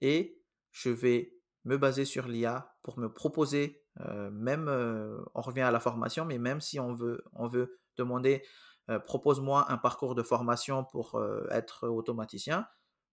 et 0.00 0.40
je 0.70 0.88
vais 0.88 1.34
me 1.64 1.76
baser 1.76 2.06
sur 2.06 2.26
l'IA 2.26 2.74
pour 2.82 2.98
me 2.98 3.12
proposer, 3.12 3.84
euh, 4.00 4.30
même, 4.30 4.68
euh, 4.68 5.18
on 5.34 5.42
revient 5.42 5.60
à 5.60 5.70
la 5.70 5.80
formation, 5.80 6.24
mais 6.24 6.38
même 6.38 6.62
si 6.62 6.80
on 6.80 6.94
veut, 6.94 7.22
on 7.34 7.48
veut 7.48 7.78
demander 7.96 8.42
propose-moi 8.98 9.70
un 9.70 9.78
parcours 9.78 10.14
de 10.14 10.22
formation 10.22 10.84
pour 10.84 11.14
euh, 11.16 11.46
être 11.50 11.88
automaticien, 11.88 12.66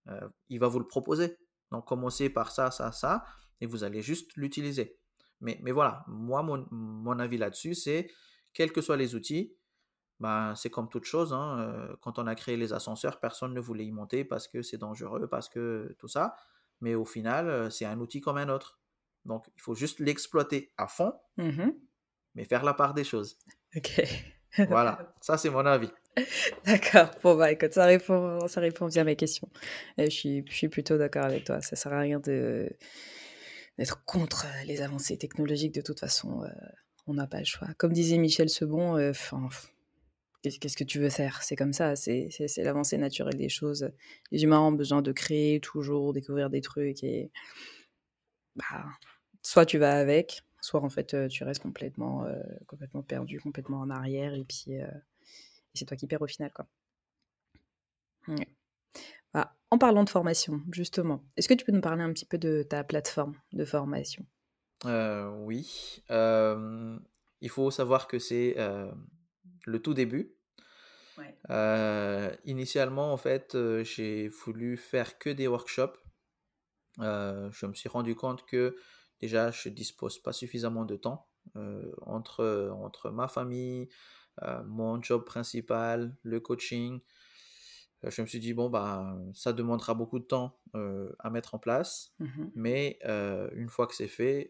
euh, 0.08 0.28
il 0.50 0.60
va 0.60 0.68
vous 0.68 0.80
le 0.80 0.88
proposer. 0.88 1.38
Donc 1.72 1.86
commencez 1.86 2.30
par 2.30 2.52
ça, 2.52 2.72
ça, 2.72 2.92
ça, 2.92 3.24
et 3.62 3.66
vous 3.66 3.84
allez 3.84 4.02
juste 4.02 4.36
l'utiliser. 4.36 4.98
Mais, 5.42 5.60
mais 5.62 5.72
voilà, 5.72 6.04
moi, 6.08 6.42
mon, 6.42 7.20
avis 7.20 7.38
là-dessus, 7.38 7.76
c'est, 7.76 8.10
quels 8.54 8.72
que 8.72 8.82
soient 8.82 8.98
les 8.98 9.14
outils, 9.14 9.56
ben, 10.20 10.56
c'est 10.56 10.72
comme 10.72 10.90
toute 10.90 11.04
chose. 11.04 11.32
Hein, 11.34 11.96
quand 12.02 12.18
on 12.18 12.26
a 12.26 12.34
créé 12.34 12.58
les 12.58 12.74
ascenseurs, 12.74 13.20
personne 13.20 13.54
ne 13.54 13.60
voulait 13.60 13.86
y 13.86 13.92
monter 13.92 14.26
parce 14.26 14.48
que 14.48 14.64
c'est 14.64 14.78
dangereux, 14.78 15.28
parce 15.28 15.48
que 15.48 15.96
tout 16.00 16.08
ça. 16.08 16.36
Mais 16.82 16.96
au 16.96 17.06
final, 17.06 17.72
c'est 17.72 17.86
un 17.86 18.00
outil 18.00 18.20
comme 18.20 18.38
un 18.38 18.50
autre. 18.50 18.80
Donc, 19.26 19.46
il 19.56 19.62
faut 19.62 19.76
juste 19.76 20.00
l'exploiter 20.00 20.74
à 20.78 20.88
fond, 20.88 21.14
mmh 21.38 21.70
mais 22.34 22.46
faire 22.46 22.64
la 22.64 22.76
part 22.76 22.94
des 22.94 23.04
choses. 23.04 23.40
Ok. 23.76 24.00
Voilà, 24.68 25.14
ça 25.22 25.38
c'est 25.38 25.50
mon 25.50 25.66
avis. 25.66 25.90
D'accord. 26.66 27.12
Bon, 27.24 27.36
bah 27.36 27.52
écoute, 27.52 27.74
ça 27.74 27.86
répond, 27.86 28.48
ça 28.48 28.60
répond 28.60 28.88
bien 28.88 29.04
à 29.04 29.06
ma 29.06 29.16
question. 29.16 29.48
je, 29.98 30.10
suis, 30.10 30.44
je 30.48 30.56
suis 30.56 30.70
plutôt 30.70 30.98
d'accord 30.98 31.26
avec 31.26 31.44
toi. 31.44 31.62
Ça 31.62 31.76
sert 31.76 31.94
à 31.94 32.00
rien 32.00 32.20
de, 32.20 32.70
d'être 33.78 34.04
contre 34.06 34.48
les 34.66 34.82
avancées 34.82 35.18
technologiques. 35.18 35.74
De 35.74 35.82
toute 35.82 36.00
façon, 36.00 36.44
euh, 36.44 36.48
on 37.06 37.14
n'a 37.14 37.28
pas 37.28 37.40
le 37.40 37.46
choix. 37.46 37.68
Comme 37.78 37.94
disait 37.94 38.18
Michel 38.18 38.50
Sebon, 38.50 38.98
euh, 38.98 39.12
qu'est-ce 40.42 40.78
que 40.78 40.84
tu 40.84 41.00
veux 41.00 41.10
faire? 41.10 41.44
C'est 41.44 41.56
comme 41.56 41.74
ça. 41.74 41.96
C'est, 41.96 42.30
c'est, 42.32 42.64
l'avancée 42.64 42.98
naturelle 42.98 43.38
des 43.38 43.50
choses. 43.50 43.92
Les 44.32 44.44
humains 44.44 44.60
ont 44.60 44.72
besoin 44.72 45.02
de 45.02 45.12
créer 45.12 45.60
toujours, 45.60 46.14
découvrir 46.14 46.50
des 46.50 46.62
trucs. 46.62 47.04
Et 47.04 47.32
bah, 48.56 48.86
soit 49.44 49.66
tu 49.66 49.78
vas 49.78 49.98
avec, 49.98 50.42
soit 50.62 50.84
en 50.84 50.90
fait 50.90 51.28
tu 51.30 51.44
restes 51.44 51.62
complètement, 51.62 52.26
complètement 52.66 53.04
perdu, 53.04 53.40
complètement 53.40 53.80
en 53.80 53.90
arrière 53.90 54.34
et 54.34 54.44
puis 54.44 54.74
et 54.74 54.86
c'est 55.74 55.86
toi 55.86 55.98
qui 55.98 56.08
perds 56.08 56.22
au 56.22 56.28
final 56.28 56.52
quoi. 56.54 56.68
Bah, 59.34 59.56
en 59.72 59.78
parlant 59.78 60.04
de 60.04 60.10
formation, 60.10 60.62
justement, 60.72 61.24
est-ce 61.36 61.48
que 61.48 61.54
tu 61.54 61.66
peux 61.66 61.72
nous 61.72 61.82
parler 61.82 62.04
un 62.04 62.14
petit 62.14 62.26
peu 62.26 62.38
de 62.38 62.64
ta 62.64 62.84
plateforme 62.84 63.36
de 63.54 63.66
formation? 63.66 64.26
Oui. 64.86 66.04
il 66.10 67.50
faut 67.50 67.72
savoir 67.72 68.08
que 68.08 68.20
c'est 68.20 68.56
le 69.66 69.82
tout 69.82 69.94
début. 69.94 70.34
initialement, 72.46 73.14
en 73.14 73.18
fait, 73.18 73.58
j'ai 73.84 74.30
voulu 74.30 74.78
faire 74.78 75.18
que 75.18 75.30
des 75.30 75.48
workshops. 75.48 75.98
je 77.00 77.66
me 77.66 77.74
suis 77.74 77.90
rendu 77.90 78.16
compte 78.16 78.46
que 78.46 78.78
déjà, 79.22 79.52
je 79.52 79.70
dispose 79.70 80.20
pas 80.20 80.34
suffisamment 80.34 80.86
de 80.86 80.96
temps 80.96 81.28
entre, 82.02 82.72
entre 82.74 83.10
ma 83.10 83.28
famille, 83.28 83.90
mon 84.66 85.02
job 85.02 85.26
principal, 85.26 86.16
le 86.24 86.40
coaching. 86.40 87.00
je 88.04 88.22
me 88.22 88.28
suis 88.28 88.40
dit, 88.40 88.54
bon, 88.54 88.70
bah, 88.70 89.18
ça 89.34 89.54
demandera 89.54 89.94
beaucoup 89.94 90.20
de 90.20 90.26
temps 90.26 90.60
à 91.20 91.30
mettre 91.30 91.56
en 91.56 91.60
place, 91.60 92.14
mmh 92.20 92.46
mais 92.56 93.00
une 93.56 93.70
fois 93.70 93.88
que 93.88 93.96
c'est 93.96 94.08
fait, 94.08 94.50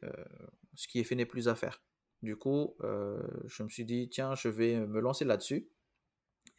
ce 0.76 0.88
qui 0.88 1.00
est 1.00 1.04
fait 1.04 1.16
n'est 1.16 1.26
plus 1.26 1.48
à 1.48 1.56
faire. 1.56 1.82
Du 2.22 2.36
coup, 2.36 2.76
je 2.82 3.64
me 3.64 3.70
suis 3.70 3.86
dit, 3.86 4.10
tiens, 4.10 4.36
je 4.36 4.50
vais 4.50 4.76
me 4.86 5.00
lancer 5.00 5.26
là-dessus. 5.26 5.70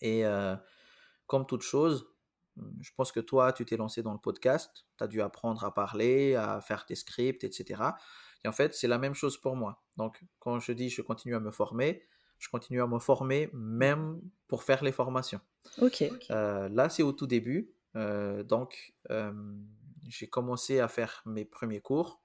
Et 0.00 0.22
comme 1.26 1.46
toute 1.46 1.62
chose, 1.62 2.06
je 2.80 2.90
pense 2.96 3.12
que 3.12 3.20
toi, 3.20 3.52
tu 3.52 3.64
t'es 3.64 3.76
lancé 3.76 4.02
dans 4.02 4.12
le 4.12 4.18
podcast, 4.18 4.86
tu 4.96 5.04
as 5.04 5.06
dû 5.06 5.20
apprendre 5.22 5.64
à 5.64 5.74
parler, 5.74 6.34
à 6.34 6.60
faire 6.60 6.86
tes 6.86 6.94
scripts, 6.94 7.44
etc. 7.44 7.82
Et 8.44 8.48
en 8.48 8.52
fait, 8.52 8.74
c'est 8.74 8.88
la 8.88 8.98
même 8.98 9.14
chose 9.14 9.38
pour 9.38 9.56
moi. 9.56 9.82
Donc, 9.96 10.22
quand 10.38 10.58
je 10.60 10.72
dis 10.72 10.90
je 10.90 11.02
continue 11.02 11.34
à 11.34 11.40
me 11.40 11.50
former, 11.50 12.04
je 12.38 12.48
continue 12.48 12.80
à 12.80 12.86
me 12.86 12.98
former 12.98 13.50
même 13.52 14.20
pour 14.46 14.62
faire 14.62 14.84
les 14.84 14.92
formations. 14.92 15.40
Ok. 15.80 16.04
là, 16.30 16.88
c'est 16.88 17.02
au 17.02 17.12
tout 17.12 17.26
début. 17.26 17.74
donc, 17.94 18.94
j'ai 20.06 20.28
commencé 20.28 20.80
à 20.80 20.88
faire 20.88 21.22
mes 21.26 21.44
premiers 21.44 21.80
cours 21.80 22.22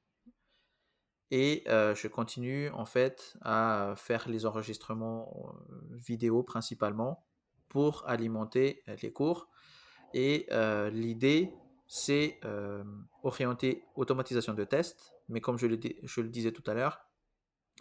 et 1.32 1.64
je 1.68 2.08
continue 2.08 2.70
en 2.70 2.86
fait 2.86 3.36
à 3.42 3.96
faire 3.98 4.30
les 4.30 4.46
enregistrements 4.46 5.56
vidéo 5.90 6.44
principalement 6.44 7.26
pour 7.70 8.08
alimenter 8.08 8.84
les 9.02 9.12
cours. 9.12 9.50
Et 10.14 10.48
l'idée, 10.92 11.54
c'est 11.88 12.40
orienter 13.24 13.84
automatisation 13.96 14.54
de 14.54 14.64
tests, 14.64 15.14
mais 15.30 15.42
comme 15.42 15.58
je 15.58 15.68
le, 15.68 15.80
je 16.04 16.22
le 16.22 16.30
disais 16.30 16.52
tout 16.52 16.64
à 16.70 16.74
l'heure, 16.74 17.00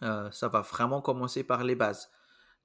ça 0.01 0.49
va 0.49 0.61
vraiment 0.61 1.01
commencer 1.01 1.45
par 1.45 1.65
les 1.65 1.75
bases. 1.75 2.11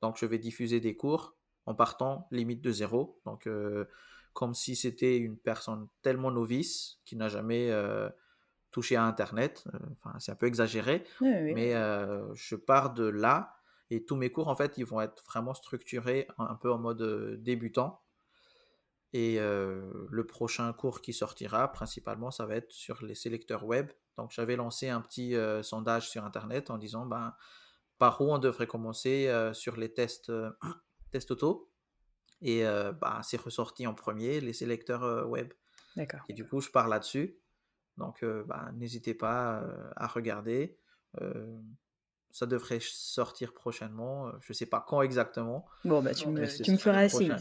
Donc 0.01 0.17
je 0.17 0.25
vais 0.25 0.37
diffuser 0.37 0.79
des 0.79 0.95
cours 0.95 1.35
en 1.65 1.75
partant 1.75 2.27
limite 2.31 2.61
de 2.61 2.71
zéro. 2.71 3.19
Donc 3.25 3.49
comme 4.33 4.53
si 4.53 4.75
c'était 4.75 5.17
une 5.17 5.37
personne 5.37 5.87
tellement 6.01 6.31
novice 6.31 6.99
qui 7.05 7.15
n'a 7.15 7.27
jamais 7.27 7.71
touché 8.71 8.95
à 8.95 9.03
Internet. 9.03 9.65
Enfin, 10.03 10.17
c'est 10.19 10.31
un 10.31 10.35
peu 10.35 10.45
exagéré, 10.45 11.03
mais 11.21 11.71
je 12.33 12.55
pars 12.55 12.93
de 12.93 13.05
là 13.05 13.53
et 13.89 14.03
tous 14.03 14.15
mes 14.17 14.29
cours, 14.29 14.49
en 14.49 14.55
fait, 14.55 14.77
ils 14.77 14.85
vont 14.85 14.99
être 14.99 15.23
vraiment 15.25 15.53
structurés 15.53 16.27
un 16.37 16.55
peu 16.55 16.71
en 16.71 16.77
mode 16.77 17.41
débutant. 17.41 18.01
Et 19.13 19.39
le 19.39 20.25
prochain 20.27 20.71
cours 20.73 21.01
qui 21.01 21.13
sortira, 21.13 21.71
principalement, 21.71 22.31
ça 22.31 22.45
va 22.45 22.55
être 22.55 22.71
sur 22.71 23.03
les 23.05 23.15
sélecteurs 23.15 23.65
web. 23.65 23.91
Donc, 24.17 24.31
j'avais 24.31 24.55
lancé 24.55 24.89
un 24.89 25.01
petit 25.01 25.35
sondage 25.63 26.09
sur 26.09 26.25
Internet 26.25 26.69
en 26.69 26.77
disant 26.77 27.05
ben, 27.05 27.33
par 27.97 28.21
où 28.21 28.31
on 28.31 28.37
devrait 28.37 28.67
commencer 28.67 29.31
sur 29.53 29.77
les 29.77 29.93
tests, 29.93 30.31
tests 31.11 31.31
auto. 31.31 31.71
Et 32.41 32.63
bah, 32.99 33.21
c'est 33.23 33.41
ressorti 33.41 33.87
en 33.87 33.93
premier, 33.93 34.41
les 34.41 34.53
sélecteurs 34.53 35.27
web. 35.29 35.53
D'accord. 35.95 36.21
Et 36.29 36.33
du 36.33 36.45
coup, 36.45 36.59
je 36.59 36.69
pars 36.69 36.87
là-dessus. 36.87 37.39
Donc, 37.95 38.23
bah, 38.45 38.71
n'hésitez 38.75 39.13
pas 39.13 39.63
à 39.95 40.07
regarder. 40.07 40.77
Ça 42.31 42.45
devrait 42.45 42.79
sortir 42.81 43.53
prochainement. 43.53 44.31
Je 44.41 44.51
ne 44.51 44.53
sais 44.53 44.65
pas 44.65 44.83
quand 44.87 45.01
exactement. 45.01 45.65
Bon, 45.85 46.01
bah, 46.01 46.13
tu, 46.13 46.27
me, 46.27 46.45
tu 46.63 46.71
me 46.71 46.77
feras 46.77 47.09
signe. 47.09 47.35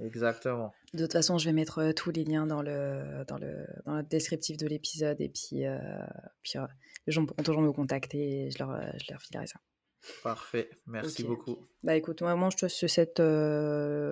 Exactement. 0.00 0.72
De 0.94 1.02
toute 1.02 1.12
façon, 1.12 1.36
je 1.36 1.44
vais 1.44 1.52
mettre 1.52 1.92
tous 1.92 2.10
les 2.10 2.24
liens 2.24 2.46
dans 2.46 2.62
le, 2.62 3.24
dans 3.28 3.36
le, 3.38 3.66
dans 3.84 3.96
le 3.96 4.02
descriptif 4.02 4.56
de 4.56 4.66
l'épisode. 4.66 5.20
Et 5.20 5.28
puis, 5.28 5.64
puis 6.42 6.58
les 7.06 7.12
gens 7.12 7.26
pourront 7.26 7.42
toujours 7.42 7.62
me 7.62 7.72
contacter 7.72 8.46
et 8.46 8.50
je 8.50 8.58
leur, 8.58 8.80
je 8.98 9.12
leur 9.12 9.20
filerai 9.20 9.46
ça. 9.46 9.60
Parfait, 10.22 10.70
merci 10.86 11.24
beaucoup. 11.24 11.58
Bah 11.82 11.94
écoute, 11.94 12.22
moi, 12.22 12.48
je 12.50 12.56
te 12.56 12.68
souhaite 12.68 13.20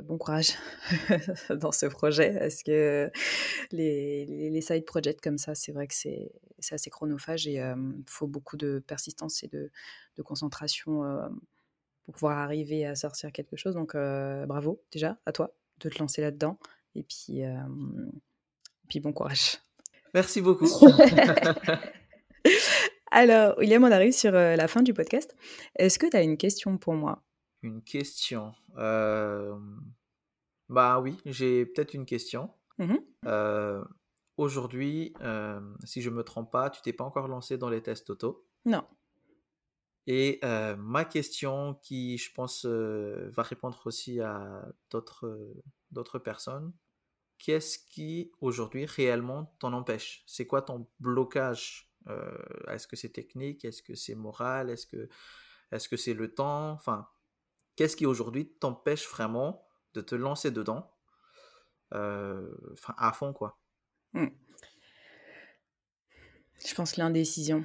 bon 0.07 0.19
courage 0.19 0.53
dans 1.51 1.73
ce 1.73 1.87
projet 1.87 2.39
parce 2.39 2.63
que 2.63 3.11
les, 3.73 4.27
les, 4.51 4.61
side 4.61 4.85
projects 4.85 5.21
comme 5.21 5.39
ça, 5.39 5.55
c'est 5.55 5.73
vrai 5.73 5.87
que 5.87 5.95
c'est 5.95 6.31
assez 6.71 6.91
chronophage 6.91 7.47
et 7.47 7.55
il 7.55 8.05
faut 8.07 8.27
beaucoup 8.27 8.57
de 8.57 8.83
persistance 8.87 9.43
et 9.43 9.49
de, 9.49 9.71
de 10.17 10.23
concentration 10.23 11.03
pour 12.05 12.15
pouvoir 12.15 12.39
arriver 12.39 12.87
à 12.87 12.95
sortir 12.95 13.33
quelque 13.33 13.57
chose. 13.57 13.75
Donc 13.75 13.95
bravo 13.95 14.83
déjà 14.93 15.19
à 15.27 15.33
toi 15.33 15.55
de 15.81 15.89
te 15.89 15.99
lancer 15.99 16.21
là-dedans 16.21 16.59
et 16.95 17.03
puis, 17.03 17.43
puis 18.89 19.01
bon 19.01 19.13
courage. 19.13 19.59
Merci 20.15 20.41
beaucoup. 20.41 20.69
Alors, 23.11 23.57
William, 23.59 23.85
on 23.85 23.91
arrive 23.91 24.13
sur 24.13 24.35
euh, 24.35 24.57
la 24.57 24.69
fin 24.69 24.83
du 24.83 24.93
podcast. 24.93 25.35
Est-ce 25.77 25.99
que 25.99 26.07
tu 26.07 26.17
as 26.17 26.23
une 26.23 26.37
question 26.37 26.77
pour 26.79 26.95
moi? 26.95 27.23
Une 27.63 27.83
question 27.83 28.53
euh, 28.77 29.57
Bah 30.69 31.01
oui, 31.01 31.17
j'ai 31.25 31.67
peut-être 31.67 31.95
une 31.95 32.07
question. 32.07 32.51
Mmh 32.79 32.97
euh, 33.27 33.85
aujourd'hui, 34.37 35.13
si 35.83 36.01
je 36.01 36.11
ne 36.11 36.15
me 36.15 36.23
trompe 36.23 36.53
pas, 36.53 36.71
tu 36.71 36.81
t'es 36.81 36.93
pas 36.93 37.03
encore 37.03 37.27
lancé 37.27 37.59
dans 37.59 37.69
les 37.69 37.83
tests 37.83 38.09
auto? 38.11 38.47
Non. 38.65 38.85
Et 40.07 40.39
ma 40.79 41.05
question, 41.05 41.75
qui 41.83 42.19
je 42.19 42.33
pense 42.33 42.65
va 42.65 43.43
répondre 43.43 43.77
aussi 43.85 44.21
à 44.21 44.65
d'autres 44.91 46.19
personnes, 46.21 46.73
qu'est-ce 47.39 47.81
qui 47.81 48.31
aujourd'hui 48.41 48.87
réellement 48.87 49.57
t'en 49.59 49.73
empêche? 49.73 50.23
C'est 50.27 50.47
quoi 50.47 50.63
ton 50.63 50.87
blocage 51.01 51.89
est-ce 52.69 52.87
que 52.87 52.97
c'est 52.97 53.11
technique? 53.11 53.65
Est-ce 53.65 53.83
que 53.83 53.95
c'est 53.95 54.15
moral? 54.15 54.71
Est-ce 54.71 54.87
que 54.87 55.09
est-ce 55.73 55.95
c'est 55.97 56.15
le 56.15 56.33
temps? 56.33 56.71
Enfin, 56.73 57.09
qu'est-ce 57.77 57.97
qui 57.97 58.07
aujourd'hui 58.07 58.49
t'empêche 58.49 59.07
vraiment 59.09 59.67
de 59.95 60.01
te 60.01 60.15
lancer 60.15 60.51
dedans? 60.51 60.91
Euh, 61.95 62.51
à 62.97 63.13
fond, 63.13 63.33
quoi. 63.33 63.59
Hmm. 64.13 64.29
Je 66.67 66.75
pense 66.75 66.97
l'indécision. 66.97 67.65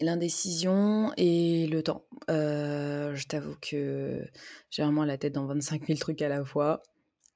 L'indécision 0.00 1.12
et 1.16 1.66
le 1.66 1.82
temps. 1.82 2.06
Euh, 2.30 3.14
je 3.14 3.26
t'avoue 3.26 3.56
que 3.60 4.22
j'ai 4.70 4.82
vraiment 4.82 5.04
la 5.04 5.16
tête 5.16 5.32
dans 5.32 5.46
25 5.46 5.86
000 5.86 5.98
trucs 5.98 6.22
à 6.22 6.28
la 6.28 6.44
fois. 6.44 6.82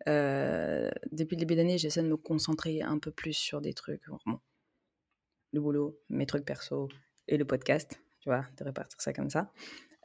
depuis 0.06 1.36
le 1.36 1.40
début 1.40 1.56
d'année, 1.56 1.78
j'essaie 1.78 2.02
de 2.02 2.08
me 2.08 2.16
concentrer 2.16 2.82
un 2.82 2.98
peu 2.98 3.10
plus 3.10 3.32
sur 3.32 3.60
des 3.60 3.72
trucs 3.72 4.02
le 5.52 5.60
boulot, 5.60 5.98
mes 6.08 6.26
trucs 6.26 6.44
perso 6.44 6.88
et 7.28 7.36
le 7.36 7.44
podcast, 7.44 8.00
tu 8.20 8.28
vois, 8.28 8.44
de 8.56 8.64
répartir 8.64 9.00
ça 9.00 9.12
comme 9.12 9.30
ça. 9.30 9.50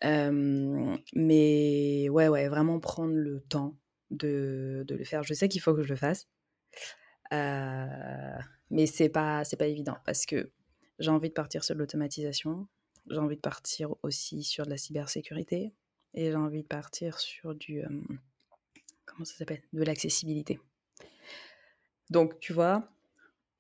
mais 0.04 2.10
ouais, 2.10 2.28
ouais, 2.28 2.48
vraiment 2.48 2.80
prendre 2.80 3.14
le 3.14 3.42
temps 3.42 3.78
de, 4.12 4.84
de 4.88 4.96
le 4.96 5.04
faire. 5.04 5.24
Je 5.24 5.34
sais 5.34 5.48
qu'il 5.48 5.62
faut 5.62 5.74
que 5.74 5.84
je 5.84 5.90
le 5.90 5.96
fasse, 5.96 6.28
mais 7.32 8.88
c'est 8.88 9.10
pas, 9.10 9.44
c'est 9.44 9.58
pas 9.58 9.68
évident 9.68 9.98
parce 10.06 10.26
que 10.26 10.52
j'ai 11.00 11.12
envie 11.12 11.30
de 11.30 11.34
partir 11.34 11.64
sur 11.64 11.76
l'automatisation, 11.76 12.68
j'ai 13.10 13.18
envie 13.18 13.36
de 13.36 13.42
partir 13.42 13.94
aussi 14.04 14.44
sur 14.44 14.66
de 14.66 14.70
la 14.70 14.78
cybersécurité 14.78 15.74
et 16.14 16.32
j'ai 16.32 16.36
envie 16.36 16.64
de 16.64 16.68
partir 16.68 17.20
sur 17.20 17.54
du 17.54 17.84
comment 19.06 19.26
ça 19.26 19.36
s'appelle, 19.36 19.62
de 19.74 19.84
l'accessibilité. 19.84 20.60
Donc, 22.10 22.40
tu 22.40 22.54
vois, 22.54 22.90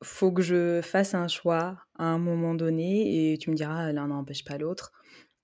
faut 0.03 0.31
que 0.31 0.41
je 0.41 0.81
fasse 0.81 1.13
un 1.13 1.27
choix 1.27 1.77
à 1.97 2.05
un 2.05 2.17
moment 2.17 2.53
donné 2.53 3.31
et 3.31 3.37
tu 3.37 3.49
me 3.49 3.55
diras 3.55 3.91
l'un 3.91 4.07
n'empêche 4.07 4.43
pas 4.43 4.57
l'autre. 4.57 4.91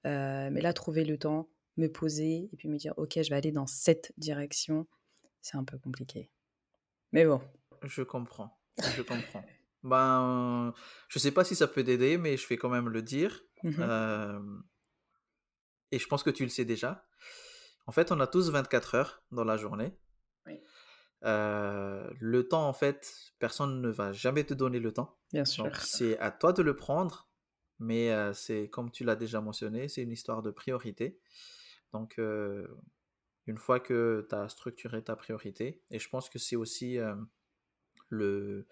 Euh, 0.05 0.49
mais 0.51 0.61
là, 0.61 0.73
trouver 0.73 1.03
le 1.03 1.17
temps, 1.17 1.49
me 1.77 1.87
poser 1.87 2.49
et 2.51 2.57
puis 2.57 2.67
me 2.67 2.77
dire 2.77 2.93
ok, 2.97 3.21
je 3.21 3.29
vais 3.29 3.35
aller 3.35 3.51
dans 3.51 3.67
cette 3.67 4.11
direction, 4.17 4.87
c'est 5.41 5.57
un 5.57 5.63
peu 5.63 5.77
compliqué. 5.77 6.29
Mais 7.11 7.25
bon. 7.25 7.41
Je 7.83 8.01
comprends. 8.03 8.57
Je 8.95 9.01
comprends. 9.01 9.43
ben, 9.83 10.73
je 11.07 11.19
sais 11.19 11.31
pas 11.31 11.43
si 11.43 11.55
ça 11.55 11.67
peut 11.67 11.83
t'aider, 11.83 12.17
mais 12.17 12.37
je 12.37 12.47
vais 12.47 12.57
quand 12.57 12.69
même 12.69 12.89
le 12.89 13.01
dire. 13.01 13.43
Mmh 13.63 13.71
euh, 13.79 14.39
et 15.93 15.99
je 15.99 16.07
pense 16.07 16.23
que 16.23 16.29
tu 16.29 16.43
le 16.43 16.49
sais 16.49 16.63
déjà. 16.63 17.05
En 17.85 17.91
fait, 17.91 18.11
on 18.11 18.19
a 18.21 18.27
tous 18.27 18.49
24 18.49 18.95
heures 18.95 19.23
dans 19.31 19.43
la 19.43 19.57
journée. 19.57 19.93
Euh, 21.24 22.09
le 22.19 22.47
temps, 22.47 22.67
en 22.67 22.74
fait, 22.74 23.34
personne 23.39 23.82
ne 23.82 23.89
va 23.89 24.11
jamais 24.11 24.43
te 24.43 24.53
donner 24.53 24.80
le 24.80 24.91
temps. 24.91 25.17
Bien 25.32 25.45
sûr. 25.45 25.65
Donc, 25.65 25.76
c'est 25.78 26.17
à 26.19 26.32
toi 26.32 26.53
de 26.53 26.61
le 26.61 26.76
prendre, 26.76 27.30
mais 27.80 28.11
c'est 28.34 28.69
comme 28.69 28.91
tu 28.91 29.03
l'as 29.03 29.15
déjà 29.15 29.41
mentionné, 29.41 29.88
c'est 29.88 30.01
une 30.01 30.11
histoire 30.11 30.41
de 30.41 30.51
priorité. 30.51 31.19
Donc, 31.93 32.17
une 32.17 33.57
fois 33.57 33.80
que 33.80 34.26
tu 34.30 34.36
as 34.36 34.49
structuré 34.49 35.03
ta 35.03 35.15
priorité, 35.15 35.82
et 35.91 35.99
je 35.99 36.09
pense 36.09 36.30
que 36.30 36.39
c'est 36.39 36.55
aussi 36.55 36.97
le 38.09 38.67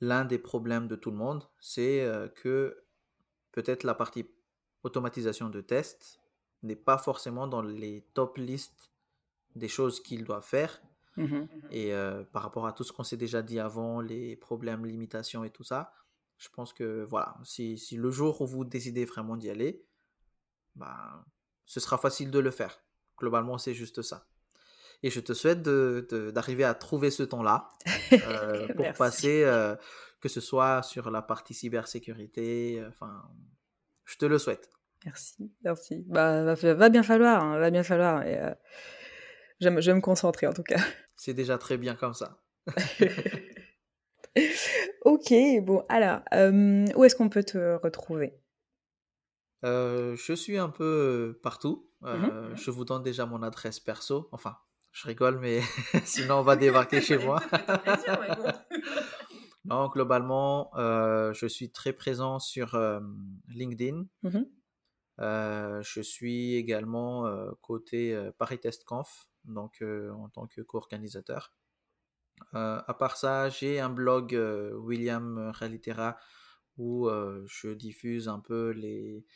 l'un 0.00 0.24
des 0.24 0.38
problèmes 0.38 0.86
de 0.86 0.94
tout 0.94 1.10
le 1.10 1.16
monde, 1.16 1.44
c'est 1.60 2.08
que 2.36 2.84
peut-être 3.52 3.82
la 3.82 3.94
partie 3.94 4.30
automatisation 4.84 5.50
de 5.50 5.60
tests 5.60 6.20
n'est 6.62 6.76
pas 6.76 6.98
forcément 6.98 7.46
dans 7.46 7.62
les 7.62 8.06
top 8.14 8.36
listes 8.38 8.92
des 9.54 9.68
choses 9.68 10.00
qu'il 10.00 10.24
doit 10.24 10.42
faire. 10.42 10.80
Mmh 11.18 11.48
et 11.70 11.92
par 12.32 12.42
rapport 12.42 12.66
à 12.66 12.72
tout 12.72 12.84
ce 12.84 12.92
qu'on 12.92 13.04
s'est 13.04 13.16
déjà 13.16 13.42
dit 13.42 13.58
avant, 13.58 14.00
les 14.00 14.36
problèmes, 14.36 14.86
limitations 14.86 15.44
et 15.44 15.50
tout 15.50 15.64
ça, 15.64 15.92
je 16.38 16.48
pense 16.48 16.72
que 16.72 17.04
voilà, 17.04 17.36
si, 17.44 17.76
si 17.76 17.96
le 17.96 18.10
jour 18.10 18.40
où 18.40 18.46
vous 18.46 18.64
décidez 18.64 19.04
vraiment 19.04 19.36
d'y 19.36 19.50
aller, 19.50 19.84
bah, 20.76 21.24
ce 21.66 21.80
sera 21.80 21.98
facile 21.98 22.30
de 22.30 22.38
le 22.38 22.50
faire. 22.50 22.80
Globalement, 23.18 23.58
c'est 23.58 23.74
juste 23.74 24.02
ça. 24.02 24.26
Et 25.02 25.10
je 25.10 25.20
te 25.20 25.32
souhaite 25.32 25.62
d'arriver 25.62 26.64
à 26.64 26.74
trouver 26.74 27.10
ce 27.10 27.22
temps-là 27.22 27.68
euh, 28.12 28.68
pour 28.76 28.92
passer, 28.94 29.44
euh, 29.44 29.76
que 30.20 30.28
ce 30.28 30.40
soit 30.40 30.82
sur 30.82 31.10
la 31.10 31.22
partie 31.22 31.54
cybersécurité. 31.54 32.82
Enfin, 32.88 33.22
je 34.04 34.16
te 34.16 34.26
le 34.26 34.38
souhaite. 34.38 34.70
Merci, 35.04 35.52
merci. 35.62 36.04
Bah, 36.08 36.54
va, 36.54 36.88
bien 36.88 37.02
falloir, 37.02 37.42
hein, 37.42 37.58
va 37.58 37.70
bien 37.70 37.84
falloir. 37.84 38.26
Et, 38.26 38.38
euh, 38.38 38.54
je, 39.60 39.68
vais 39.68 39.94
me 39.94 40.00
concentrer 40.00 40.46
en 40.46 40.52
tout 40.52 40.64
cas. 40.64 40.80
C'est 41.18 41.34
déjà 41.34 41.58
très 41.58 41.76
bien 41.76 41.96
comme 41.96 42.14
ça. 42.14 42.40
ok, 45.04 45.34
bon, 45.62 45.84
alors, 45.88 46.20
où 46.32 47.04
est-ce 47.04 47.16
qu'on 47.16 47.28
peut 47.28 47.42
te 47.42 47.74
retrouver? 47.82 48.38
Je 49.64 50.32
suis 50.34 50.56
un 50.56 50.70
peu 50.70 51.38
partout. 51.42 51.90
Mmh 52.02 52.54
je 52.54 52.70
vous 52.70 52.84
donne 52.84 53.02
déjà 53.02 53.26
mon 53.26 53.42
adresse 53.42 53.80
perso. 53.80 54.28
Enfin, 54.30 54.56
je 54.92 55.08
rigole, 55.08 55.40
mais 55.40 55.60
sinon 56.04 56.36
on 56.36 56.42
va 56.42 56.54
débarquer 56.54 57.00
chez 57.00 57.18
moi. 57.18 57.42
non, 59.64 59.88
globalement, 59.88 60.70
je 60.76 61.46
suis 61.48 61.72
très 61.72 61.92
présent 61.92 62.38
sur 62.38 62.78
LinkedIn. 63.48 64.06
Mmh 64.22 64.44
je 65.18 66.00
suis 66.00 66.54
également 66.54 67.28
côté 67.60 68.16
Paris 68.38 68.60
Test 68.60 68.84
Conf, 68.84 69.27
donc 69.44 69.82
en 69.82 70.28
tant 70.28 70.46
que 70.46 70.60
co-organisateur. 70.60 71.54
à 72.52 72.94
part 72.98 73.16
ça, 73.16 73.48
j'ai 73.48 73.80
un 73.80 73.90
blog 73.90 74.32
William 74.76 75.50
Realitera 75.54 76.18
où 76.76 77.08
je 77.46 77.72
diffuse 77.72 78.28
un 78.28 78.40
peu 78.40 78.70
les, 78.70 79.26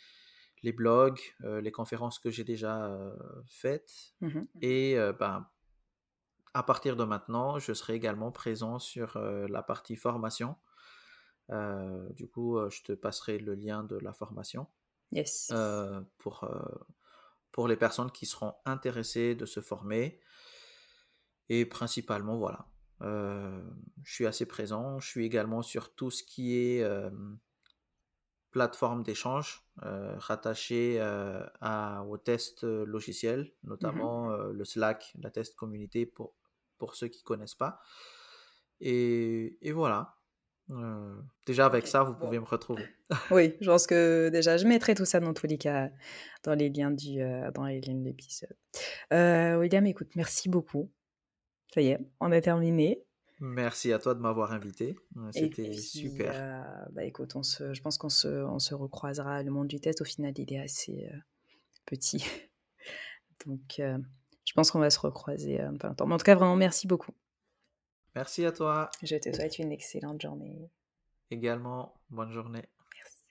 les 0.62 0.72
blogs, 0.72 1.20
les 1.40 1.72
conférences 1.72 2.18
que 2.18 2.30
j'ai 2.30 2.44
déjà 2.44 2.96
faites. 3.46 4.14
Mmh 4.20 4.42
Et 4.60 4.96
ben, 5.18 5.48
à 6.54 6.62
partir 6.62 6.96
de 6.96 7.04
maintenant, 7.04 7.58
je 7.58 7.72
serai 7.72 7.94
également 7.94 8.30
présent 8.30 8.78
sur 8.78 9.18
la 9.18 9.62
partie 9.62 9.96
formation. 9.96 10.56
du 11.48 12.28
coup, 12.28 12.58
je 12.70 12.82
te 12.82 12.92
passerai 12.92 13.38
le 13.38 13.54
lien 13.54 13.84
de 13.84 13.96
la 13.96 14.12
formation. 14.12 14.66
Yes. 15.10 15.52
pour, 16.18 16.48
pour 17.52 17.68
les 17.68 17.76
personnes 17.76 18.10
qui 18.10 18.26
seront 18.26 18.54
intéressées 18.64 19.34
de 19.34 19.46
se 19.46 19.60
former. 19.60 20.20
Et 21.48 21.66
principalement, 21.66 22.36
voilà. 22.38 22.66
je 23.00 24.12
suis 24.12 24.26
assez 24.26 24.46
présent. 24.46 24.98
Je 24.98 25.08
suis 25.08 25.26
également 25.26 25.62
sur 25.62 25.94
tout 25.94 26.10
ce 26.10 26.22
qui 26.22 26.56
est 26.56 26.82
plateforme 28.50 29.02
d'échange 29.02 29.64
euh, 29.82 30.14
rattachée 30.18 30.98
euh, 31.00 31.42
à, 31.60 32.04
au 32.04 32.18
test 32.18 32.64
logiciel, 32.64 33.40
mmh 33.62 33.68
notamment 33.68 34.36
le 34.36 34.64
Slack, 34.64 35.12
la 35.18 35.30
test 35.30 35.56
communauté 35.56 36.06
pour, 36.06 36.34
pour 36.78 36.94
ceux 36.94 37.08
qui 37.08 37.20
ne 37.20 37.24
connaissent 37.24 37.54
pas. 37.54 37.80
Et, 38.80 39.58
et 39.62 39.72
voilà. 39.72 40.21
Déjà 41.46 41.66
avec 41.66 41.86
ça, 41.86 42.02
vous 42.02 42.14
pouvez 42.14 42.38
me 42.38 42.44
retrouver. 42.44 42.84
oui, 43.30 43.54
je 43.60 43.66
pense 43.66 43.86
que 43.86 44.30
déjà, 44.30 44.56
je 44.56 44.66
mettrai 44.66 44.94
tout 44.94 45.04
ça 45.04 45.20
dans 45.20 45.34
tous 45.34 45.46
les 45.46 45.58
cas 45.58 45.90
dans 46.44 46.54
les 46.54 46.70
liens 46.70 46.90
du 46.90 47.18
dans 47.54 47.64
les 47.64 47.80
liens 47.80 47.94
de 47.94 48.04
l'épisode. 48.04 48.56
William, 49.10 49.86
écoute, 49.86 50.10
merci 50.16 50.48
beaucoup. 50.48 50.90
Ça 51.74 51.80
y 51.80 51.88
est, 51.88 51.98
on 52.20 52.32
a 52.32 52.40
terminé. 52.40 53.02
Merci 53.44 53.92
à 53.92 53.98
toi 53.98 54.14
de 54.14 54.20
m'avoir 54.20 54.52
invité. 54.52 54.94
C'était 55.32 55.72
super. 55.72 56.30
Euh, 56.32 56.62
bah 56.92 57.02
écoute, 57.02 57.34
on 57.34 57.42
se, 57.42 57.74
je 57.74 57.82
pense 57.82 57.98
qu'on 57.98 58.08
se, 58.08 58.28
on 58.28 58.60
se 58.60 58.72
recroisera. 58.72 59.42
Le 59.42 59.50
monde 59.50 59.66
du 59.66 59.80
test, 59.80 60.00
au 60.00 60.04
final, 60.04 60.32
il 60.36 60.54
est 60.54 60.60
assez 60.60 61.10
euh, 61.12 61.16
petit. 61.84 62.24
Donc, 63.46 63.80
euh, 63.80 63.98
je 64.44 64.52
pense 64.52 64.70
qu'on 64.70 64.78
va 64.78 64.90
se 64.90 65.00
recroiser 65.00 65.60
un 65.60 65.74
peu 65.74 65.88
longtemps. 65.88 66.06
Mais 66.06 66.14
en 66.14 66.18
tout 66.18 66.24
cas, 66.24 66.36
vraiment, 66.36 66.54
merci 66.54 66.86
beaucoup. 66.86 67.10
Merci 68.14 68.44
à 68.44 68.52
toi. 68.52 68.90
Je 69.02 69.16
te 69.16 69.32
souhaite 69.34 69.58
une 69.58 69.72
excellente 69.72 70.20
journée. 70.20 70.70
Également, 71.30 71.94
bonne 72.10 72.32
journée. 72.32 72.64
Merci. 72.94 73.22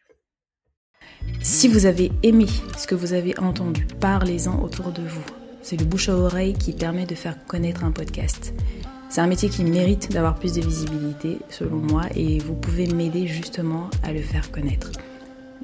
Si 1.41 1.67
vous 1.67 1.85
avez 1.85 2.11
aimé 2.23 2.47
ce 2.77 2.87
que 2.87 2.95
vous 2.95 3.13
avez 3.13 3.37
entendu, 3.37 3.85
parlez-en 3.99 4.61
autour 4.63 4.91
de 4.91 5.03
vous. 5.03 5.23
C'est 5.61 5.77
le 5.77 5.85
bouche 5.85 6.09
à 6.09 6.15
oreille 6.15 6.53
qui 6.53 6.73
permet 6.73 7.05
de 7.05 7.13
faire 7.13 7.45
connaître 7.45 7.83
un 7.83 7.91
podcast. 7.91 8.53
C'est 9.09 9.21
un 9.21 9.27
métier 9.27 9.49
qui 9.49 9.63
mérite 9.63 10.11
d'avoir 10.11 10.39
plus 10.39 10.53
de 10.53 10.61
visibilité, 10.61 11.37
selon 11.49 11.77
moi, 11.77 12.03
et 12.15 12.39
vous 12.39 12.55
pouvez 12.55 12.87
m'aider 12.87 13.27
justement 13.27 13.89
à 14.03 14.13
le 14.13 14.21
faire 14.21 14.51
connaître. 14.51 14.91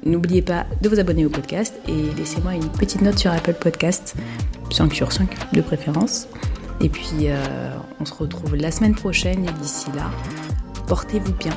N'oubliez 0.04 0.42
pas 0.42 0.66
de 0.80 0.88
vous 0.88 1.00
abonner 1.00 1.26
au 1.26 1.30
podcast 1.30 1.74
et 1.88 2.14
laissez-moi 2.16 2.54
une 2.54 2.70
petite 2.70 3.00
note 3.00 3.18
sur 3.18 3.32
Apple 3.32 3.54
Podcast, 3.54 4.14
5 4.70 4.94
sur 4.94 5.10
5 5.10 5.52
de 5.52 5.60
préférence. 5.60 6.28
Et 6.80 6.88
puis, 6.88 7.28
euh, 7.28 7.70
on 8.00 8.04
se 8.04 8.14
retrouve 8.14 8.54
la 8.56 8.70
semaine 8.70 8.94
prochaine 8.94 9.44
et 9.44 9.52
d'ici 9.60 9.86
là, 9.96 10.10
portez-vous 10.86 11.32
bien. 11.32 11.56